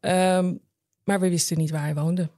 Ehm, 0.00 0.54
maar 1.04 1.20
we 1.20 1.28
wisten 1.28 1.58
niet 1.58 1.70
waar 1.70 1.82
hij 1.82 1.94
woonde. 1.94 2.30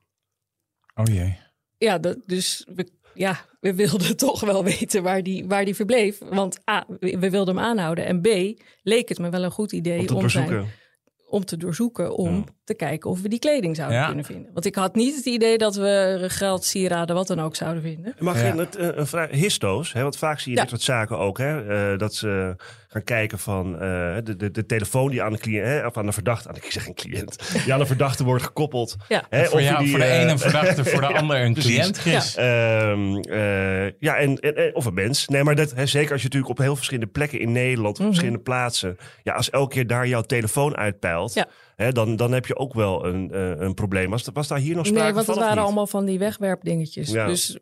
Oh 0.94 1.04
jee. 1.06 1.38
Ja, 1.78 1.98
dat, 1.98 2.18
dus 2.26 2.66
we, 2.74 2.88
ja, 3.14 3.40
we 3.60 3.74
wilden 3.74 4.16
toch 4.26 4.40
wel 4.40 4.64
weten 4.64 5.02
waar 5.02 5.22
die, 5.22 5.46
waar 5.46 5.64
die 5.64 5.74
verbleef. 5.74 6.18
Want 6.18 6.68
A, 6.70 6.84
we 6.98 7.30
wilden 7.30 7.56
hem 7.56 7.64
aanhouden. 7.64 8.04
En 8.06 8.20
B, 8.20 8.26
leek 8.82 9.08
het 9.08 9.18
me 9.18 9.30
wel 9.30 9.44
een 9.44 9.50
goed 9.50 9.72
idee 9.72 9.98
Om 10.00 10.06
te 10.06 10.14
om, 10.14 10.28
zijn, 10.28 10.48
doorzoeken. 10.48 10.74
om 11.28 11.44
te 11.44 11.56
doorzoeken. 11.56 12.16
Om 12.16 12.34
Ja. 12.34 12.44
Te 12.64 12.74
kijken 12.74 13.10
of 13.10 13.20
we 13.22 13.28
die 13.28 13.38
kleding 13.38 13.76
zouden 13.76 13.98
Ja. 13.98 14.06
kunnen 14.06 14.24
vinden. 14.24 14.50
Want 14.52 14.66
ik 14.66 14.74
had 14.74 14.94
niet 14.94 15.16
het 15.16 15.26
idee 15.26 15.58
dat 15.58 15.76
we 15.76 16.24
geld, 16.28 16.64
sieraden, 16.64 17.14
wat 17.16 17.26
dan 17.26 17.40
ook 17.40 17.56
zouden 17.56 17.82
vinden. 17.82 18.14
Mag 18.18 18.40
Ja. 18.40 18.46
je 18.46 18.52
een, 18.52 18.66
een, 18.78 18.98
een 18.98 19.06
vraag? 19.06 19.30
Histo's, 19.30 19.92
hè? 19.92 20.02
want 20.02 20.16
vaak 20.16 20.40
zie 20.40 20.50
je 20.52 20.56
Ja. 20.56 20.62
dit 20.62 20.70
soort 20.70 20.82
zaken 20.82 21.18
ook. 21.18 21.38
Hè? 21.38 21.90
eh, 21.92 21.98
dat 21.98 22.14
ze 22.14 22.54
gaan 22.88 23.04
kijken 23.04 23.38
van 23.38 23.74
eh, 23.74 23.80
de, 24.24 24.36
de, 24.36 24.50
de 24.50 24.66
telefoon 24.66 25.10
die 25.10 25.22
aan 25.22 25.32
de 25.32 25.38
cliënt, 25.38 25.66
hè, 25.66 25.86
of 25.86 25.96
aan 25.96 26.06
de 26.06 26.12
verdachte, 26.12 26.48
aan 26.48 26.54
de, 26.54 26.60
ik 26.60 26.72
zeg 26.72 26.86
een 26.86 26.94
cliënt, 26.94 27.38
die 27.64 27.72
aan 27.72 27.78
de 27.78 27.86
verdachte 27.86 28.24
wordt 28.24 28.44
gekoppeld. 28.44 28.96
Ja. 29.08 29.24
Hè, 29.28 29.44
Voor, 29.44 29.58
of 29.60 29.64
jou, 29.66 29.78
die, 29.78 29.90
voor 29.90 29.98
de 29.98 30.04
ene 30.06 30.30
een 30.30 30.38
verdachte, 30.38 30.84
voor 30.84 31.00
de 31.00 31.06
ander 31.18 31.40
een 31.44 31.52
Precies. 31.52 31.74
cliënt, 31.76 31.98
Chris. 31.98 32.36
Ehm, 32.36 33.16
eh, 33.16 33.84
ja, 33.98 34.16
en, 34.16 34.36
en- 34.38 34.56
en- 34.56 34.74
of 34.74 34.84
een 34.84 34.94
mens. 34.94 35.28
Nee, 35.28 35.42
maar 35.44 35.54
dat, 35.54 35.70
hè, 35.74 35.86
zeker 35.86 36.12
als 36.12 36.20
je 36.22 36.26
natuurlijk 36.28 36.52
op 36.52 36.58
heel 36.58 36.76
verschillende 36.76 37.10
plekken 37.12 37.40
in 37.40 37.52
Nederland, 37.52 37.94
Mhm. 37.94 38.02
op 38.06 38.08
verschillende 38.12 38.42
plaatsen, 38.44 38.96
ja, 39.22 39.32
als 39.32 39.50
elke 39.50 39.74
keer 39.74 39.86
daar 39.86 40.06
jouw 40.08 40.22
telefoon 40.22 40.76
uitpeilt, 40.76 41.34
Ja. 41.34 41.46
Hè, 41.76 41.92
dan, 41.92 42.16
dan 42.16 42.32
heb 42.32 42.46
je 42.46 42.56
ook 42.56 42.74
wel 42.74 43.06
een, 43.06 43.30
eh, 43.30 43.50
een 43.56 43.74
probleem. 43.74 44.10
Was, 44.10 44.24
was 44.32 44.48
daar 44.48 44.58
hier 44.58 44.76
nog 44.76 44.86
sprake 44.86 45.04
Nee, 45.04 45.12
want 45.14 45.26
van? 45.26 45.34
het 45.34 45.44
waren 45.44 45.62
allemaal 45.62 45.86
van 45.86 46.04
die 46.04 46.18
wegwerpdingetjes. 46.18 47.10
Ja. 47.10 47.26
Dus 47.26 47.58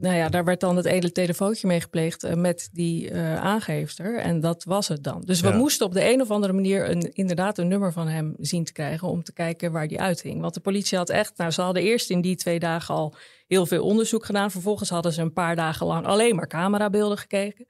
nou 0.00 0.16
ja, 0.16 0.28
daar 0.28 0.44
werd 0.44 0.60
dan 0.60 0.76
het 0.76 0.84
ene 0.84 1.12
telefoontje 1.12 1.66
mee 1.66 1.80
gepleegd 1.80 2.24
eh, 2.24 2.34
met 2.34 2.68
die 2.72 3.10
eh, 3.10 3.36
aangeefster. 3.36 4.18
En 4.18 4.40
dat 4.40 4.64
was 4.64 4.88
het 4.88 5.02
dan. 5.04 5.22
Dus 5.24 5.40
we 5.40 5.48
Ja. 5.48 5.56
moesten 5.56 5.86
op 5.86 5.92
de 5.92 6.12
een 6.12 6.20
of 6.20 6.30
andere 6.30 6.52
manier 6.52 6.90
een, 6.90 7.12
inderdaad 7.12 7.58
een 7.58 7.68
nummer 7.68 7.92
van 7.92 8.08
hem 8.08 8.34
zien 8.38 8.64
te 8.64 8.72
krijgen 8.72 9.08
om 9.08 9.22
te 9.22 9.32
kijken 9.32 9.72
waar 9.72 9.88
die 9.88 10.00
uithing. 10.00 10.40
Want 10.40 10.54
de 10.54 10.60
politie 10.60 10.98
had 10.98 11.10
echt, 11.10 11.36
nou 11.36 11.50
ze 11.50 11.60
hadden 11.62 11.82
eerst 11.82 12.10
in 12.10 12.20
die 12.20 12.36
twee 12.36 12.58
dagen 12.58 12.94
al 12.94 13.14
heel 13.46 13.66
veel 13.66 13.84
onderzoek 13.84 14.24
gedaan. 14.24 14.50
Vervolgens 14.50 14.90
hadden 14.90 15.12
ze 15.12 15.20
een 15.22 15.32
paar 15.32 15.56
dagen 15.56 15.86
lang 15.86 16.06
alleen 16.06 16.36
maar 16.36 16.46
camerabeelden 16.48 17.18
gekeken. 17.18 17.66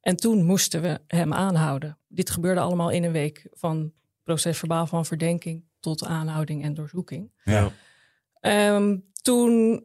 En 0.00 0.16
toen 0.16 0.44
moesten 0.44 0.82
we 0.82 0.98
hem 1.06 1.32
aanhouden. 1.32 1.98
Dit 2.08 2.30
gebeurde 2.30 2.60
allemaal 2.60 2.90
in 2.90 3.04
een 3.04 3.12
week 3.12 3.46
van 3.52 3.92
procesverbaal 4.22 4.86
van 4.86 5.06
verdenking 5.06 5.64
tot 5.80 6.04
aanhouding 6.04 6.62
en 6.64 6.74
doorzoeking. 6.74 7.30
Ja. 7.44 7.70
Ehm, 8.40 8.96
toen, 9.22 9.84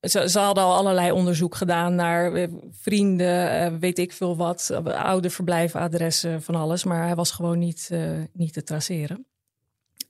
ze, 0.00 0.28
ze 0.28 0.38
hadden 0.38 0.64
al 0.64 0.74
allerlei 0.74 1.10
onderzoek 1.10 1.54
gedaan 1.54 1.94
naar 1.94 2.32
eh, 2.32 2.48
vrienden, 2.70 3.50
eh, 3.50 3.78
weet 3.78 3.98
ik 3.98 4.12
veel 4.12 4.36
wat, 4.36 4.70
eh, 4.70 5.04
oude 5.04 5.30
verblijfadressen, 5.30 6.42
van 6.42 6.54
alles. 6.54 6.84
Maar 6.84 7.04
hij 7.04 7.14
was 7.14 7.30
gewoon 7.30 7.58
niet, 7.58 7.90
niet 8.32 8.52
te 8.52 8.62
traceren. 8.62 9.26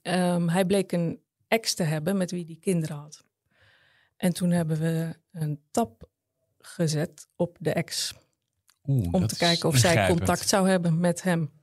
Ehm, 0.01 0.47
hij 0.47 0.65
bleek 0.65 0.91
een 0.91 1.19
ex 1.47 1.73
te 1.73 1.83
hebben 1.83 2.17
met 2.17 2.31
wie 2.31 2.45
hij 2.45 2.57
kinderen 2.59 2.97
had. 2.97 3.23
En 4.17 4.33
toen 4.33 4.51
hebben 4.51 4.79
we 4.79 5.15
een 5.31 5.61
tap 5.71 6.09
gezet 6.59 7.27
op 7.35 7.57
de 7.59 7.73
ex. 7.73 8.13
Oeh, 8.85 9.13
Om 9.13 9.27
te 9.27 9.37
kijken 9.37 9.69
of 9.69 9.77
zij 9.77 10.07
contact 10.07 10.49
zou 10.49 10.69
hebben 10.69 10.99
met 10.99 11.23
hem. 11.23 11.56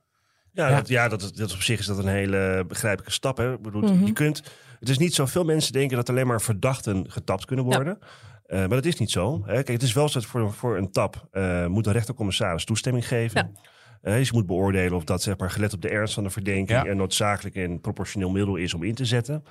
Ja, 0.55 0.67
Ja. 0.69 0.75
Dat, 0.75 0.87
ja 0.87 1.07
dat, 1.07 1.53
op 1.53 1.61
zich 1.61 1.79
is 1.79 1.85
dat 1.85 1.97
een 1.97 2.07
hele 2.07 2.63
begrijpelijke 2.67 3.11
stap. 3.13 3.37
Hè? 3.37 3.53
Ik 3.53 3.61
bedoel, 3.61 3.81
Mhm. 3.81 4.05
je 4.05 4.13
kunt, 4.13 4.43
het 4.79 4.89
is 4.89 4.97
niet 4.97 5.13
zo, 5.13 5.25
veel 5.25 5.43
mensen 5.43 5.73
denken 5.73 5.95
dat 5.97 6.09
alleen 6.09 6.27
maar 6.27 6.41
verdachten 6.41 7.05
getapt 7.11 7.45
kunnen 7.45 7.65
worden. 7.65 7.99
Eh, 8.45 8.59
maar 8.59 8.69
dat 8.69 8.85
is 8.85 8.99
niet 8.99 9.11
zo. 9.11 9.41
Hè? 9.45 9.53
Kijk, 9.53 9.67
het 9.67 9.83
is 9.83 9.93
wel 9.93 10.09
zo 10.09 10.19
dat 10.19 10.27
voor, 10.27 10.53
voor 10.53 10.77
een 10.77 10.91
tap 10.91 11.27
eh, 11.31 11.65
moet 11.65 11.83
de 11.83 11.91
rechtercommissaris 11.91 12.65
toestemming 12.65 13.07
geven. 13.07 13.51
Ja. 13.53 13.69
Eh, 14.01 14.13
dus 14.17 14.27
je 14.27 14.33
moet 14.33 14.45
beoordelen 14.45 14.93
of 14.97 15.03
dat 15.03 15.21
zeg 15.21 15.37
maar, 15.37 15.51
gelet 15.51 15.73
op 15.73 15.81
de 15.81 15.89
ernst 15.89 16.13
van 16.13 16.23
de 16.23 16.29
verdenking 16.29 16.69
Ja. 16.83 16.85
een 16.91 16.97
noodzakelijk 16.97 17.55
en 17.55 17.81
proportioneel 17.81 18.29
middel 18.29 18.55
is 18.55 18.73
om 18.73 18.83
in 18.83 18.95
te 18.95 19.05
zetten. 19.05 19.43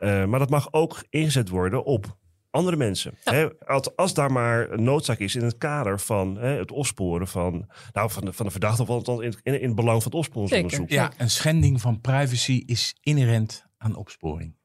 Maar 0.00 0.38
dat 0.38 0.50
mag 0.50 0.68
ook 0.72 1.04
ingezet 1.10 1.48
worden 1.48 1.84
op 1.84 2.16
andere 2.58 2.76
mensen. 2.76 3.14
Hè? 3.24 3.48
Als, 3.66 3.96
als 3.96 4.14
daar 4.14 4.32
maar 4.32 4.80
noodzaak 4.80 5.18
is 5.18 5.34
in 5.34 5.44
het 5.44 5.58
kader 5.58 6.00
van 6.00 6.36
hè, 6.36 6.58
het 6.58 6.70
opsporen 6.70 7.28
van, 7.28 7.68
nou, 7.92 8.10
van, 8.10 8.24
de, 8.24 8.32
van 8.32 8.46
de 8.46 8.52
verdachte, 8.52 8.82
of 8.82 8.88
althans 8.88 9.20
in, 9.20 9.34
in, 9.42 9.60
in 9.60 9.66
het 9.66 9.74
belang 9.74 10.02
van 10.02 10.10
het 10.10 10.20
opsporingsonderzoek. 10.20 10.90
Ja, 10.90 11.12
een 11.16 11.30
schending 11.30 11.80
van 11.80 12.00
privacy 12.00 12.62
is 12.66 12.96
inherent 13.00 13.66
aan 13.78 13.96
opsporing. 13.96 14.57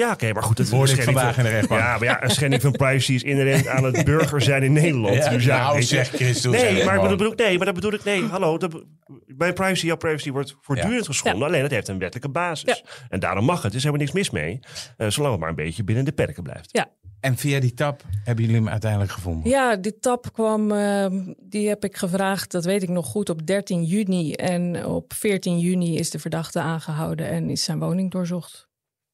Ja, 0.00 0.12
oké, 0.12 0.32
maar 0.32 0.42
goed. 0.42 0.58
Het 0.58 0.70
Hoorde 0.70 0.90
een 0.92 0.96
ik 0.96 1.02
schending 1.02 1.18
vandaag 1.18 1.34
van- 1.34 1.44
in 1.44 1.50
de 1.50 1.56
rechtbank. 1.56 1.80
Ja, 1.80 1.92
maar 1.92 2.04
ja, 2.04 2.22
een 2.24 2.30
schending 2.30 2.62
van 2.62 2.72
privacy 2.72 3.12
is 3.12 3.22
inherent 3.22 3.66
aan 3.66 3.84
het 3.84 4.04
burger 4.04 4.42
zijn 4.42 4.62
in 4.62 4.72
Nederland. 4.72 5.14
Ja, 5.14 5.28
dus 5.30 5.44
ja, 5.44 5.62
nou, 5.62 5.82
zeg 5.82 6.08
Chris, 6.08 6.40
doe 6.40 6.56
het 6.56 6.72
Nee, 6.72 6.84
maar 6.84 7.00
dat 7.00 7.08
bedoel 7.10 7.32
ik, 7.32 7.38
nee, 7.38 7.56
maar 7.56 7.66
dat 7.66 7.74
bedoel 7.74 7.92
ik, 7.92 8.04
nee, 8.04 8.22
hallo. 8.24 8.58
Dat, 8.58 8.82
bij 9.26 9.52
privacy, 9.52 9.86
jouw 9.86 9.96
privacy 9.96 10.30
wordt 10.30 10.56
voortdurend 10.60 11.06
geschonden. 11.06 11.46
Alleen 11.48 11.62
het 11.62 11.70
heeft 11.70 11.88
een 11.88 11.98
wettelijke 11.98 12.28
basis. 12.30 12.84
En 13.08 13.20
daarom 13.20 13.44
mag 13.44 13.62
het. 13.62 13.70
Er 13.70 13.76
is 13.76 13.84
helemaal 13.84 14.04
niks 14.04 14.16
mis 14.16 14.30
mee. 14.30 14.60
eh, 14.96 15.08
zolang 15.08 15.32
het 15.32 15.40
maar 15.40 15.50
een 15.50 15.54
beetje 15.56 15.84
binnen 15.84 16.04
de 16.04 16.12
perken 16.12 16.42
blijft. 16.42 16.68
Ja, 16.72 16.88
En 17.20 17.36
via 17.36 17.60
die 17.60 17.74
tap 17.74 18.02
hebben 18.24 18.44
jullie 18.44 18.60
hem 18.60 18.68
uiteindelijk 18.68 19.12
gevonden. 19.12 19.50
Ja, 19.50 19.76
die 19.76 19.98
tap 19.98 20.32
kwam, 20.32 20.72
ehm, 20.72 21.32
die 21.42 21.68
heb 21.68 21.84
ik 21.84 21.96
gevraagd, 21.96 22.50
dat 22.50 22.64
weet 22.64 22.82
ik 22.82 22.88
nog 22.88 23.06
goed, 23.06 23.28
op 23.30 23.46
13 23.46 23.84
juni. 23.84 24.32
En 24.32 24.84
op 24.86 25.12
14 25.12 25.58
juni 25.58 25.98
is 25.98 26.10
de 26.10 26.18
verdachte 26.18 26.60
aangehouden 26.60 27.28
en 27.28 27.50
is 27.50 27.64
zijn 27.64 27.78
woning 27.78 28.10
doorzocht. 28.10 28.68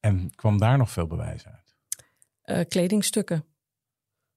En 0.07 0.31
kwam 0.35 0.59
daar 0.59 0.79
nog 0.79 0.91
veel 0.91 1.07
bewijs 1.07 1.47
uit? 1.47 1.77
Eh, 2.43 2.61
kledingstukken 2.69 3.45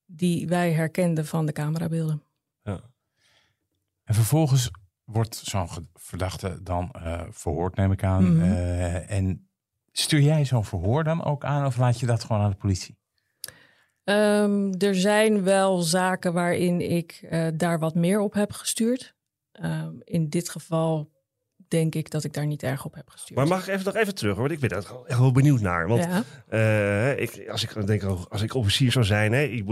die 0.06 0.48
wij 0.48 0.72
herkenden 0.72 1.26
van 1.26 1.46
de 1.46 1.52
camerabeelden. 1.52 2.22
En 4.04 4.16
vervolgens 4.16 4.70
wordt 5.04 5.34
zo'n 5.34 5.68
verdachte 5.94 6.62
dan 6.62 6.90
eh, 6.90 7.22
verhoord, 7.30 7.76
neem 7.76 7.92
ik 7.92 8.04
aan. 8.04 8.36
Mhm. 8.36 8.42
Eh, 8.42 9.10
en 9.10 9.48
stuur 9.92 10.20
jij 10.20 10.44
zo'n 10.44 10.64
verhoor 10.64 11.04
dan 11.04 11.24
ook 11.24 11.44
aan 11.44 11.66
of 11.66 11.76
laat 11.76 12.00
je 12.00 12.06
dat 12.06 12.24
gewoon 12.24 12.42
aan 12.42 12.50
de 12.50 12.56
politie? 12.56 12.98
Ehm, 14.04 14.72
er 14.78 14.94
zijn 14.94 15.42
wel 15.42 15.78
zaken 15.78 16.32
waarin 16.32 16.80
ik 16.90 17.26
eh, 17.30 17.46
daar 17.54 17.78
wat 17.78 17.94
meer 17.94 18.20
op 18.20 18.32
heb 18.32 18.52
gestuurd. 18.52 19.14
Ehm, 19.52 19.94
in 20.04 20.28
dit 20.28 20.48
geval 20.48 21.10
denk 21.70 21.94
ik 21.94 22.10
dat 22.10 22.24
ik 22.24 22.32
daar 22.32 22.46
niet 22.46 22.62
erg 22.62 22.84
op 22.84 22.94
heb 22.94 23.08
gestuurd. 23.08 23.38
Maar 23.38 23.48
mag 23.48 23.68
ik 23.68 23.74
even, 23.74 23.84
nog 23.84 23.94
even 23.94 24.14
terug 24.14 24.32
hoor? 24.32 24.48
Want 24.48 24.52
ik 24.52 24.60
ben 24.60 24.68
daar 24.68 24.84
echt 25.06 25.18
wel 25.18 25.32
benieuwd 25.32 25.60
naar. 25.60 25.88
Want 25.88 26.04
ja. 26.04 26.22
eh, 26.48 27.22
ik, 27.22 27.48
als 27.48 27.62
ik 27.62 27.74
dan 27.74 27.86
denk, 27.86 28.02
als 28.28 28.42
ik 28.42 28.54
officier 28.54 28.92
zou 28.92 29.04
zijn, 29.04 29.32
hè, 29.32 29.42
ik, 29.42 29.64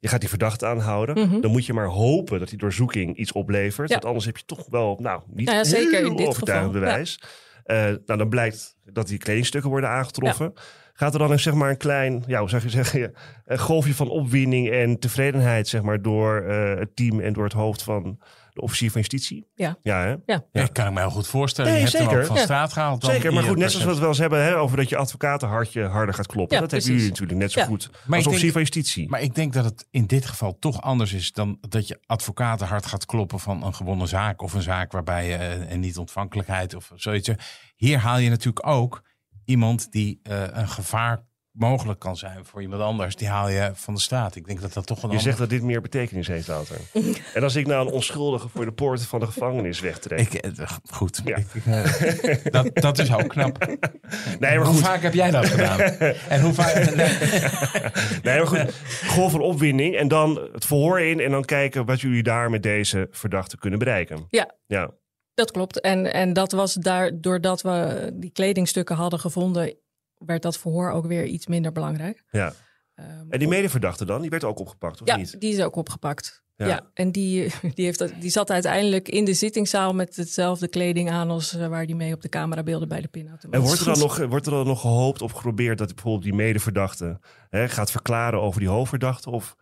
je 0.00 0.08
gaat 0.08 0.20
die 0.20 0.28
verdachte 0.28 0.66
aanhouden. 0.66 1.28
Mhm. 1.28 1.40
Dan 1.40 1.50
moet 1.50 1.66
je 1.66 1.72
maar 1.72 1.86
hopen 1.86 2.38
dat 2.38 2.48
die 2.48 2.58
doorzoeking 2.58 3.16
iets 3.16 3.32
oplevert. 3.32 3.88
Ja. 3.88 3.94
Want 3.94 4.06
anders 4.06 4.24
heb 4.24 4.36
je 4.36 4.44
toch 4.46 4.66
wel, 4.70 4.98
nou, 5.00 5.22
niet 5.26 5.46
Nou 5.46 5.58
ja, 5.58 5.64
zeker 5.64 6.04
in 6.04 6.16
dit 6.16 6.26
overtuigend 6.26 6.72
geval, 6.72 6.88
bewijs. 6.88 7.20
Eh, 7.64 7.76
nou, 7.76 8.18
dan 8.18 8.28
blijkt 8.28 8.76
dat 8.84 9.08
die 9.08 9.18
kledingstukken 9.18 9.70
worden 9.70 9.90
aangetroffen. 9.90 10.52
Gaat 10.92 11.12
er 11.12 11.18
dan 11.18 11.30
een, 11.30 11.40
zeg 11.40 11.54
maar 11.54 11.70
een 11.70 11.76
klein, 11.76 12.24
ja, 12.26 12.38
hoe 12.40 12.48
zou 12.48 12.62
je 12.62 12.70
zeggen, 12.70 13.14
een 13.44 13.58
golfje 13.58 13.94
van 13.94 14.08
opwinding 14.08 14.70
en 14.70 14.98
tevredenheid, 14.98 15.68
zeg 15.68 15.82
maar, 15.82 16.02
door 16.02 16.40
eh, 16.40 16.78
het 16.78 16.96
team 16.96 17.20
en 17.20 17.32
door 17.32 17.44
het 17.44 17.52
hoofd 17.52 17.82
van 17.82 18.18
de 18.52 18.60
officier 18.60 18.90
van 18.90 19.00
justitie? 19.00 19.46
Ja. 19.54 19.76
Ja, 19.82 20.00
hè? 20.02 20.08
Ja. 20.26 20.44
Ja. 20.52 20.66
kan 20.66 20.86
ik 20.86 20.92
me 20.92 21.00
heel 21.00 21.10
goed 21.10 21.26
voorstellen. 21.26 21.70
Nee, 21.72 21.80
je 21.80 21.86
hebt 21.86 21.98
hem 21.98 22.06
zeker. 22.06 22.20
ook 22.22 22.26
van 22.26 22.36
Ja. 22.36 22.42
straat 22.42 22.72
gehaald. 22.72 23.00
dan 23.00 23.10
Zeker, 23.10 23.32
maar 23.32 23.42
goed, 23.42 23.56
net 23.56 23.70
zoals 23.70 23.84
we 23.84 23.90
het 23.90 23.98
wel 24.00 24.08
eens 24.08 24.18
hebben 24.18 24.42
hè, 24.44 24.56
over 24.56 24.76
dat 24.76 24.88
je 24.88 24.96
advocatenhartje 24.96 25.82
harder 25.84 26.14
gaat 26.14 26.26
kloppen. 26.26 26.56
Ja, 26.56 26.62
dat 26.62 26.70
hebben 26.70 26.88
precies. 26.88 27.02
jullie 27.02 27.08
natuurlijk 27.20 27.38
net 27.38 27.52
zo 27.52 27.60
Ja. 27.60 27.66
goed 27.66 27.88
Maar 27.90 27.98
als 27.98 28.04
ik 28.04 28.10
denk- 28.10 28.26
officier 28.26 28.52
van 28.52 28.60
justitie. 28.60 29.08
Maar 29.08 29.20
ik 29.20 29.34
denk 29.34 29.52
dat 29.52 29.64
het 29.64 29.86
in 29.90 30.06
dit 30.06 30.26
geval 30.26 30.58
toch 30.58 30.80
anders 30.82 31.12
is 31.12 31.32
dan 31.32 31.58
dat 31.68 31.88
je 31.88 32.00
advocaten 32.06 32.66
hard 32.66 32.86
gaat 32.86 33.06
kloppen 33.06 33.40
van 33.40 33.62
een 33.64 33.74
gewonnen 33.74 34.08
zaak 34.08 34.42
of 34.42 34.52
een 34.52 34.62
zaak 34.62 34.92
waarbij 34.92 35.28
je 35.28 35.34
eh, 35.34 35.70
een 35.70 35.80
niet-ontvankelijkheid 35.80 36.74
of 36.74 36.90
zoiets. 36.94 37.30
Hier 37.76 37.98
haal 37.98 38.18
je 38.18 38.30
natuurlijk 38.30 38.66
ook 38.66 39.02
iemand 39.44 39.92
die 39.92 40.20
eh, 40.22 40.42
een 40.52 40.68
gevaar 40.68 41.24
mogelijk 41.52 41.98
kan 42.00 42.16
zijn 42.16 42.44
voor 42.44 42.62
iemand 42.62 42.82
anders. 42.82 43.16
Die 43.16 43.28
haal 43.28 43.48
je 43.48 43.70
van 43.74 43.94
de 43.94 44.00
straat. 44.00 44.36
Ik 44.36 44.46
denk 44.46 44.60
dat 44.60 44.72
dat 44.72 44.86
toch 44.86 44.96
een 44.96 45.02
Je 45.02 45.08
ander- 45.08 45.22
zegt 45.22 45.38
dat 45.38 45.50
dit 45.50 45.62
meer 45.62 45.80
betekenis 45.80 46.26
heeft, 46.26 46.46
Wouter. 46.46 46.76
en 47.34 47.42
als 47.42 47.54
ik 47.56 47.66
nou 47.66 47.86
een 47.86 47.92
onschuldige 47.92 48.48
voor 48.48 48.64
de 48.64 48.72
poorten 48.72 49.06
van 49.06 49.20
de 49.20 49.26
gevangenis 49.26 49.80
wegtrek. 49.80 50.20
Ik, 50.20 50.34
eh, 50.34 50.70
goed, 50.90 51.20
Ja. 51.24 51.36
ik, 51.36 51.46
eh, 51.66 52.36
dat, 52.52 52.70
dat 52.74 52.98
is 52.98 53.14
ook 53.14 53.28
knap. 53.28 53.58
nee, 54.38 54.56
maar 54.56 54.56
hoe 54.66 54.74
goed. 54.74 54.84
vaak 54.84 55.02
heb 55.02 55.14
jij 55.14 55.30
dat 55.30 55.46
gedaan? 55.46 55.80
en 56.28 56.40
hoe 56.40 56.52
vaak... 56.52 56.94
nee. 56.94 57.18
Nee, 58.22 58.36
maar 58.38 58.46
goed. 58.46 58.74
Golf 59.06 59.30
van 59.32 59.40
opwinding 59.40 59.96
en 59.96 60.08
dan 60.08 60.48
het 60.52 60.64
verhoor 60.66 61.00
in 61.00 61.20
en 61.20 61.30
dan 61.30 61.44
kijken 61.44 61.84
wat 61.86 62.00
jullie 62.00 62.22
daar 62.22 62.50
met 62.50 62.62
deze 62.62 63.08
verdachte 63.10 63.56
kunnen 63.58 63.78
bereiken. 63.78 64.26
Ja. 64.30 64.54
Ja. 64.66 64.90
Dat 65.34 65.50
klopt. 65.50 65.80
En, 65.80 66.12
en 66.12 66.32
dat 66.32 66.52
was 66.52 66.74
daar, 66.74 67.10
doordat 67.20 67.62
we 67.62 68.10
die 68.14 68.30
kledingstukken 68.30 68.96
hadden 68.96 69.18
gevonden, 69.20 69.74
werd 70.26 70.42
dat 70.42 70.58
verhoor 70.58 70.90
ook 70.90 71.06
weer 71.06 71.24
iets 71.24 71.46
minder 71.46 71.72
belangrijk. 71.72 72.22
ja. 72.30 72.52
Ehm, 72.94 73.08
En 73.30 73.38
die 73.38 73.48
medeverdachte 73.48 74.04
dan, 74.04 74.20
die 74.20 74.30
werd 74.30 74.44
ook 74.44 74.58
opgepakt, 74.58 75.00
of 75.00 75.06
ja, 75.08 75.16
niet? 75.16 75.40
die 75.40 75.52
is 75.52 75.60
ook 75.60 75.76
opgepakt. 75.76 76.42
Ja. 76.56 76.66
Ja. 76.66 76.80
en 76.94 77.12
die, 77.12 77.52
die, 77.74 77.84
heeft, 77.84 77.98
dat- 77.98 78.12
die 78.20 78.30
zat 78.30 78.50
uiteindelijk 78.50 79.08
in 79.08 79.24
de 79.24 79.34
zittingszaal 79.34 79.94
met 79.94 80.16
hetzelfde 80.16 80.68
kleding 80.68 81.10
aan 81.10 81.30
als 81.30 81.54
eh, 81.56 81.66
waar 81.68 81.86
die 81.86 81.96
mee 81.96 82.14
op 82.14 82.20
de 82.20 82.28
camerabeelden 82.28 82.88
bij 82.88 83.00
de 83.00 83.08
pinautomaat 83.08 83.60
En 83.60 83.66
wordt 83.66 83.80
er, 83.80 83.86
dan 83.86 83.98
nog, 83.98 84.18
wordt 84.26 84.46
er 84.46 84.52
dan 84.52 84.66
nog 84.66 84.80
gehoopt 84.80 85.22
of 85.22 85.32
geprobeerd 85.32 85.78
dat 85.78 85.94
bijvoorbeeld 85.94 86.24
die 86.24 86.34
medeverdachte 86.34 87.18
hè, 87.50 87.68
gaat 87.68 87.90
verklaren 87.90 88.40
over 88.40 88.60
die 88.60 88.68
hoofdverdachte? 88.68 89.30
Of 89.30 89.56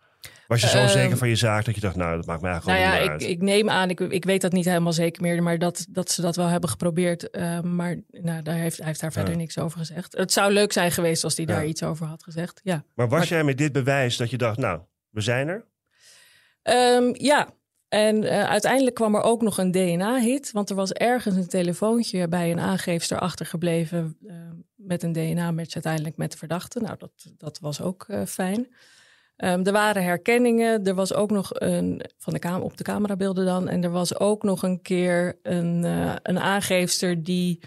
Was 0.51 0.61
je 0.61 0.67
zo 0.67 0.77
Ehm, 0.77 0.87
zeker 0.87 1.17
van 1.17 1.27
je 1.29 1.35
zaak 1.35 1.65
dat 1.65 1.75
je 1.75 1.81
dacht, 1.81 1.95
nou, 1.95 2.15
dat 2.15 2.25
maakt 2.25 2.41
mij 2.41 2.51
eigenlijk 2.51 2.81
Nou 2.81 2.93
ja, 3.03 3.11
niet 3.11 3.21
ik, 3.21 3.27
ik 3.27 3.41
neem 3.41 3.69
aan, 3.69 3.89
ik, 3.89 3.99
ik 3.99 4.25
weet 4.25 4.41
dat 4.41 4.51
niet 4.51 4.65
helemaal 4.65 4.93
zeker 4.93 5.21
meer, 5.21 5.43
maar 5.43 5.59
dat, 5.59 5.85
dat 5.89 6.11
ze 6.11 6.21
dat 6.21 6.35
wel 6.35 6.47
hebben 6.47 6.69
geprobeerd. 6.69 7.29
Eh, 7.29 7.61
maar 7.61 7.99
nou, 8.07 8.41
daar 8.41 8.55
heeft, 8.55 8.77
hij 8.77 8.85
heeft 8.85 8.99
daar 9.01 9.11
verder 9.11 9.31
Ja. 9.31 9.37
niks 9.39 9.57
over 9.57 9.77
gezegd. 9.77 10.17
Het 10.17 10.31
zou 10.31 10.51
leuk 10.51 10.71
zijn 10.73 10.91
geweest 10.91 11.23
als 11.23 11.35
hij 11.37 11.45
daar 11.45 11.65
iets 11.65 11.83
over 11.83 12.05
had 12.05 12.23
gezegd. 12.23 12.59
Ja, 12.63 12.83
Maar 12.95 13.07
was 13.09 13.19
maar- 13.19 13.27
jij 13.27 13.43
met 13.43 13.57
dit 13.57 13.71
bewijs 13.71 14.17
dat 14.17 14.29
je 14.29 14.37
dacht, 14.37 14.57
nou, 14.57 14.81
we 15.09 15.21
zijn 15.21 15.47
er? 15.47 15.65
Ehm, 16.61 17.09
ja. 17.13 17.49
En 17.89 18.23
eh, 18.23 18.43
uiteindelijk 18.43 18.95
kwam 18.95 19.15
er 19.15 19.21
ook 19.21 19.41
nog 19.41 19.57
een 19.57 19.71
DNA-hit, 19.71 20.51
want 20.51 20.69
er 20.69 20.75
was 20.75 20.91
ergens 20.91 21.35
een 21.35 21.47
telefoontje 21.47 22.27
bij 22.27 22.51
een 22.51 22.59
aangeefster 22.59 23.19
achtergebleven 23.19 24.17
met 24.75 25.03
een 25.03 25.13
DNA-match 25.13 25.73
uiteindelijk 25.73 26.17
met 26.17 26.31
de 26.31 26.37
verdachte. 26.37 26.79
Nou, 26.79 26.95
dat, 26.97 27.11
dat 27.37 27.59
was 27.59 27.81
ook 27.81 28.05
eh, 28.07 28.25
fijn. 28.25 28.67
Ehm, 29.35 29.65
er 29.65 29.71
waren 29.71 30.03
herkenningen. 30.03 30.83
Er 30.83 30.95
was 30.95 31.13
ook 31.13 31.31
nog 31.31 31.49
een 31.53 32.01
van 32.17 32.33
de 32.33 32.39
kam 32.39 32.61
op 32.61 32.77
de 32.77 32.83
camerabeelden 32.83 33.45
dan. 33.45 33.67
En 33.67 33.83
er 33.83 33.91
was 33.91 34.19
ook 34.19 34.43
nog 34.43 34.63
een 34.63 34.81
keer 34.81 35.39
een, 35.43 35.83
eh, 35.83 36.15
een 36.23 36.39
aangeefster 36.39 37.23
die, 37.23 37.59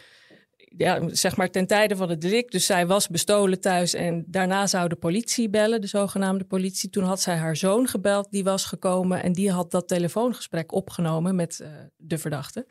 ja, 0.56 1.08
zeg 1.08 1.36
maar 1.36 1.50
ten 1.50 1.66
tijde 1.66 1.96
van 1.96 2.08
het 2.08 2.20
delict. 2.20 2.52
Dus 2.52 2.66
zij 2.66 2.86
was 2.86 3.08
bestolen 3.08 3.60
thuis 3.60 3.94
en 3.94 4.24
daarna 4.26 4.66
zou 4.66 4.88
de 4.88 4.96
politie 4.96 5.50
bellen, 5.50 5.80
de 5.80 5.86
zogenaamde 5.86 6.44
politie. 6.44 6.90
Toen 6.90 7.04
had 7.04 7.20
zij 7.20 7.36
haar 7.36 7.56
zoon 7.56 7.88
gebeld, 7.88 8.30
die 8.30 8.44
was 8.44 8.64
gekomen 8.64 9.22
en 9.22 9.32
die 9.32 9.50
had 9.50 9.70
dat 9.70 9.88
telefoongesprek 9.88 10.72
opgenomen 10.72 11.34
met 11.34 11.60
eh, 11.60 11.68
de 11.96 12.18
verdachte. 12.18 12.66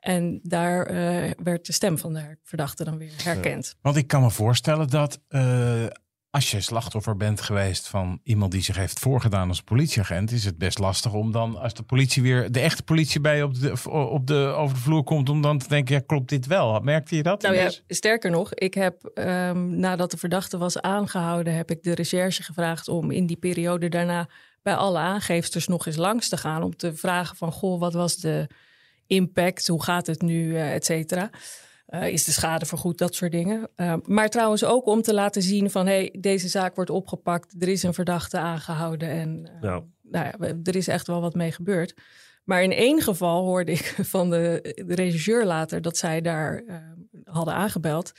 En 0.00 0.40
daar 0.42 0.86
eh, 0.86 1.30
werd 1.42 1.66
de 1.66 1.72
stem 1.72 1.98
van 1.98 2.12
de 2.12 2.36
verdachte 2.42 2.84
dan 2.84 2.98
weer 2.98 3.12
herkend. 3.22 3.74
Want 3.82 3.96
ik 3.96 4.06
kan 4.06 4.22
me 4.22 4.30
voorstellen 4.30 4.88
dat 4.88 5.20
als 6.38 6.50
je 6.50 6.60
slachtoffer 6.60 7.16
bent 7.16 7.40
geweest 7.40 7.88
van 7.88 8.20
iemand 8.22 8.52
die 8.52 8.62
zich 8.62 8.76
heeft 8.76 8.98
voorgedaan 8.98 9.48
als 9.48 9.62
politieagent, 9.62 10.30
is 10.30 10.44
het 10.44 10.58
best 10.58 10.78
lastig 10.78 11.12
om 11.12 11.32
dan, 11.32 11.56
als 11.56 11.74
de 11.74 11.82
politie 11.82 12.22
weer, 12.22 12.52
de 12.52 12.60
echte 12.60 12.82
politie 12.82 13.20
bij 13.20 13.36
je 13.36 13.44
op 13.44 13.60
de, 13.60 13.90
op 13.90 14.26
de, 14.26 14.34
over 14.34 14.76
de 14.76 14.82
vloer 14.82 15.04
komt, 15.04 15.28
om 15.28 15.42
dan 15.42 15.58
te 15.58 15.68
denken, 15.68 15.94
ja, 15.94 16.00
klopt 16.06 16.28
dit 16.28 16.46
wel? 16.46 16.80
Merkte 16.80 17.16
je 17.16 17.22
dat? 17.22 17.42
Nou 17.42 17.54
ja, 17.54 17.70
sterker 17.88 18.30
nog, 18.30 18.54
ik 18.54 18.74
heb 18.74 19.04
ehm, 19.04 19.78
nadat 19.78 20.10
de 20.10 20.16
verdachte 20.16 20.58
was 20.58 20.80
aangehouden, 20.80 21.54
heb 21.54 21.70
ik 21.70 21.82
de 21.82 21.94
recherche 21.94 22.42
gevraagd 22.42 22.88
om 22.88 23.10
in 23.10 23.26
die 23.26 23.36
periode 23.36 23.88
daarna 23.88 24.28
bij 24.62 24.74
alle 24.74 24.98
aangeefsters 24.98 25.66
nog 25.66 25.86
eens 25.86 25.96
langs 25.96 26.28
te 26.28 26.36
gaan. 26.36 26.62
Om 26.62 26.76
te 26.76 26.94
vragen 26.94 27.36
van, 27.36 27.52
goh, 27.52 27.80
wat 27.80 27.92
was 27.92 28.16
de 28.16 28.46
impact? 29.06 29.66
Hoe 29.66 29.82
gaat 29.82 30.06
het 30.06 30.22
nu, 30.22 30.56
eh, 30.56 30.74
et 30.74 30.84
cetera? 30.84 31.30
Eh, 31.88 32.08
is 32.08 32.24
de 32.24 32.32
schade 32.32 32.66
vergoed, 32.66 32.98
dat 32.98 33.14
soort 33.14 33.32
dingen. 33.32 33.68
Eh, 33.74 33.94
maar 34.04 34.28
trouwens 34.28 34.64
ook 34.64 34.86
om 34.86 35.02
te 35.02 35.14
laten 35.14 35.42
zien 35.42 35.70
van, 35.70 35.86
hey, 35.86 36.14
deze 36.18 36.48
zaak 36.48 36.74
wordt 36.74 36.90
opgepakt. 36.90 37.54
Er 37.58 37.68
is 37.68 37.82
een 37.82 37.94
verdachte 37.94 38.38
aangehouden 38.38 39.08
en 39.08 39.46
eh, 39.46 39.62
Ja. 39.62 39.82
nou 40.02 40.26
ja, 40.26 40.54
er 40.64 40.76
is 40.76 40.88
echt 40.88 41.06
wel 41.06 41.20
wat 41.20 41.34
mee 41.34 41.52
gebeurd. 41.52 41.94
Maar 42.44 42.62
in 42.62 42.72
één 42.72 43.00
geval 43.02 43.44
hoorde 43.44 43.72
ik 43.72 43.84
van 44.14 44.30
de, 44.30 44.82
de 44.86 44.94
regisseur 44.94 45.44
later 45.44 45.82
dat 45.82 45.96
zij 45.96 46.20
daar 46.20 46.62
hadden 47.24 47.54
aangebeld. 47.54 48.12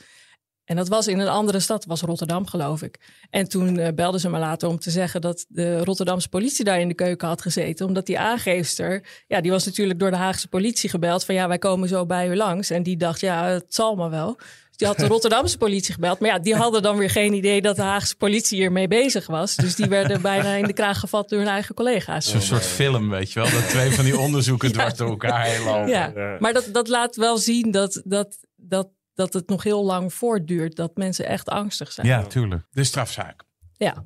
En 0.70 0.76
dat 0.76 0.88
was 0.88 1.06
in 1.06 1.18
een 1.18 1.28
andere 1.28 1.60
stad, 1.60 1.84
was 1.84 2.00
Rotterdam 2.00 2.46
geloof 2.46 2.82
ik. 2.82 2.98
En 3.30 3.48
toen 3.48 3.78
eh, 3.78 3.92
belden 3.94 4.20
ze 4.20 4.28
me 4.30 4.38
later 4.38 4.68
om 4.68 4.78
te 4.78 4.90
zeggen 4.90 5.20
dat 5.20 5.46
de 5.48 5.84
Rotterdamse 5.84 6.28
politie 6.28 6.64
daar 6.64 6.80
in 6.80 6.88
de 6.88 6.94
keuken 6.94 7.28
had 7.28 7.42
gezeten. 7.42 7.86
Omdat 7.86 8.06
die 8.06 8.18
aangeefster, 8.18 9.04
ja, 9.26 9.40
die 9.40 9.50
was 9.50 9.64
natuurlijk 9.64 9.98
door 9.98 10.10
de 10.10 10.16
Haagse 10.16 10.48
politie 10.48 10.90
gebeld 10.90 11.24
van 11.24 11.34
ja, 11.34 11.48
wij 11.48 11.58
komen 11.58 11.88
zo 11.88 12.06
bij 12.06 12.28
u 12.28 12.36
langs. 12.36 12.70
En 12.70 12.82
die 12.82 12.96
dacht 12.96 13.20
ja, 13.20 13.44
het 13.46 13.74
zal 13.74 13.94
maar 13.94 14.10
wel. 14.10 14.34
Dus 14.36 14.76
die 14.76 14.86
had 14.86 14.98
de 14.98 15.06
Rotterdamse 15.14 15.58
politie 15.58 15.94
gebeld. 15.94 16.18
Maar 16.20 16.30
ja, 16.30 16.38
die 16.38 16.54
hadden 16.54 16.82
dan 16.82 16.96
weer 16.96 17.10
geen 17.10 17.32
idee 17.32 17.60
dat 17.62 17.76
de 17.76 17.82
Haagse 17.82 18.16
politie 18.16 18.58
hiermee 18.58 18.88
bezig 18.88 19.26
was. 19.26 19.56
Dus 19.56 19.74
die 19.74 19.88
werden 19.88 20.22
bijna 20.32 20.54
in 20.54 20.66
de 20.66 20.72
kraag 20.72 20.98
gevat 21.00 21.28
door 21.28 21.38
hun 21.38 21.48
eigen 21.48 21.74
collega's. 21.74 22.30
Zo'n 22.30 22.40
soort 22.40 22.66
film, 22.66 23.08
weet 23.10 23.32
je 23.32 23.40
wel. 23.40 23.50
Dat 23.50 23.68
twee 23.68 23.90
van 23.90 24.04
die 24.04 24.18
onderzoeken 24.18 24.72
dwars 24.76 24.94
door 24.94 25.10
elkaar 25.10 25.44
heen 25.44 25.64
lopen. 25.64 25.88
Ja, 25.88 26.12
Ja. 26.14 26.36
maar 26.38 26.52
dat, 26.52 26.68
dat 26.72 26.88
laat 26.88 27.16
wel 27.16 27.38
zien 27.38 27.70
dat, 27.70 28.02
dat, 28.04 28.38
dat, 28.56 28.88
dat 29.20 29.32
het 29.32 29.48
nog 29.48 29.62
heel 29.62 29.84
lang 29.84 30.14
voortduurt. 30.14 30.76
Dat 30.76 30.96
mensen 30.96 31.26
echt 31.26 31.48
angstig 31.48 31.92
zijn. 31.92 32.06
Ja, 32.06 32.22
tuurlijk. 32.26 32.66
De 32.70 32.84
strafzaak. 32.84 33.42
Ja. 33.76 34.04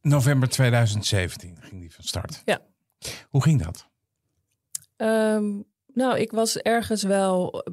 November 0.00 0.48
2017 0.48 1.56
ging 1.60 1.80
die 1.80 1.94
van 1.94 2.04
start. 2.04 2.42
Ja. 2.44 2.60
Hoe 3.30 3.42
ging 3.42 3.62
dat? 3.62 3.88
Ehm, 4.96 5.60
nou, 5.92 6.18
ik 6.18 6.30
was 6.30 6.56
ergens 6.56 7.02
wel 7.02 7.64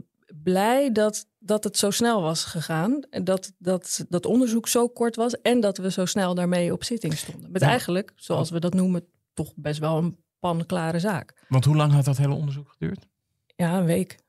blij 0.44 0.92
dat, 0.92 1.26
dat 1.40 1.64
het 1.64 1.78
zo 1.78 1.90
snel 1.92 2.22
was 2.22 2.44
gegaan. 2.44 3.02
En 3.10 3.24
dat, 3.24 3.52
dat 3.58 4.06
dat 4.10 4.26
onderzoek 4.26 4.68
zo 4.68 4.88
kort 4.88 5.16
was. 5.16 5.42
En 5.42 5.60
dat 5.60 5.78
we 5.78 5.92
zo 5.92 6.06
snel 6.06 6.36
daarmee 6.36 6.74
op 6.74 6.84
zitting 6.84 7.18
stonden. 7.18 7.52
Met 7.52 7.62
Ja. 7.62 7.68
eigenlijk, 7.68 8.12
zoals 8.16 8.50
we 8.50 8.60
dat 8.60 8.74
noemen, 8.74 9.06
toch 9.34 9.54
best 9.56 9.80
wel 9.80 9.98
een 9.98 10.18
panklare 10.40 11.00
zaak. 11.00 11.46
Want 11.48 11.66
hoe 11.66 11.76
lang 11.76 11.92
had 11.92 12.06
dat 12.06 12.18
hele 12.18 12.34
onderzoek 12.34 12.70
geduurd? 12.70 13.08
Ja, 13.56 13.78
een 13.78 13.86
week. 13.86 14.20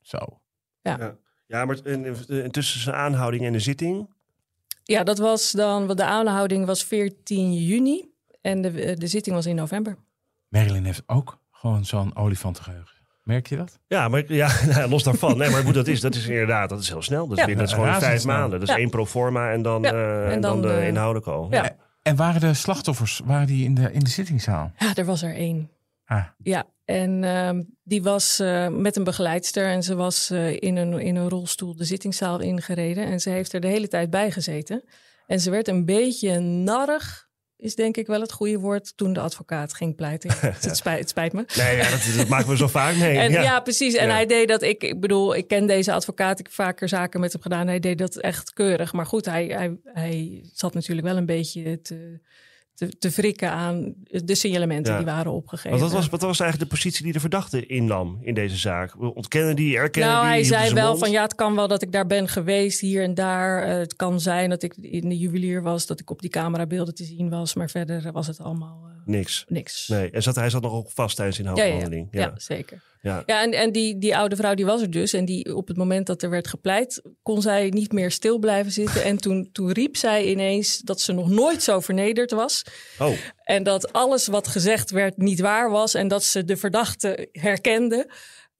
Zo. 0.00 0.18
Ja, 0.80 1.16
in- 1.84 2.16
in- 2.28 2.50
tussen 2.50 2.80
zijn 2.80 2.96
aanhouding 2.96 3.44
en 3.44 3.52
de 3.52 3.58
zitting... 3.60 4.08
Ja, 4.84 5.02
dat 5.02 5.18
was 5.18 5.50
dan, 5.50 5.86
want 5.86 5.98
de 5.98 6.04
aanhouding 6.04 6.66
was 6.66 6.84
14 6.84 7.54
juni. 7.54 8.10
En 8.40 8.62
de, 8.62 8.94
de 8.98 9.06
zitting 9.06 9.34
was 9.36 9.46
in 9.46 9.54
november. 9.56 9.96
Marilyn 10.48 10.84
heeft 10.84 11.02
ook 11.06 11.38
gewoon 11.50 11.84
zo'n 11.84 12.16
olifantengeheugen. 12.16 12.96
Merk 13.22 13.46
je 13.46 13.56
dat? 13.56 13.78
Ja, 13.86 14.08
maar 14.08 14.32
ja, 14.32 14.50
nou, 14.74 14.90
los 14.90 15.02
daarvan. 15.02 15.38
Nee, 15.38 15.50
maar 15.50 15.62
goed, 15.62 15.74
dat 15.74 15.86
is, 15.86 16.00
dat 16.00 16.14
is 16.14 16.26
inderdaad, 16.26 16.68
dat 16.68 16.80
is 16.80 16.88
heel 16.88 17.02
snel. 17.02 17.22
Dat 17.26 17.32
is 17.32 17.38
Ja. 17.38 17.44
binnen 17.46 17.64
dat 17.66 17.74
is 17.76 17.80
gewoon 17.82 18.00
vijf 18.00 18.24
maanden. 18.24 18.50
Dat 18.60 18.68
is 18.68 18.74
Ja. 18.74 18.80
één 18.80 18.90
pro 18.90 19.06
forma 19.06 19.50
en 19.50 19.62
dan, 19.62 19.82
Ja, 19.82 19.92
eh, 19.92 20.24
en 20.24 20.30
en 20.30 20.40
dan, 20.40 20.60
dan, 20.62 20.70
de 20.70 20.76
eh, 20.78 20.86
inhoudelijk 20.88 21.26
al. 21.26 21.46
ja. 21.50 21.76
En 22.02 22.16
waren 22.16 22.40
de 22.40 22.54
slachtoffers 22.54 23.20
waren 23.24 23.46
die 23.46 23.64
in, 23.64 23.74
de, 23.74 23.92
in 23.92 24.00
de 24.00 24.10
zittingszaal? 24.10 24.72
Ja, 24.78 24.94
er 24.94 25.04
was 25.04 25.22
er 25.22 25.34
één. 25.34 25.70
Ah, 26.04 26.24
Ja, 26.42 26.66
en 26.84 27.24
ehm, 27.24 27.62
die 27.82 28.02
was 28.02 28.38
eh, 28.38 28.68
met 28.68 28.96
een 28.96 29.04
begeleidster 29.04 29.66
en 29.66 29.82
ze 29.82 29.94
was 29.94 30.30
eh, 30.30 30.52
in, 30.60 30.76
een, 30.76 30.98
in 31.00 31.16
een 31.16 31.28
rolstoel 31.28 31.76
de 31.76 31.84
zittingszaal 31.84 32.40
ingereden. 32.40 33.04
En 33.04 33.20
ze 33.20 33.30
heeft 33.30 33.52
er 33.52 33.60
de 33.60 33.66
hele 33.66 33.88
tijd 33.88 34.10
bij 34.10 34.30
gezeten. 34.30 34.84
En 35.26 35.40
ze 35.40 35.50
werd 35.50 35.68
een 35.68 35.84
beetje 35.84 36.38
narrig, 36.40 37.28
is 37.56 37.74
denk 37.74 37.96
ik 37.96 38.06
wel 38.06 38.20
het 38.20 38.32
goede 38.32 38.58
woord, 38.58 38.96
toen 38.96 39.12
de 39.12 39.20
advocaat 39.20 39.74
ging 39.74 39.94
pleiten. 39.96 40.30
het, 40.40 40.76
spijt, 40.76 40.98
het 40.98 41.08
spijt 41.08 41.32
me. 41.32 41.44
Nee, 41.56 41.76
ja, 41.76 41.90
dat, 41.90 42.00
dat 42.16 42.28
maken 42.28 42.48
we 42.48 42.56
zo 42.56 42.66
vaak 42.68 42.96
mee. 42.96 43.18
En, 43.24 43.30
ja. 43.30 43.42
ja. 43.42 43.60
precies. 43.60 43.94
En 43.94 44.06
Ja. 44.06 44.12
hij 44.12 44.26
deed 44.26 44.48
dat. 44.48 44.62
Ik, 44.62 44.82
ik 44.82 45.00
bedoel, 45.00 45.36
ik 45.36 45.48
ken 45.48 45.66
deze 45.66 45.92
advocaat. 45.92 46.38
Ik 46.38 46.44
heb 46.46 46.54
vaker 46.54 46.88
zaken 46.88 47.20
met 47.20 47.32
hem 47.32 47.42
gedaan. 47.42 47.66
Hij 47.66 47.80
deed 47.80 47.98
dat 47.98 48.16
echt 48.16 48.52
keurig. 48.52 48.92
Maar 48.92 49.06
goed, 49.06 49.24
hij, 49.24 49.44
hij, 49.46 49.76
hij 49.84 50.44
zat 50.52 50.74
natuurlijk 50.74 51.06
wel 51.06 51.16
een 51.16 51.26
beetje 51.26 51.80
te, 51.80 52.20
te, 52.88 52.98
te 52.98 53.10
wrikken 53.10 53.50
aan 53.50 53.94
de 54.24 54.34
signalementen 54.34 54.92
Ja. 54.92 54.98
die 54.98 55.06
waren 55.06 55.32
opgegeven. 55.32 55.78
Want 55.78 55.92
was, 55.92 56.08
wat 56.08 56.20
was 56.22 56.40
eigenlijk 56.40 56.70
de 56.70 56.76
positie 56.76 57.04
die 57.04 57.12
de 57.12 57.20
verdachte 57.20 57.66
innam 57.66 58.18
in 58.22 58.34
deze 58.34 58.56
zaak? 58.56 59.00
Ontkennen 59.16 59.56
die, 59.56 59.76
erkennen 59.76 60.10
Nou, 60.12 60.24
die? 60.24 60.32
hij 60.34 60.44
zei 60.44 60.68
ze 60.68 60.74
wel 60.74 60.86
mond? 60.88 60.98
van 60.98 61.10
ja, 61.10 61.22
het 61.22 61.34
kan 61.34 61.54
wel 61.54 61.68
dat 61.68 61.82
ik 61.82 61.92
daar 61.92 62.06
ben 62.06 62.28
geweest, 62.28 62.80
hier 62.80 63.02
en 63.02 63.14
daar. 63.14 63.62
Eh, 63.62 63.78
het 63.78 63.96
kan 63.96 64.20
zijn 64.20 64.50
dat 64.50 64.62
ik 64.62 64.74
in 64.76 65.08
de 65.08 65.18
juwelier 65.18 65.62
was, 65.62 65.86
dat 65.86 66.00
ik 66.00 66.10
op 66.10 66.20
die 66.20 66.30
camerabeelden 66.30 66.94
te 66.94 67.04
zien 67.04 67.30
was. 67.30 67.54
Maar 67.54 67.70
verder 67.70 68.12
was 68.12 68.26
het 68.26 68.40
allemaal 68.40 68.80
eh, 68.86 69.01
Niks. 69.04 69.44
niks. 69.48 69.88
Nee, 69.88 70.10
en 70.10 70.22
zat, 70.22 70.34
hij 70.34 70.50
zat 70.50 70.62
nog 70.62 70.72
ook 70.72 70.90
vast 70.90 71.16
tijdens 71.16 71.36
de 71.36 71.42
Ja, 71.42 71.50
ja, 71.50 71.56
ja. 71.56 71.64
inhoudsbehandeling. 71.64 72.08
ja, 72.10 72.32
zeker. 72.36 72.82
ja. 73.02 73.22
Ja, 73.26 73.42
en, 73.42 73.52
en 73.52 73.72
die, 73.72 73.98
die 73.98 74.16
oude 74.16 74.36
vrouw 74.36 74.54
die 74.54 74.64
was 74.66 74.80
er 74.82 74.90
dus. 74.90 75.12
En 75.12 75.24
die 75.24 75.56
op 75.56 75.68
het 75.68 75.76
moment 75.76 76.06
dat 76.06 76.22
er 76.22 76.30
werd 76.30 76.46
gepleit, 76.48 77.02
kon 77.22 77.42
zij 77.42 77.68
niet 77.68 77.92
meer 77.92 78.10
stil 78.10 78.38
blijven 78.38 78.72
zitten. 78.72 79.04
En 79.04 79.16
toen, 79.16 79.48
toen 79.52 79.72
riep 79.72 79.96
zij 79.96 80.24
ineens 80.24 80.78
dat 80.78 81.00
ze 81.00 81.12
nog 81.12 81.28
nooit 81.28 81.62
zo 81.62 81.80
vernederd 81.80 82.30
was. 82.30 82.62
Oh, 82.98 83.12
En 83.44 83.62
dat 83.62 83.92
alles 83.92 84.26
wat 84.26 84.48
gezegd 84.48 84.90
werd 84.90 85.16
niet 85.16 85.40
waar 85.40 85.70
was. 85.70 85.94
En 85.94 86.08
dat 86.08 86.24
ze 86.24 86.44
de 86.44 86.56
verdachte 86.56 87.28
herkende. 87.32 88.10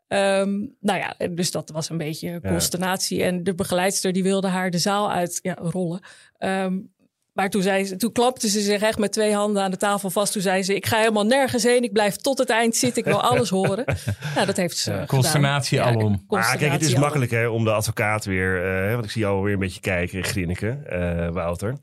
Ehm, 0.09 0.51
nou 0.81 0.99
ja, 0.99 1.17
dus 1.31 1.51
dat 1.51 1.71
was 1.71 1.89
een 1.89 1.99
beetje 1.99 2.41
consternatie. 2.41 3.23
En 3.23 3.43
de 3.43 3.55
begeleidster 3.55 4.13
die 4.13 4.23
wilde 4.23 4.49
haar 4.49 4.71
de 4.71 4.79
zaal 4.79 5.11
uit 5.13 5.39
ja, 5.43 5.57
rollen. 5.61 6.01
Ehm, 6.39 6.79
maar 7.33 7.51
toen, 7.51 7.63
zei 7.63 7.85
ze, 7.85 7.97
toen 7.97 8.13
klapte 8.13 8.49
ze 8.49 8.61
zich 8.61 8.83
echt 8.83 8.99
met 8.99 9.13
twee 9.13 9.35
handen 9.35 9.63
aan 9.63 9.71
de 9.71 9.77
tafel 9.77 10.11
vast. 10.11 10.33
Toen 10.33 10.43
zei 10.43 10.63
ze, 10.63 10.75
ik 10.75 10.87
ga 10.87 10.99
helemaal 10.99 11.27
nergens 11.27 11.63
heen. 11.63 11.83
Ik 11.83 11.93
blijf 11.93 12.17
tot 12.17 12.39
het 12.39 12.51
eind 12.51 12.77
zitten. 12.77 12.99
Ik 13.03 13.09
wil 13.09 13.23
alles 13.23 13.51
horen. 13.51 13.85
Nou, 14.35 14.47
dat 14.47 14.57
heeft 14.57 14.77
ze 14.77 14.91
gedaan. 14.91 15.07
consternatie 15.07 15.83
alom. 15.83 16.11
maar 16.11 16.19
consternatie 16.27 16.59
kijk, 16.59 16.73
het 16.73 16.83
is 16.83 16.89
alom. 16.89 17.01
makkelijk 17.01 17.31
hè, 17.31 17.47
om 17.47 17.65
de 17.65 17.73
advocaat 17.73 18.25
weer... 18.25 18.85
eh, 18.87 18.93
want 18.93 19.05
ik 19.05 19.11
zie 19.11 19.21
jou 19.21 19.43
weer 19.43 19.53
een 19.53 19.59
beetje 19.59 19.81
kijken, 19.81 20.25
grinniken, 20.25 20.87
eh, 20.87 21.29
Wouter. 21.29 21.77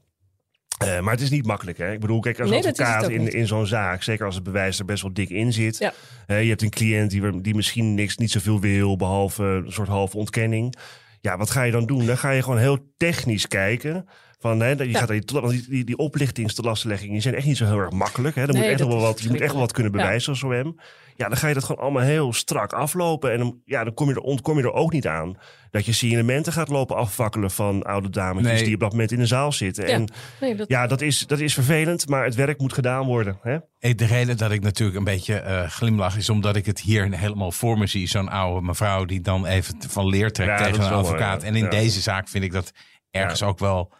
Eh, 0.77 0.99
maar 0.99 1.13
het 1.13 1.21
is 1.21 1.29
niet 1.29 1.45
makkelijk. 1.45 1.77
Hè? 1.77 1.91
Ik 1.91 1.99
bedoel, 1.99 2.19
kijk, 2.19 2.39
als 2.39 2.49
Nee, 2.49 2.67
advocaat 2.67 3.09
in, 3.09 3.33
in 3.33 3.47
zo'n 3.47 3.67
zaak, 3.67 4.03
zeker 4.03 4.25
als 4.25 4.35
het 4.35 4.43
bewijs 4.43 4.79
er 4.79 4.85
best 4.85 5.01
wel 5.01 5.13
dik 5.13 5.29
in 5.29 5.53
zit. 5.53 5.77
Ja. 5.77 5.93
Je 6.37 6.49
hebt 6.49 6.61
een 6.61 6.69
cliënt 6.69 7.11
die, 7.11 7.41
die 7.41 7.55
misschien 7.55 7.93
niks, 7.93 8.17
niet 8.17 8.31
zoveel 8.31 8.59
wil, 8.59 8.95
behalve 8.95 9.43
een 9.43 9.71
soort 9.71 9.87
halve 9.87 10.17
ontkenning. 10.17 10.75
Ja, 11.21 11.37
wat 11.37 11.49
ga 11.49 11.63
je 11.63 11.71
dan 11.71 11.85
doen? 11.85 12.05
Dan 12.05 12.17
ga 12.17 12.29
je 12.29 12.43
gewoon 12.43 12.59
heel 12.59 12.77
technisch 12.97 13.47
kijken 13.47 14.05
Van, 14.41 14.59
hè, 14.59 14.69
je 14.69 14.93
gaat 14.93 15.07
die, 15.07 15.23
want 15.25 15.49
die, 15.49 15.65
die, 15.69 15.83
die 15.83 15.97
oplichtingstelastenleggingen 15.97 17.13
die 17.13 17.21
zijn 17.21 17.35
echt 17.35 17.45
niet 17.45 17.57
zo 17.57 17.65
heel 17.65 17.77
erg 17.79 17.91
makkelijk. 17.91 18.35
Hè. 18.35 18.45
Dan 18.45 18.55
Nee, 18.55 18.63
moet 18.63 18.79
echt 18.79 18.87
wel 18.89 18.99
wat, 18.99 19.21
je 19.21 19.29
moet 19.29 19.41
echt 19.41 19.51
wel 19.51 19.61
wat 19.61 19.71
kunnen 19.71 19.91
bewijzen 19.91 20.29
als 20.31 20.43
OM. 20.43 20.79
Ja, 21.15 21.27
dan 21.27 21.37
ga 21.37 21.47
je 21.47 21.53
dat 21.53 21.63
gewoon 21.63 21.81
allemaal 21.81 22.03
heel 22.03 22.33
strak 22.33 22.73
aflopen. 22.73 23.31
En 23.31 23.37
dan, 23.39 23.61
ja, 23.65 23.83
dan 23.83 23.93
kom 23.93 24.07
je 24.09 24.13
er, 24.13 24.21
ontkom 24.21 24.57
je 24.57 24.63
er 24.63 24.73
ook 24.73 24.91
niet 24.91 25.07
aan 25.07 25.37
dat 25.71 25.85
je 25.85 25.91
signalementen 25.91 26.53
gaat 26.53 26.69
lopen 26.69 26.95
afvakkelen 26.95 27.51
van 27.51 27.83
oude 27.83 28.09
dametjes 28.09 28.53
Nee. 28.53 28.63
die 28.63 28.73
op 28.73 28.79
dat 28.79 28.91
moment 28.91 29.11
in 29.11 29.19
de 29.19 29.25
zaal 29.25 29.51
zitten. 29.51 29.87
Ja. 29.87 29.93
En 29.93 30.07
Nee, 30.41 30.55
dat, 30.55 30.67
ja, 30.69 30.87
dat 30.87 31.01
is, 31.01 31.27
dat 31.27 31.39
is 31.39 31.53
vervelend, 31.53 32.07
maar 32.09 32.23
het 32.23 32.35
werk 32.35 32.59
moet 32.59 32.73
gedaan 32.73 33.05
worden. 33.05 33.37
Hè? 33.41 33.57
Eh, 33.79 33.95
De 33.95 34.05
reden 34.05 34.37
dat 34.37 34.51
ik 34.51 34.61
natuurlijk 34.61 34.97
een 34.97 35.03
beetje 35.03 35.35
eh, 35.35 35.67
glimlach 35.69 36.17
is 36.17 36.29
omdat 36.29 36.55
ik 36.55 36.65
het 36.65 36.79
hier 36.81 37.17
helemaal 37.17 37.51
voor 37.51 37.77
me 37.77 37.87
zie. 37.87 38.07
Zo'n 38.07 38.29
oude 38.29 38.65
mevrouw 38.65 39.05
die 39.05 39.21
dan 39.21 39.45
even 39.45 39.75
van 39.87 40.07
leer 40.07 40.31
trekt 40.31 40.59
Ja, 40.59 40.65
tegen 40.65 40.83
een 40.83 40.89
mooi, 40.89 41.01
advocaat. 41.03 41.41
ja. 41.41 41.47
En 41.47 41.55
in 41.55 41.63
Ja. 41.63 41.69
deze 41.69 42.01
zaak 42.01 42.27
vind 42.27 42.43
ik 42.43 42.51
dat 42.51 42.71
ergens 43.11 43.43
ook 43.43 43.59
wel 43.59 43.93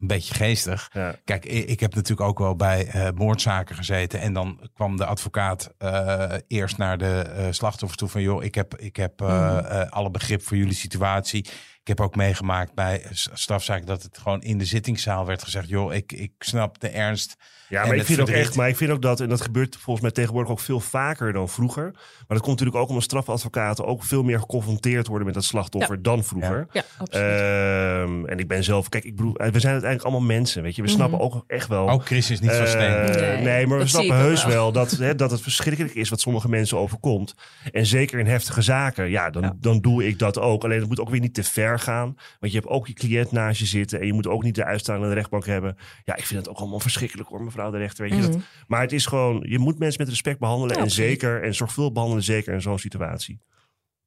een 0.00 0.06
beetje 0.06 0.34
geestig. 0.34 0.90
Ja. 0.92 1.14
Kijk, 1.24 1.44
ik 1.44 1.80
heb 1.80 1.94
natuurlijk 1.94 2.28
ook 2.28 2.38
wel 2.38 2.56
bij 2.56 2.86
eh, 2.86 3.08
moordzaken 3.14 3.76
gezeten. 3.76 4.20
En 4.20 4.32
dan 4.32 4.60
kwam 4.74 4.96
de 4.96 5.06
advocaat 5.06 5.74
eh, 5.78 6.34
eerst 6.46 6.78
naar 6.78 6.98
de 6.98 7.20
eh 7.20 7.46
slachtoffers 7.50 7.98
toe 7.98 8.08
van... 8.08 8.22
joh, 8.22 8.44
ik 8.44 8.54
heb, 8.54 8.76
ik 8.76 8.96
heb 8.96 9.20
eh, 9.20 9.90
alle 9.90 10.10
begrip 10.10 10.42
voor 10.42 10.56
jullie 10.56 10.74
situatie. 10.74 11.46
Ik 11.86 11.96
heb 11.98 12.06
ook 12.06 12.16
meegemaakt 12.16 12.74
bij 12.74 13.02
s- 13.10 13.28
strafzaken 13.32 13.86
dat 13.86 14.02
het 14.02 14.18
gewoon 14.18 14.42
in 14.42 14.58
de 14.58 14.64
zittingszaal 14.64 15.26
werd 15.26 15.42
gezegd... 15.42 15.68
joh, 15.68 15.94
ik, 15.94 16.12
ik 16.12 16.32
snap 16.38 16.80
de 16.80 16.88
ernst. 16.88 17.36
Ja, 17.68 17.80
en 17.80 17.86
maar 17.86 17.92
ik 17.96 17.98
het 18.06 18.06
vind 18.16 18.20
ook 18.20 18.28
echt, 18.34 18.54
maar 18.56 18.68
ik 18.68 18.76
vind 18.76 18.90
ook 18.90 19.02
dat, 19.02 19.20
en 19.20 19.28
dat 19.28 19.40
gebeurt 19.40 19.76
volgens 19.76 20.00
mij 20.00 20.10
tegenwoordig 20.10 20.50
ook 20.52 20.60
veel 20.60 20.80
vaker 20.80 21.32
dan 21.32 21.48
vroeger. 21.48 21.82
Maar 21.92 22.24
dat 22.28 22.40
komt 22.40 22.48
natuurlijk 22.50 22.76
ook 22.76 22.88
omdat 22.88 23.02
strafadvocaten 23.04 23.84
ook 23.86 24.04
veel 24.04 24.22
meer 24.22 24.38
geconfronteerd 24.38 25.06
worden 25.06 25.26
met 25.26 25.34
dat 25.34 25.44
slachtoffer 25.44 26.02
dan 26.02 26.24
vroeger. 26.24 26.66
ja, 26.72 26.82
absoluut. 26.98 27.24
Ehm, 27.40 28.24
en 28.26 28.38
ik 28.38 28.48
ben 28.48 28.64
zelf, 28.64 28.88
kijk, 28.88 29.04
ik 29.04 29.16
bedoel, 29.16 29.32
we 29.32 29.40
zijn 29.40 29.72
uiteindelijk 29.72 30.02
allemaal 30.02 30.20
mensen, 30.36 30.62
weet 30.62 30.76
je. 30.76 30.82
We 30.82 30.88
snappen 30.88 31.20
ook 31.20 31.44
echt 31.46 31.68
wel. 31.68 31.90
Ook 31.90 32.06
Chris 32.06 32.30
is 32.30 32.40
niet 32.40 32.50
van 32.50 32.60
eh, 32.60 32.66
steen. 32.66 33.20
nee, 33.20 33.42
Nee, 33.42 33.66
maar 33.66 33.76
we 33.76 33.82
dat 33.82 33.92
snappen 33.92 34.16
heus 34.16 34.44
wel. 34.44 34.54
wel 34.54 34.72
dat, 34.72 34.90
hè, 34.90 35.14
dat 35.14 35.30
het 35.30 35.40
verschrikkelijk 35.40 35.94
is 35.94 36.08
wat 36.08 36.20
sommige 36.20 36.48
mensen 36.48 36.78
overkomt. 36.78 37.34
En 37.72 37.86
zeker 37.86 38.18
in 38.18 38.26
heftige 38.26 38.62
zaken, 38.62 39.10
ja, 39.10 39.30
dan, 39.30 39.56
dan 39.60 39.80
doe 39.80 40.06
ik 40.06 40.18
dat 40.18 40.38
ook. 40.38 40.64
Alleen 40.64 40.78
het 40.80 40.88
moet 40.88 41.00
ook 41.00 41.10
weer 41.10 41.20
niet 41.20 41.34
te 41.34 41.44
ver 41.44 41.75
gaan. 41.78 42.16
Want 42.40 42.52
je 42.52 42.58
hebt 42.58 42.70
ook 42.70 42.86
je 42.86 42.92
cliënt 42.92 43.32
naast 43.32 43.58
je 43.58 43.66
zitten. 43.66 44.00
En 44.00 44.06
je 44.06 44.12
moet 44.12 44.26
ook 44.26 44.42
niet 44.42 44.54
de 44.54 44.64
uitstaande 44.64 45.12
rechtbank 45.12 45.46
hebben. 45.46 45.76
Ja, 46.04 46.16
ik 46.16 46.26
vind 46.26 46.40
het 46.40 46.48
ook 46.48 46.58
allemaal 46.58 46.80
verschrikkelijk 46.80 47.28
hoor, 47.28 47.42
mevrouw 47.42 47.70
de 47.70 47.78
rechter. 47.78 48.08
Weet 48.08 48.24
je, 48.24 48.28
dat, 48.30 48.40
maar 48.66 48.80
het 48.80 48.92
is 48.92 49.06
gewoon, 49.06 49.44
je 49.48 49.58
moet 49.58 49.78
mensen 49.78 50.00
met 50.00 50.10
respect 50.10 50.38
behandelen. 50.38 50.76
Ja, 50.76 50.82
en 50.82 50.90
zeker, 50.90 51.42
en 51.42 51.54
zorgvuldig 51.54 51.92
behandelen, 51.92 52.24
zeker 52.24 52.54
in 52.54 52.62
zo'n 52.62 52.78
situatie. 52.78 53.40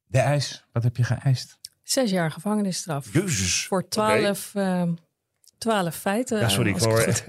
De 0.05 0.19
eis, 0.19 0.65
wat 0.71 0.83
heb 0.83 0.97
je 0.97 1.03
geëist? 1.03 1.59
Zes 1.83 2.11
jaar 2.11 2.31
gevangenisstraf. 2.31 3.13
Jezus. 3.13 3.65
Voor 3.67 3.87
twaalf, 3.87 4.51
ehm, 4.55 4.93
twaalf 5.57 5.95
feiten. 5.95 6.39
Ja, 6.39 6.49
sorry, 6.49 6.69
ik 6.69 6.77
hoor. 6.77 6.99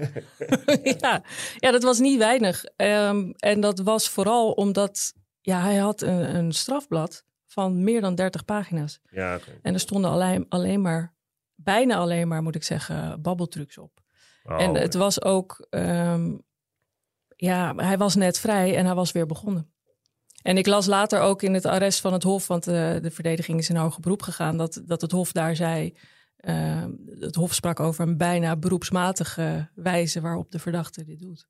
ja. 0.99 1.23
ja, 1.57 1.71
dat 1.71 1.83
was 1.83 1.99
niet 1.99 2.17
weinig. 2.17 2.63
Ehm, 2.75 3.31
en 3.37 3.59
dat 3.59 3.79
was 3.79 4.09
vooral 4.09 4.51
omdat 4.51 5.13
ja, 5.41 5.61
hij 5.61 5.75
had 5.75 6.01
een, 6.01 6.35
een 6.35 6.51
strafblad 6.51 7.23
van 7.51 7.83
meer 7.83 8.01
dan 8.01 8.15
30 8.15 8.45
pagina's. 8.45 8.99
Ja. 9.09 9.39
En 9.61 9.73
er 9.73 9.79
stonden 9.79 10.11
alleen, 10.11 10.45
alleen 10.49 10.81
maar, 10.81 11.13
bijna 11.55 11.95
alleen 11.95 12.27
maar, 12.27 12.43
moet 12.43 12.55
ik 12.55 12.63
zeggen, 12.63 13.21
babbeltrucs 13.21 13.77
op. 13.77 14.01
Oh, 14.43 14.61
en 14.61 14.75
het 14.75 14.93
was 14.93 15.21
ook, 15.21 15.67
ehm, 15.69 16.37
ja, 17.35 17.75
hij 17.75 17.97
was 17.97 18.15
net 18.15 18.39
vrij 18.39 18.75
en 18.75 18.85
hij 18.85 18.95
was 18.95 19.11
weer 19.11 19.25
begonnen. 19.25 19.73
En 20.41 20.57
ik 20.57 20.65
las 20.67 20.85
later 20.85 21.19
ook 21.19 21.41
in 21.41 21.53
het 21.53 21.65
arrest 21.65 22.01
van 22.01 22.13
het 22.13 22.23
Hof, 22.23 22.47
want 22.47 22.63
de, 22.63 22.99
de 23.01 23.11
verdediging 23.11 23.59
is 23.59 23.69
in 23.69 23.75
hoger 23.75 24.01
beroep 24.01 24.21
gegaan, 24.21 24.57
dat, 24.57 24.81
dat 24.85 25.01
het 25.01 25.11
Hof 25.11 25.31
daar 25.31 25.55
zei. 25.55 25.97
ehm, 26.37 26.91
het 27.19 27.35
Hof 27.35 27.53
sprak 27.53 27.79
over 27.79 28.07
een 28.07 28.17
bijna 28.17 28.55
beroepsmatige 28.55 29.69
wijze 29.75 30.21
waarop 30.21 30.51
de 30.51 30.59
verdachte 30.59 31.03
dit 31.03 31.19
doet. 31.19 31.47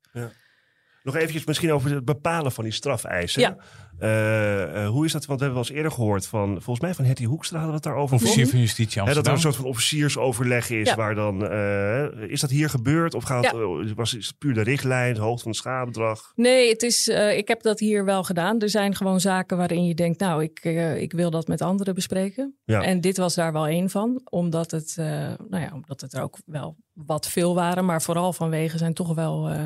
Nog 1.02 1.16
eventjes 1.16 1.44
misschien 1.44 1.72
over 1.72 1.94
het 1.94 2.04
bepalen 2.04 2.52
van 2.52 2.64
die 2.64 2.72
strafeisen. 2.72 3.40
Ja. 3.40 3.56
Eh, 3.98 4.82
eh, 4.84 4.88
hoe 4.88 5.04
is 5.04 5.12
dat? 5.12 5.26
Want 5.26 5.38
we 5.38 5.44
hebben 5.44 5.62
wel 5.62 5.70
eens 5.70 5.76
eerder 5.78 5.92
gehoord 5.92 6.26
van, 6.26 6.48
volgens 6.48 6.80
mij 6.80 6.94
van 6.94 7.04
Hetty 7.04 7.24
Hoekstra 7.24 7.58
hadden 7.58 7.74
we 7.76 7.80
het 7.82 7.92
daarover. 7.92 8.16
Officier 8.16 8.48
van 8.48 8.58
Justitie 8.58 9.02
Hè, 9.02 9.14
dat 9.14 9.26
er 9.26 9.32
een 9.32 9.38
soort 9.38 9.56
van 9.56 9.64
officiersoverleg 9.64 10.70
is, 10.70 10.88
Ja. 10.88 10.96
waar 10.96 11.14
dan, 11.14 11.46
eh, 11.46 12.30
is 12.30 12.40
dat 12.40 12.50
hier 12.50 12.68
gebeurd? 12.70 13.14
Of 13.14 13.24
gaat, 13.24 13.44
Ja. 13.44 13.94
was 13.94 14.14
is 14.14 14.26
het 14.26 14.38
puur 14.38 14.54
de 14.54 14.62
richtlijn, 14.62 15.14
de 15.14 15.20
hoogte 15.20 15.42
van 15.42 15.50
het 15.50 15.60
schadebedrag? 15.60 16.32
Nee, 16.34 16.68
het 16.68 16.82
is, 16.82 17.08
eh, 17.08 17.36
ik 17.36 17.48
heb 17.48 17.62
dat 17.62 17.78
hier 17.78 18.04
wel 18.04 18.24
gedaan. 18.24 18.60
Er 18.60 18.68
zijn 18.70 18.94
gewoon 18.94 19.20
zaken 19.20 19.56
waarin 19.56 19.86
je 19.86 19.94
denkt, 19.94 20.20
nou, 20.20 20.42
ik, 20.42 20.64
ik 20.98 21.12
wil 21.12 21.30
dat 21.30 21.48
met 21.48 21.60
anderen 21.60 21.94
bespreken. 21.94 22.56
Ja. 22.64 22.82
En 22.82 23.00
dit 23.00 23.16
was 23.16 23.34
daar 23.34 23.52
wel 23.52 23.66
één 23.66 23.90
van, 23.90 24.20
omdat 24.24 24.70
het, 24.70 24.94
eh, 24.98 25.06
nou 25.48 25.62
ja, 25.62 25.70
omdat 25.72 26.00
het 26.00 26.12
er 26.14 26.22
ook 26.22 26.38
wel 26.46 26.76
wat 26.92 27.28
veel 27.28 27.54
waren. 27.54 27.84
Maar 27.84 28.02
vooral 28.02 28.32
vanwege 28.32 28.78
zijn 28.78 28.94
toch 28.94 29.14
wel 29.14 29.48
eh, 29.48 29.60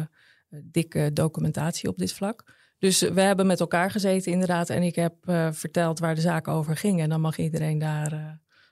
dikke 0.64 1.10
documentatie 1.12 1.88
op 1.88 1.98
dit 1.98 2.12
vlak. 2.12 2.54
Dus 2.78 3.00
we 3.00 3.20
hebben 3.20 3.46
met 3.46 3.60
elkaar 3.60 3.90
gezeten 3.90 4.32
inderdaad. 4.32 4.70
En 4.70 4.82
ik 4.82 4.94
heb 4.94 5.14
eh, 5.24 5.48
verteld 5.52 5.98
waar 5.98 6.14
de 6.14 6.20
zaak 6.20 6.48
over 6.48 6.76
ging. 6.76 7.00
En 7.00 7.08
dan 7.08 7.20
mag 7.20 7.38
iedereen 7.38 7.78
daar 7.78 8.12
eh, 8.12 8.18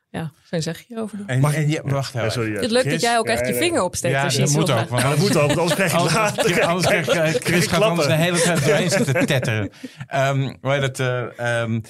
ja, 0.09 0.33
zijn 0.45 0.63
zegje 0.63 1.01
over 1.01 1.17
doen. 1.19 1.29
En, 1.29 1.41
Mag- 1.41 1.55
en 1.55 1.69
je, 1.69 1.81
wacht 1.85 2.13
Ja, 2.13 2.21
even. 2.21 2.33
sorry, 2.33 2.53
ja. 2.53 2.61
Het 2.61 2.71
lukt 2.71 2.91
dat 2.91 3.01
jij 3.01 3.19
ook 3.19 3.27
echt 3.27 3.41
Ja, 3.41 3.47
je 3.47 3.55
vinger 3.55 3.83
opsteekt. 3.83 4.15
Ja, 4.15 4.23
als 4.25 4.35
je 4.35 4.41
dat 4.41 4.51
moet 4.51 4.71
ook. 4.71 4.89
Want 4.89 5.03
dat 5.03 5.19
moet 5.19 5.37
ook, 5.37 5.51
anders 5.51 5.75
krijg 5.75 5.93
je 5.93 5.99
het 5.99 6.17
Anders, 6.17 6.37
later. 6.37 6.63
anders 6.65 6.87
krijg 6.87 7.09
eh, 7.09 7.41
Chris 7.41 7.67
gaat 7.67 7.79
klappen. 7.79 7.89
anders 7.89 8.07
de 8.07 8.15
hele 8.15 8.41
tijd 8.41 8.65
doorheen 8.67 8.91
zitten 8.91 9.27
tetteren. 9.27 9.71
Ehm, 10.07 10.55
hoe 10.61 10.73
heet 10.73 10.83
het, 10.83 11.01
eh, 11.01 11.39
ehm, 11.63 11.81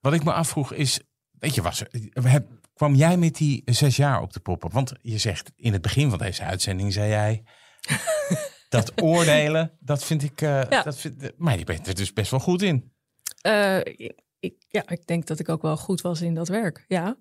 wat 0.00 0.12
ik 0.12 0.24
me 0.24 0.32
afvroeg 0.32 0.72
is, 0.72 1.00
weet 1.38 1.54
je, 1.54 1.62
was, 1.62 1.80
er- 1.80 2.28
heb, 2.28 2.46
kwam 2.74 2.94
jij 2.94 3.16
met 3.16 3.36
die 3.36 3.62
zes 3.64 3.96
jaar 3.96 4.20
op 4.20 4.32
de 4.32 4.40
poppen? 4.40 4.70
Want 4.72 4.92
je 5.02 5.18
zegt 5.18 5.50
in 5.56 5.72
het 5.72 5.82
begin 5.82 6.10
van 6.10 6.18
deze 6.18 6.42
uitzending, 6.42 6.92
zei 6.92 7.08
jij, 7.08 7.42
dat 8.74 8.92
oordelen, 9.02 9.76
dat 9.80 10.04
vind 10.04 10.22
ik, 10.22 10.40
eh, 10.42 10.62
Ja. 10.70 10.82
dat 10.82 10.96
vind, 10.96 11.30
maar 11.36 11.58
je 11.58 11.64
bent 11.64 11.86
er 11.86 11.94
dus 11.94 12.12
best 12.12 12.30
wel 12.30 12.40
goed 12.40 12.62
in. 12.62 12.92
Eh, 13.40 13.78
ik, 14.40 14.54
ja, 14.68 14.88
ik 14.88 15.06
denk 15.06 15.26
dat 15.26 15.38
ik 15.38 15.48
ook 15.48 15.62
wel 15.62 15.76
goed 15.76 16.00
was 16.00 16.20
in 16.20 16.34
dat 16.34 16.48
werk. 16.48 16.84
Ja. 16.88 17.16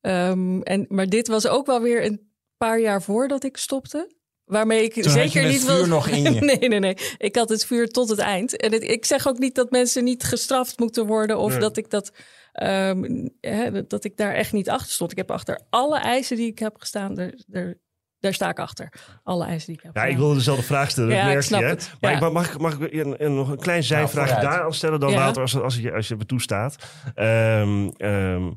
Ehm, 0.00 0.60
en, 0.60 0.86
maar 0.88 1.06
dit 1.06 1.28
was 1.28 1.46
ook 1.46 1.66
wel 1.66 1.80
weer 1.80 2.04
een 2.04 2.30
paar 2.56 2.80
jaar 2.80 3.02
voordat 3.02 3.44
ik 3.44 3.56
stopte. 3.56 4.20
Waarmee 4.44 4.82
ik 4.84 4.92
Toen 4.92 5.12
zeker 5.12 5.46
niet 5.48 5.64
wil. 5.66 5.86
nog 5.86 6.08
in 6.08 6.22
je. 6.22 6.40
nee, 6.58 6.68
nee, 6.68 6.78
nee. 6.78 6.96
Ik 7.18 7.36
had 7.36 7.48
het 7.48 7.64
vuur 7.66 7.88
tot 7.88 8.08
het 8.08 8.18
eind. 8.18 8.56
En 8.56 8.72
het- 8.72 8.82
ik 8.82 9.04
zeg 9.04 9.28
ook 9.28 9.38
niet 9.38 9.54
dat 9.54 9.70
mensen 9.70 10.04
niet 10.04 10.22
gestraft 10.24 10.78
moeten 10.78 11.06
worden. 11.06 11.38
Of 11.38 11.50
Nee. 11.50 11.60
dat 11.60 11.76
ik 11.76 11.90
dat. 11.90 12.12
ehm, 12.52 13.28
hè, 13.40 13.86
dat- 13.86 14.04
ik 14.04 14.16
daar 14.16 14.34
echt 14.34 14.52
niet 14.52 14.68
achter 14.70 14.92
stond. 14.92 15.10
Ik 15.10 15.16
heb 15.16 15.30
achter 15.30 15.60
alle 15.70 15.98
eisen 15.98 16.36
die 16.36 16.46
ik 16.46 16.58
heb 16.58 16.76
gestaan. 16.78 17.14
Daar, 17.14 17.32
daar, 17.46 17.74
daar 18.22 18.34
sta 18.34 18.48
ik 18.48 18.58
achter. 18.58 18.92
Alle 19.22 19.44
eisen 19.44 19.66
die 19.66 19.76
ik 19.76 19.82
heb 19.82 19.96
Ja, 19.96 20.04
ik 20.04 20.16
wilde 20.16 20.34
dezelfde 20.34 20.62
vraag 20.64 20.90
stellen, 20.90 21.08
dat 21.10 21.18
Ja, 21.18 21.24
ik 21.24 21.32
merk 21.32 21.42
snap 21.42 21.60
je. 21.60 21.66
hè? 21.66 21.72
het. 21.72 21.94
Maar 22.00 22.10
Ja. 22.10 22.16
ik, 22.16 22.22
mag, 22.22 22.32
mag 22.32 22.52
ik- 22.52 22.58
mag 22.60 22.78
ik 22.78 22.92
een, 22.92 23.24
een- 23.24 23.34
nog 23.34 23.48
een 23.48 23.58
klein 23.58 23.82
zijvraagje 23.82 24.34
vooruit. 24.34 24.54
daar 24.56 24.64
aan 24.64 24.74
stellen 24.74 25.00
dan 25.00 25.10
Ja. 25.10 25.16
later, 25.16 25.42
als, 25.42 25.56
als, 25.60 25.76
je, 25.76 25.92
als 25.92 26.08
je 26.08 26.16
me 26.16 26.26
toestaat. 26.26 26.76
Ehm, 27.14 27.88
ehm, 27.96 28.50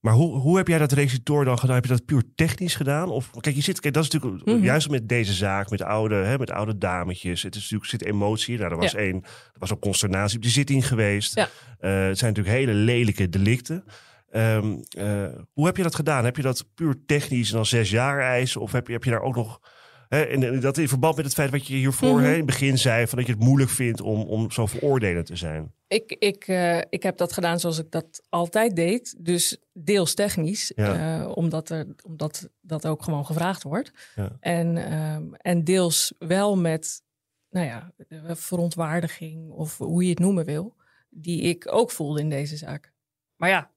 maar 0.00 0.12
hoe, 0.12 0.36
hoe 0.38 0.56
heb 0.56 0.68
jij 0.68 0.78
dat 0.78 0.92
recitator 0.92 1.44
dan 1.44 1.58
gedaan? 1.58 1.74
Heb 1.74 1.84
je 1.84 1.90
dat 1.90 2.04
puur 2.04 2.22
technisch 2.34 2.74
gedaan? 2.74 3.08
Of, 3.08 3.30
kijk, 3.40 3.54
je 3.56 3.62
zit, 3.62 3.80
kijk, 3.80 3.94
dat 3.94 4.04
is 4.04 4.10
natuurlijk 4.10 4.44
Mhm. 4.46 4.62
juist 4.64 4.90
met 4.90 5.08
deze 5.08 5.32
zaak, 5.32 5.70
met 5.70 5.82
oude, 5.82 6.14
hè, 6.14 6.38
met 6.38 6.50
oude 6.50 6.78
dametjes. 6.78 7.42
Het 7.42 7.54
is 7.54 7.60
natuurlijk, 7.62 7.90
zit 7.90 8.04
emotie. 8.04 8.58
Nou, 8.58 8.70
er 8.70 8.76
was 8.78 8.90
Ja. 8.92 8.98
één, 8.98 9.14
er 9.24 9.58
was 9.58 9.72
ook 9.72 9.80
consternatie 9.80 10.36
op 10.36 10.42
die 10.42 10.52
zitting 10.52 10.86
geweest. 10.88 11.34
Ja. 11.34 11.48
Eh, 11.78 12.06
het 12.06 12.18
zijn 12.18 12.32
natuurlijk 12.34 12.56
hele 12.56 12.72
lelijke 12.72 13.28
delicten. 13.28 13.84
Ehm, 14.30 14.76
eh, 14.90 15.28
hoe 15.52 15.66
heb 15.66 15.76
je 15.76 15.82
dat 15.82 15.94
gedaan? 15.94 16.24
Heb 16.24 16.36
je 16.36 16.42
dat 16.42 16.64
puur 16.74 16.96
technisch 17.06 17.48
en 17.50 17.56
dan 17.56 17.66
zes 17.66 17.90
jaar 17.90 18.20
eisen? 18.20 18.60
Of 18.60 18.72
heb 18.72 18.86
je, 18.86 18.92
heb 18.92 19.04
je 19.04 19.10
daar 19.10 19.22
ook 19.22 19.36
nog... 19.36 19.60
Hè, 20.08 20.22
en, 20.22 20.42
en 20.42 20.60
dat 20.60 20.78
in 20.78 20.88
verband 20.88 21.16
met 21.16 21.24
het 21.24 21.34
feit 21.34 21.50
wat 21.50 21.66
je 21.66 21.74
hiervoor 21.74 22.20
hè, 22.20 22.30
in 22.30 22.36
het 22.36 22.46
begin 22.46 22.78
zei... 22.78 23.06
Van 23.06 23.18
dat 23.18 23.26
je 23.26 23.32
het 23.32 23.42
moeilijk 23.42 23.70
vindt 23.70 24.00
om, 24.00 24.20
om 24.22 24.50
zo 24.50 24.66
veroordelend 24.66 25.26
te 25.26 25.36
zijn. 25.36 25.72
Ik, 25.86 26.16
ik, 26.18 26.46
eh, 26.48 26.78
ik 26.78 27.02
heb 27.02 27.16
dat 27.16 27.32
gedaan 27.32 27.60
zoals 27.60 27.78
ik 27.78 27.90
dat 27.90 28.22
altijd 28.28 28.76
deed. 28.76 29.14
Dus 29.18 29.56
deels 29.72 30.14
technisch, 30.14 30.72
Ja. 30.76 31.20
eh, 31.20 31.36
omdat, 31.36 31.70
er, 31.70 31.86
omdat 32.06 32.48
dat 32.60 32.86
ook 32.86 33.02
gewoon 33.02 33.26
gevraagd 33.26 33.62
wordt. 33.62 33.92
Ja. 34.14 34.36
En, 34.40 34.76
ehm, 34.76 35.32
en 35.32 35.64
deels 35.64 36.12
wel 36.18 36.56
met 36.56 37.02
nou 37.50 37.66
ja, 37.66 37.92
verontwaardiging 38.34 39.50
of 39.50 39.78
hoe 39.78 40.02
je 40.02 40.10
het 40.10 40.18
noemen 40.18 40.44
wil, 40.44 40.74
die 41.10 41.40
ik 41.42 41.72
ook 41.72 41.90
voelde 41.90 42.20
in 42.20 42.28
deze 42.30 42.56
zaak. 42.56 42.92
Maar 43.36 43.48
ja, 43.48 43.70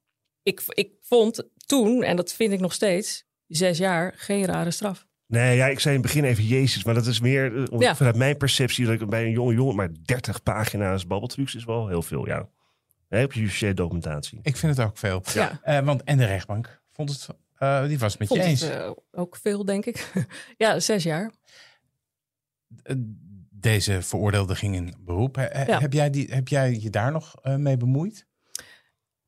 ik, 0.43 0.61
ik 0.67 0.91
vond 1.01 1.43
toen, 1.65 2.03
en 2.03 2.15
dat 2.15 2.33
vind 2.33 2.53
ik 2.53 2.59
nog 2.59 2.73
steeds, 2.73 3.25
zes 3.47 3.77
jaar 3.77 4.13
geen 4.15 4.45
rare 4.45 4.71
straf. 4.71 5.07
Nee, 5.27 5.55
ja, 5.55 5.67
ik 5.67 5.79
zei 5.79 5.95
in 5.95 6.01
het 6.01 6.11
begin 6.11 6.29
even 6.29 6.43
Jezus, 6.43 6.83
maar 6.83 6.93
dat 6.93 7.05
is 7.05 7.19
meer 7.19 7.57
eh, 7.71 7.79
Ja. 7.79 7.95
vanuit 7.95 8.15
mijn 8.15 8.37
perceptie 8.37 8.85
dat 8.85 9.01
ik 9.01 9.09
bij 9.09 9.23
een 9.25 9.31
jonge 9.31 9.53
jongen, 9.53 9.75
maar 9.75 9.89
30 10.03 10.43
pagina's 10.43 11.07
babbeltrucs 11.07 11.55
is 11.55 11.65
wel 11.65 11.87
heel 11.87 12.01
veel, 12.01 12.25
ja. 12.27 12.49
Hè, 13.07 13.23
op 13.23 13.33
je 13.33 13.73
documentatie. 13.73 14.39
Ik 14.43 14.57
vind 14.57 14.77
het 14.77 14.85
ook 14.85 14.97
veel. 14.97 15.23
Ja. 15.33 15.59
Eh, 15.63 15.79
want, 15.79 16.03
en 16.03 16.17
de 16.17 16.25
rechtbank 16.25 16.81
vond 16.89 17.09
het, 17.09 17.27
eh, 17.57 17.87
die 17.87 17.99
was 17.99 18.11
het 18.11 18.19
met 18.19 18.27
Vond 18.27 18.41
je 18.41 18.47
eens. 18.47 18.61
het 18.61 18.95
ook 19.11 19.35
veel, 19.35 19.65
denk 19.65 19.85
ik. 19.85 20.11
ja, 20.57 20.79
zes 20.79 21.03
jaar. 21.03 21.31
Deze 23.49 24.01
veroordeelde 24.01 24.55
ging 24.55 24.75
in 24.75 24.93
beroep. 24.99 25.35
Ja. 25.35 25.79
Heb, 25.79 25.93
jij 25.93 26.09
die, 26.09 26.27
heb 26.33 26.47
jij 26.47 26.77
je 26.79 26.89
daar 26.89 27.11
nog 27.11 27.35
eh, 27.41 27.55
mee 27.55 27.77
bemoeid? 27.77 28.27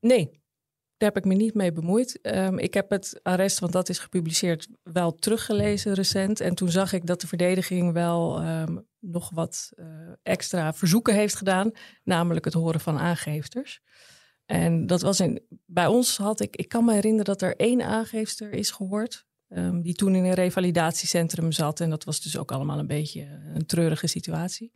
Nee. 0.00 0.42
Daar 0.96 1.12
heb 1.12 1.16
ik 1.16 1.24
me 1.24 1.34
niet 1.34 1.54
mee 1.54 1.72
bemoeid. 1.72 2.20
Ehm, 2.20 2.58
ik 2.58 2.74
heb 2.74 2.90
het 2.90 3.20
arrest, 3.22 3.58
want 3.58 3.72
dat 3.72 3.88
is 3.88 3.98
gepubliceerd, 3.98 4.68
wel 4.82 5.14
teruggelezen 5.14 5.94
recent. 5.94 6.40
En 6.40 6.54
toen 6.54 6.70
zag 6.70 6.92
ik 6.92 7.06
dat 7.06 7.20
de 7.20 7.26
verdediging 7.26 7.92
wel 7.92 8.40
ehm, 8.40 8.76
nog 8.98 9.30
wat 9.30 9.72
uh, 9.74 9.86
extra 10.22 10.72
verzoeken 10.72 11.14
heeft 11.14 11.34
gedaan. 11.34 11.70
Namelijk 12.04 12.44
het 12.44 12.54
horen 12.54 12.80
van 12.80 12.98
aangeefsters. 12.98 13.80
En 14.46 14.86
dat 14.86 15.00
was 15.00 15.20
in, 15.20 15.42
bij 15.66 15.86
ons 15.86 16.16
had 16.16 16.40
ik, 16.40 16.56
ik 16.56 16.68
kan 16.68 16.84
me 16.84 16.92
herinneren 16.92 17.24
dat 17.24 17.42
er 17.42 17.56
één 17.56 17.82
aangeefster 17.82 18.52
is 18.52 18.70
gehoord. 18.70 19.26
Um, 19.48 19.82
die 19.82 19.94
toen 19.94 20.14
in 20.14 20.24
een 20.24 20.34
revalidatiecentrum 20.34 21.52
zat. 21.52 21.80
En 21.80 21.90
dat 21.90 22.04
was 22.04 22.20
dus 22.20 22.38
ook 22.38 22.52
allemaal 22.52 22.78
een 22.78 22.86
beetje 22.86 23.40
een 23.54 23.66
treurige 23.66 24.06
situatie. 24.06 24.72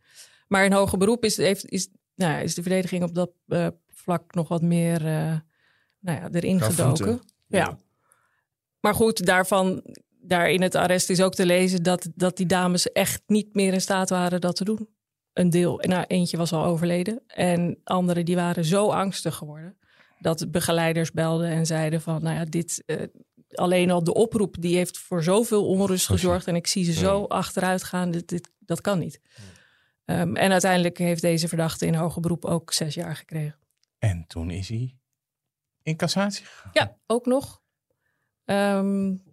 Maar 0.47 0.65
in 0.65 0.71
hoger 0.71 0.97
beroep 0.97 1.23
is, 1.23 1.37
heeft, 1.37 1.69
is, 1.69 1.89
nou, 2.15 2.43
is 2.43 2.55
de 2.55 2.61
verdediging 2.61 3.03
op 3.03 3.15
dat 3.15 3.31
uh, 3.47 3.67
vlak 3.87 4.33
nog 4.33 4.47
wat 4.47 4.61
meer 4.61 5.05
uh, 5.05 5.35
nou 5.99 6.19
ja, 6.19 6.29
erin 6.31 6.61
gedoken. 6.61 7.21
Ja. 7.47 7.77
Maar 8.79 8.93
goed, 8.93 9.25
daarvan, 9.25 9.83
daar 10.21 10.51
in 10.51 10.61
het 10.61 10.75
arrest 10.75 11.09
is 11.09 11.21
ook 11.21 11.35
te 11.35 11.45
lezen 11.45 11.83
dat, 11.83 12.09
dat 12.15 12.37
die 12.37 12.45
dames 12.45 12.91
echt 12.91 13.21
niet 13.27 13.55
meer 13.55 13.73
in 13.73 13.81
staat 13.81 14.09
waren 14.09 14.41
dat 14.41 14.55
te 14.55 14.63
doen. 14.63 14.89
Een 15.33 15.49
deel, 15.49 15.77
nou, 15.87 16.05
eentje 16.07 16.37
was 16.37 16.53
al 16.53 16.63
overleden. 16.63 17.21
En 17.27 17.79
anderen 17.83 18.25
die 18.25 18.35
waren 18.35 18.65
zo 18.65 18.89
angstig 18.89 19.35
geworden 19.35 19.77
dat 20.19 20.51
begeleiders 20.51 21.11
belden 21.11 21.49
en 21.49 21.65
zeiden 21.65 22.01
van, 22.01 22.23
nou 22.23 22.35
ja, 22.35 22.45
dit, 22.45 22.83
uh, 22.85 23.01
alleen 23.51 23.91
al 23.91 24.03
de 24.03 24.13
oproep, 24.13 24.55
die 24.59 24.75
heeft 24.75 24.97
voor 24.97 25.23
zoveel 25.23 25.67
onrust 25.67 26.05
gezorgd 26.05 26.47
en 26.47 26.55
ik 26.55 26.67
zie 26.67 26.83
ze 26.83 26.93
zo 26.93 27.23
achteruit 27.23 27.83
gaan, 27.83 28.11
dit, 28.11 28.29
dit, 28.29 28.49
dat 28.59 28.81
kan 28.81 28.99
niet. 28.99 29.21
Um, 30.05 30.35
en 30.35 30.51
uiteindelijk 30.51 30.97
heeft 30.97 31.21
deze 31.21 31.47
verdachte 31.47 31.85
in 31.85 31.93
hoger 31.93 32.21
beroep 32.21 32.45
ook 32.45 32.73
zes 32.73 32.93
jaar 32.93 33.15
gekregen. 33.15 33.55
En 33.99 34.25
toen 34.27 34.51
is 34.51 34.69
hij 34.69 34.98
in 35.89 35.97
cassatie 35.97 36.45
gegaan? 36.45 36.71
Ja, 36.73 36.97
ook 37.07 37.25
nog. 37.25 37.61
Um, 38.45 39.23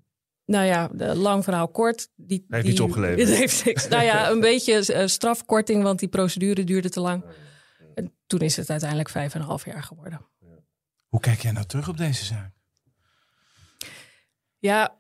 nou 0.44 0.66
ja, 0.66 0.90
lang 1.14 1.44
verhaal 1.44 1.68
kort. 1.68 2.08
Die, 2.16 2.44
heeft 2.48 2.62
die, 2.62 2.72
iets 2.72 2.80
opgeleverd. 2.80 3.28
Het 3.28 3.38
heeft 3.38 3.64
niks. 3.64 3.88
nou 3.88 4.02
ja, 4.02 4.30
een 4.30 4.40
beetje 4.40 4.94
uh, 4.94 5.06
strafkorting, 5.06 5.82
want 5.82 5.98
die 5.98 6.08
procedure 6.08 6.64
duurde 6.64 6.90
te 6.90 7.00
lang. 7.00 7.24
En 7.94 8.12
toen 8.26 8.40
is 8.40 8.56
het 8.56 8.70
uiteindelijk 8.70 9.08
vijf 9.08 9.34
en 9.34 9.40
een 9.40 9.46
half 9.46 9.64
jaar 9.64 9.82
geworden. 9.82 10.20
Hoe 11.08 11.20
kijk 11.20 11.40
jij 11.40 11.52
nou 11.52 11.66
terug 11.66 11.88
op 11.88 11.96
deze 11.96 12.24
zaak? 12.24 12.52
Ja, 14.58 14.98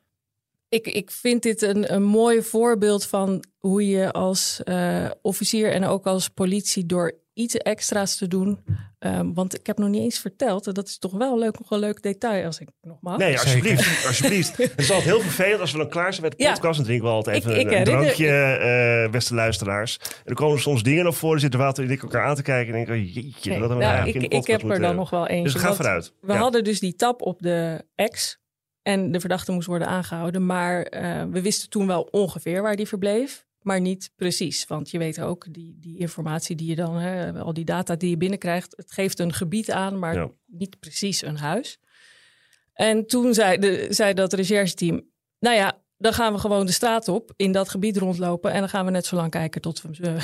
ik, 0.68 0.86
ik 0.86 1.10
vind 1.10 1.42
dit 1.42 1.62
een, 1.62 1.92
een 1.92 2.02
mooi 2.02 2.42
voorbeeld 2.42 3.06
van 3.06 3.44
hoe 3.58 3.86
je 3.86 4.12
als 4.12 4.60
uh, 4.64 5.10
officier 5.22 5.72
en 5.72 5.84
ook 5.84 6.06
als 6.06 6.28
politie 6.28 6.86
door 6.86 7.18
iets 7.36 7.54
extra's 7.54 8.16
te 8.16 8.28
doen. 8.28 8.64
Um, 8.98 9.34
want 9.34 9.58
ik 9.58 9.66
heb 9.66 9.78
nog 9.78 9.88
niet 9.88 10.02
eens 10.02 10.18
verteld, 10.18 10.66
en 10.66 10.74
dat 10.74 10.88
is 10.88 10.98
toch 10.98 11.12
wel 11.12 11.38
leuk, 11.38 11.58
nog 11.58 11.70
een 11.70 11.78
leuk 11.78 12.02
detail 12.02 12.44
als 12.44 12.60
ik 12.60 12.68
nog 12.80 12.96
mag. 13.00 13.18
Nee, 13.18 13.38
alsjeblieft. 13.38 14.06
alsjeblieft. 14.06 14.56
Het 14.56 14.72
is 14.76 14.90
altijd 14.90 15.14
heel 15.14 15.20
vervelend 15.20 15.60
als 15.60 15.72
we 15.72 15.78
dan 15.78 15.88
klaar 15.88 16.12
zijn 16.12 16.22
met 16.22 16.38
de 16.38 16.44
podcast. 16.44 16.62
Ja, 16.62 16.72
dan 16.72 16.84
drinken 16.84 17.06
we 17.06 17.12
altijd 17.12 17.36
even 17.36 17.60
ik, 17.60 17.70
ik 17.70 17.78
een, 17.78 17.84
drankje, 17.84 19.04
uh, 19.04 19.10
beste 19.10 19.34
luisteraars. 19.34 19.98
En 19.98 20.22
dan 20.24 20.34
komen 20.34 20.56
er 20.56 20.62
soms 20.62 20.82
dingen 20.82 21.04
naar 21.04 21.12
voren, 21.12 21.40
zitten 21.40 21.60
Wouter 21.60 21.84
en 21.84 21.90
ik 21.90 22.02
elkaar 22.02 22.24
aan 22.24 22.34
te 22.34 22.42
kijken. 22.42 22.74
En 22.74 22.84
denken, 22.84 23.04
jeetje, 23.04 23.50
nee, 23.50 23.60
wat 23.60 23.68
hebben 23.68 23.88
we 23.88 23.94
nou, 23.94 24.08
ik, 24.08 24.32
ik 24.32 24.46
heb 24.46 24.70
er 24.70 24.80
dan 24.80 24.96
nog 24.96 25.10
wel 25.10 25.26
eentje. 25.26 25.44
Dus 25.44 25.52
het 25.52 25.62
gaat 25.62 25.76
vooruit. 25.76 26.12
We 26.20 26.32
ja. 26.32 26.38
hadden 26.38 26.64
dus 26.64 26.80
die 26.80 26.94
tap 26.94 27.22
op 27.22 27.42
de 27.42 27.84
ex. 27.94 28.38
En 28.82 29.12
de 29.12 29.20
verdachte 29.20 29.52
moest 29.52 29.66
worden 29.66 29.88
aangehouden. 29.88 30.46
Maar 30.46 30.92
uh, 30.94 31.24
we 31.30 31.42
wisten 31.42 31.70
toen 31.70 31.86
wel 31.86 32.08
ongeveer 32.10 32.62
waar 32.62 32.76
die 32.76 32.88
verbleef. 32.88 33.45
Maar 33.66 33.80
niet 33.80 34.10
precies. 34.16 34.66
Want 34.66 34.90
je 34.90 34.98
weet 34.98 35.20
ook, 35.20 35.46
die, 35.50 35.76
die 35.80 35.98
informatie 35.98 36.56
die 36.56 36.68
je 36.68 36.74
dan, 36.74 36.96
hè, 36.96 37.32
al 37.32 37.52
die 37.52 37.64
data 37.64 37.96
die 37.96 38.10
je 38.10 38.16
binnenkrijgt, 38.16 38.74
het 38.76 38.92
geeft 38.92 39.18
een 39.18 39.32
gebied 39.32 39.70
aan, 39.70 39.98
maar 39.98 40.14
ja. 40.14 40.30
niet 40.46 40.80
precies 40.80 41.22
een 41.22 41.36
huis. 41.36 41.78
En 42.72 43.06
toen 43.06 43.34
zei, 43.34 43.58
de, 43.58 43.86
zei 43.90 44.14
dat 44.14 44.32
rechercheteam, 44.32 45.02
nou 45.38 45.56
ja, 45.56 45.82
dan 45.98 46.12
gaan 46.12 46.32
we 46.32 46.38
gewoon 46.38 46.66
de 46.66 46.72
straat 46.72 47.08
op, 47.08 47.32
in 47.36 47.52
dat 47.52 47.68
gebied 47.68 47.96
rondlopen. 47.96 48.52
En 48.52 48.60
dan 48.60 48.68
gaan 48.68 48.84
we 48.84 48.90
net 48.90 49.06
zo 49.06 49.16
lang 49.16 49.30
kijken 49.30 49.60
tot 49.60 49.82
we 49.82 49.88
hem 49.88 50.18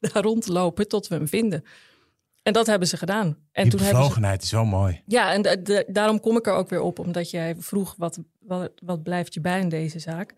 daar 0.12 0.22
rondlopen, 0.22 0.88
tot 0.88 1.08
we 1.08 1.14
hem 1.14 1.28
vinden. 1.28 1.64
En 2.42 2.52
dat 2.52 2.66
hebben 2.66 2.88
ze 2.88 2.96
gedaan. 2.96 3.38
En 3.52 3.62
Die 3.62 3.78
toen 3.78 3.88
bevlogenheid 3.88 4.40
ze... 4.40 4.44
is 4.44 4.50
zo 4.50 4.64
mooi. 4.64 5.02
Ja, 5.06 5.32
en 5.32 5.42
de, 5.42 5.62
de, 5.62 5.84
daarom 5.88 6.20
kom 6.20 6.36
ik 6.36 6.46
er 6.46 6.54
ook 6.54 6.68
weer 6.68 6.80
op, 6.80 6.98
omdat 6.98 7.30
jij 7.30 7.54
vroeg, 7.58 7.94
wat, 7.98 8.18
wat, 8.40 8.72
wat 8.84 9.02
blijft 9.02 9.34
je 9.34 9.40
bij 9.40 9.60
in 9.60 9.68
deze 9.68 9.98
zaak? 9.98 10.34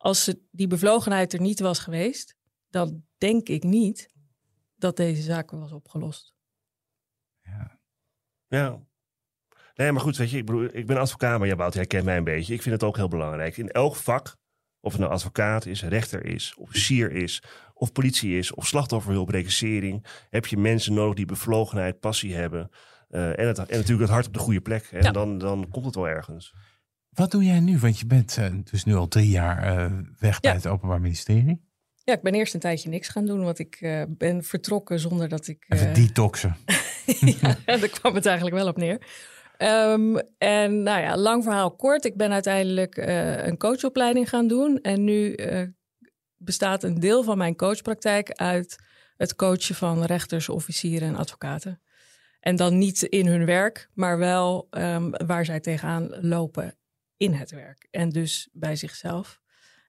Als 0.00 0.34
die 0.50 0.66
bevlogenheid 0.66 1.32
er 1.32 1.40
niet 1.40 1.60
was 1.60 1.78
geweest, 1.78 2.36
dan 2.70 3.04
denk 3.18 3.48
ik 3.48 3.62
niet 3.62 4.10
dat 4.76 4.96
deze 4.96 5.22
zaak 5.22 5.50
was 5.50 5.72
opgelost. 5.72 6.34
Ja. 7.42 7.80
Ja. 8.48 8.80
Nee, 9.74 9.92
maar 9.92 10.02
goed, 10.02 10.16
weet 10.16 10.30
je, 10.30 10.36
ik, 10.36 10.46
bedoel, 10.46 10.68
ik 10.72 10.86
ben 10.86 10.96
advocaat, 10.96 11.38
maar 11.38 11.48
ja, 11.48 11.68
jij 11.68 11.86
kent 11.86 12.04
mij 12.04 12.16
een 12.16 12.24
beetje. 12.24 12.54
Ik 12.54 12.62
vind 12.62 12.74
het 12.74 12.84
ook 12.84 12.96
heel 12.96 13.08
belangrijk. 13.08 13.56
In 13.56 13.68
elk 13.68 13.96
vak, 13.96 14.36
of 14.80 14.92
het 14.92 15.00
nou 15.00 15.12
advocaat 15.12 15.66
is, 15.66 15.82
rechter 15.82 16.24
is, 16.24 16.54
officier 16.54 17.12
is, 17.12 17.42
of 17.74 17.92
politie 17.92 18.38
is, 18.38 18.54
of 18.54 18.66
slachtofferhulp, 18.66 19.28
reclassering, 19.28 20.06
heb 20.30 20.46
je 20.46 20.56
mensen 20.56 20.94
nodig 20.94 21.14
die 21.14 21.26
bevlogenheid, 21.26 22.00
passie 22.00 22.34
hebben. 22.34 22.70
Uh, 23.10 23.38
en, 23.38 23.46
het, 23.46 23.58
en 23.58 23.76
natuurlijk 23.76 24.00
het 24.00 24.10
hart 24.10 24.26
op 24.26 24.32
de 24.32 24.38
goede 24.38 24.60
plek. 24.60 24.84
En 24.84 25.02
ja. 25.02 25.10
dan, 25.10 25.38
dan 25.38 25.68
komt 25.70 25.84
het 25.84 25.94
wel 25.94 26.08
ergens. 26.08 26.54
Wat 27.10 27.30
doe 27.30 27.44
jij 27.44 27.60
nu? 27.60 27.78
Want 27.78 27.98
je 27.98 28.06
bent 28.06 28.36
uh, 28.38 28.46
dus 28.70 28.84
nu 28.84 28.94
al 28.94 29.08
drie 29.08 29.28
jaar 29.28 29.90
uh, 29.90 29.98
weg 30.18 30.40
bij 30.40 30.52
het 30.52 30.66
Openbaar 30.66 31.00
Ministerie. 31.00 31.68
Ja, 32.04 32.12
ik 32.12 32.22
ben 32.22 32.34
eerst 32.34 32.54
een 32.54 32.60
tijdje 32.60 32.88
niks 32.88 33.08
gaan 33.08 33.26
doen, 33.26 33.44
want 33.44 33.58
ik 33.58 33.80
uh, 33.80 34.02
ben 34.08 34.44
vertrokken 34.44 35.00
zonder 35.00 35.28
dat 35.28 35.46
ik. 35.46 35.64
Even 35.68 35.94
detoxen. 35.94 36.56
ja, 37.40 37.56
daar 37.64 37.88
kwam 37.88 38.14
het 38.14 38.26
eigenlijk 38.26 38.56
wel 38.56 38.66
op 38.66 38.76
neer. 38.76 39.00
Um, 39.58 40.18
en 40.38 40.82
nou 40.82 41.00
ja, 41.00 41.16
lang 41.16 41.44
verhaal 41.44 41.76
kort. 41.76 42.04
Ik 42.04 42.16
ben 42.16 42.32
uiteindelijk 42.32 42.96
een 43.46 43.56
coachopleiding 43.56 44.28
gaan 44.28 44.46
doen. 44.46 44.78
En 44.80 45.04
nu 45.04 45.34
bestaat 46.36 46.82
een 46.82 47.00
deel 47.00 47.22
van 47.22 47.38
mijn 47.38 47.56
coachpraktijk 47.56 48.30
uit 48.32 48.76
het 49.16 49.34
coachen 49.34 49.74
van 49.74 50.04
rechters, 50.04 50.48
officieren 50.48 51.08
en 51.08 51.16
advocaten. 51.16 51.80
En 52.40 52.56
dan 52.56 52.78
niet 52.78 53.02
in 53.02 53.26
hun 53.26 53.44
werk, 53.44 53.88
maar 53.94 54.18
wel 54.18 54.66
um, 54.70 55.10
waar 55.26 55.44
zij 55.44 55.60
tegenaan 55.60 56.08
lopen 56.20 56.74
in 57.20 57.32
het 57.32 57.50
werk. 57.50 57.86
En 57.90 58.08
dus 58.08 58.48
bij 58.52 58.76
zichzelf. 58.76 59.40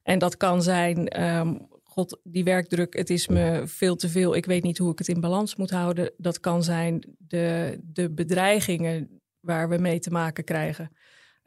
En 0.03 0.19
dat 0.19 0.37
kan 0.37 0.63
zijn, 0.63 1.23
um, 1.23 1.67
god, 1.83 2.19
die 2.23 2.43
werkdruk, 2.43 2.93
het 2.93 3.09
is 3.09 3.27
me 3.27 3.63
veel 3.65 3.95
te 3.95 4.09
veel. 4.09 4.35
Ik 4.35 4.45
weet 4.45 4.63
niet 4.63 4.77
hoe 4.77 4.91
ik 4.91 4.97
het 4.97 5.07
in 5.07 5.19
balans 5.19 5.55
moet 5.55 5.69
houden. 5.69 6.13
Dat 6.17 6.39
kan 6.39 6.63
zijn 6.63 7.15
de, 7.17 7.77
de 7.83 8.11
bedreigingen 8.11 9.21
waar 9.39 9.69
we 9.69 9.77
mee 9.77 9.99
te 9.99 10.09
maken 10.09 10.43
krijgen. 10.43 10.91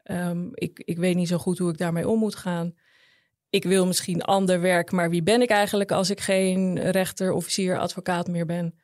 Um, 0.03 0.49
ik, 0.53 0.79
ik 0.85 0.97
weet 0.97 1.15
niet 1.15 1.27
zo 1.27 1.37
goed 1.37 1.57
hoe 1.57 1.71
ik 1.71 1.77
daarmee 1.77 2.07
om 2.07 2.19
moet 2.19 2.35
gaan. 2.35 2.75
Ik 3.49 3.63
wil 3.63 3.87
misschien 3.87 4.21
ander 4.21 4.61
werk, 4.61 4.91
maar 4.91 5.09
wie 5.09 5.23
ben 5.23 5.41
ik 5.41 5.49
eigenlijk 5.49 5.91
als 5.91 6.09
ik 6.09 6.19
geen 6.21 6.89
rechter, 6.91 7.31
officier, 7.31 7.79
advocaat 7.79 8.27
meer 8.27 8.45
ben? 8.45 8.79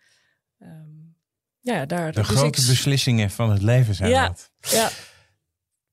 Um, 0.59 1.15
ja, 1.59 1.85
daar, 1.85 2.11
de 2.11 2.19
dus 2.19 2.27
grote 2.27 2.61
ik... 2.61 2.67
beslissingen 2.67 3.29
van 3.29 3.51
het 3.51 3.61
leven 3.61 3.95
zijn 3.95 4.09
ja, 4.09 4.27
dat. 4.27 4.51
Ja. 4.59 4.89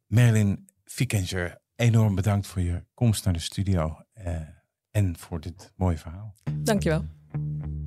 Merlin 0.06 0.67
Vikenger, 0.98 1.60
enorm 1.76 2.14
bedankt 2.14 2.46
voor 2.46 2.62
je 2.62 2.84
komst 2.94 3.24
naar 3.24 3.34
de 3.34 3.40
studio 3.40 3.96
uh, 4.26 4.36
en 4.90 5.18
voor 5.18 5.40
dit 5.40 5.72
mooie 5.76 5.98
verhaal. 5.98 6.34
Dankjewel. 6.62 7.04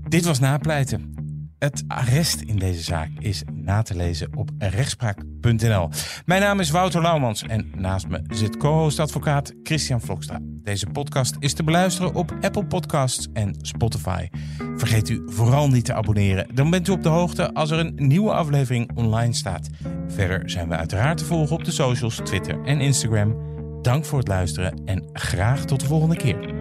Dit 0.08 0.26
was 0.26 0.40
Napleiten. 0.40 1.14
Het 1.62 1.84
arrest 1.88 2.42
in 2.42 2.56
deze 2.56 2.82
zaak 2.82 3.10
is 3.20 3.44
na 3.54 3.82
te 3.82 3.96
lezen 3.96 4.38
op 4.38 4.50
rechtspraak.nl. 4.58 5.90
Mijn 6.26 6.42
naam 6.42 6.60
is 6.60 6.70
Wouter 6.70 7.02
Laumans 7.02 7.44
en 7.44 7.72
naast 7.76 8.08
me 8.08 8.22
zit 8.28 8.58
co-host 8.58 9.00
advocaat 9.00 9.54
Christian 9.64 10.02
Vlokstra. 10.02 10.40
Deze 10.44 10.88
podcast 10.88 11.36
is 11.40 11.54
te 11.54 11.64
beluisteren 11.64 12.14
op 12.14 12.36
Apple 12.42 12.66
Podcasts 12.66 13.28
en 13.34 13.56
Spotify. 13.62 14.28
Vergeet 14.76 15.10
u 15.10 15.22
vooral 15.26 15.68
niet 15.68 15.86
te 15.86 15.94
abonneren, 15.94 16.56
dan 16.56 16.70
bent 16.70 16.88
u 16.88 16.92
op 16.92 17.04
de 17.04 17.10
hoogte 17.10 17.54
als 17.54 17.72
er 17.72 17.80
een 17.80 17.94
nieuwe 17.96 18.34
aflevering 18.34 18.92
online 18.96 19.34
staat. 19.34 19.70
Verder 20.08 20.50
zijn 20.50 20.70
we 20.70 20.76
uiteraard 20.76 21.18
te 21.18 21.26
volgen 21.26 21.56
op 21.56 21.64
de 21.64 21.72
socials, 21.72 22.16
Twitter 22.24 22.64
en 22.64 22.80
Instagram. 22.80 23.36
Dank 23.82 24.06
voor 24.06 24.20
het 24.20 24.28
luisteren 24.28 24.82
en 24.86 25.10
graag 25.14 25.66
tot 25.66 25.80
de 25.80 25.86
volgende 25.86 26.16
keer. 26.16 26.61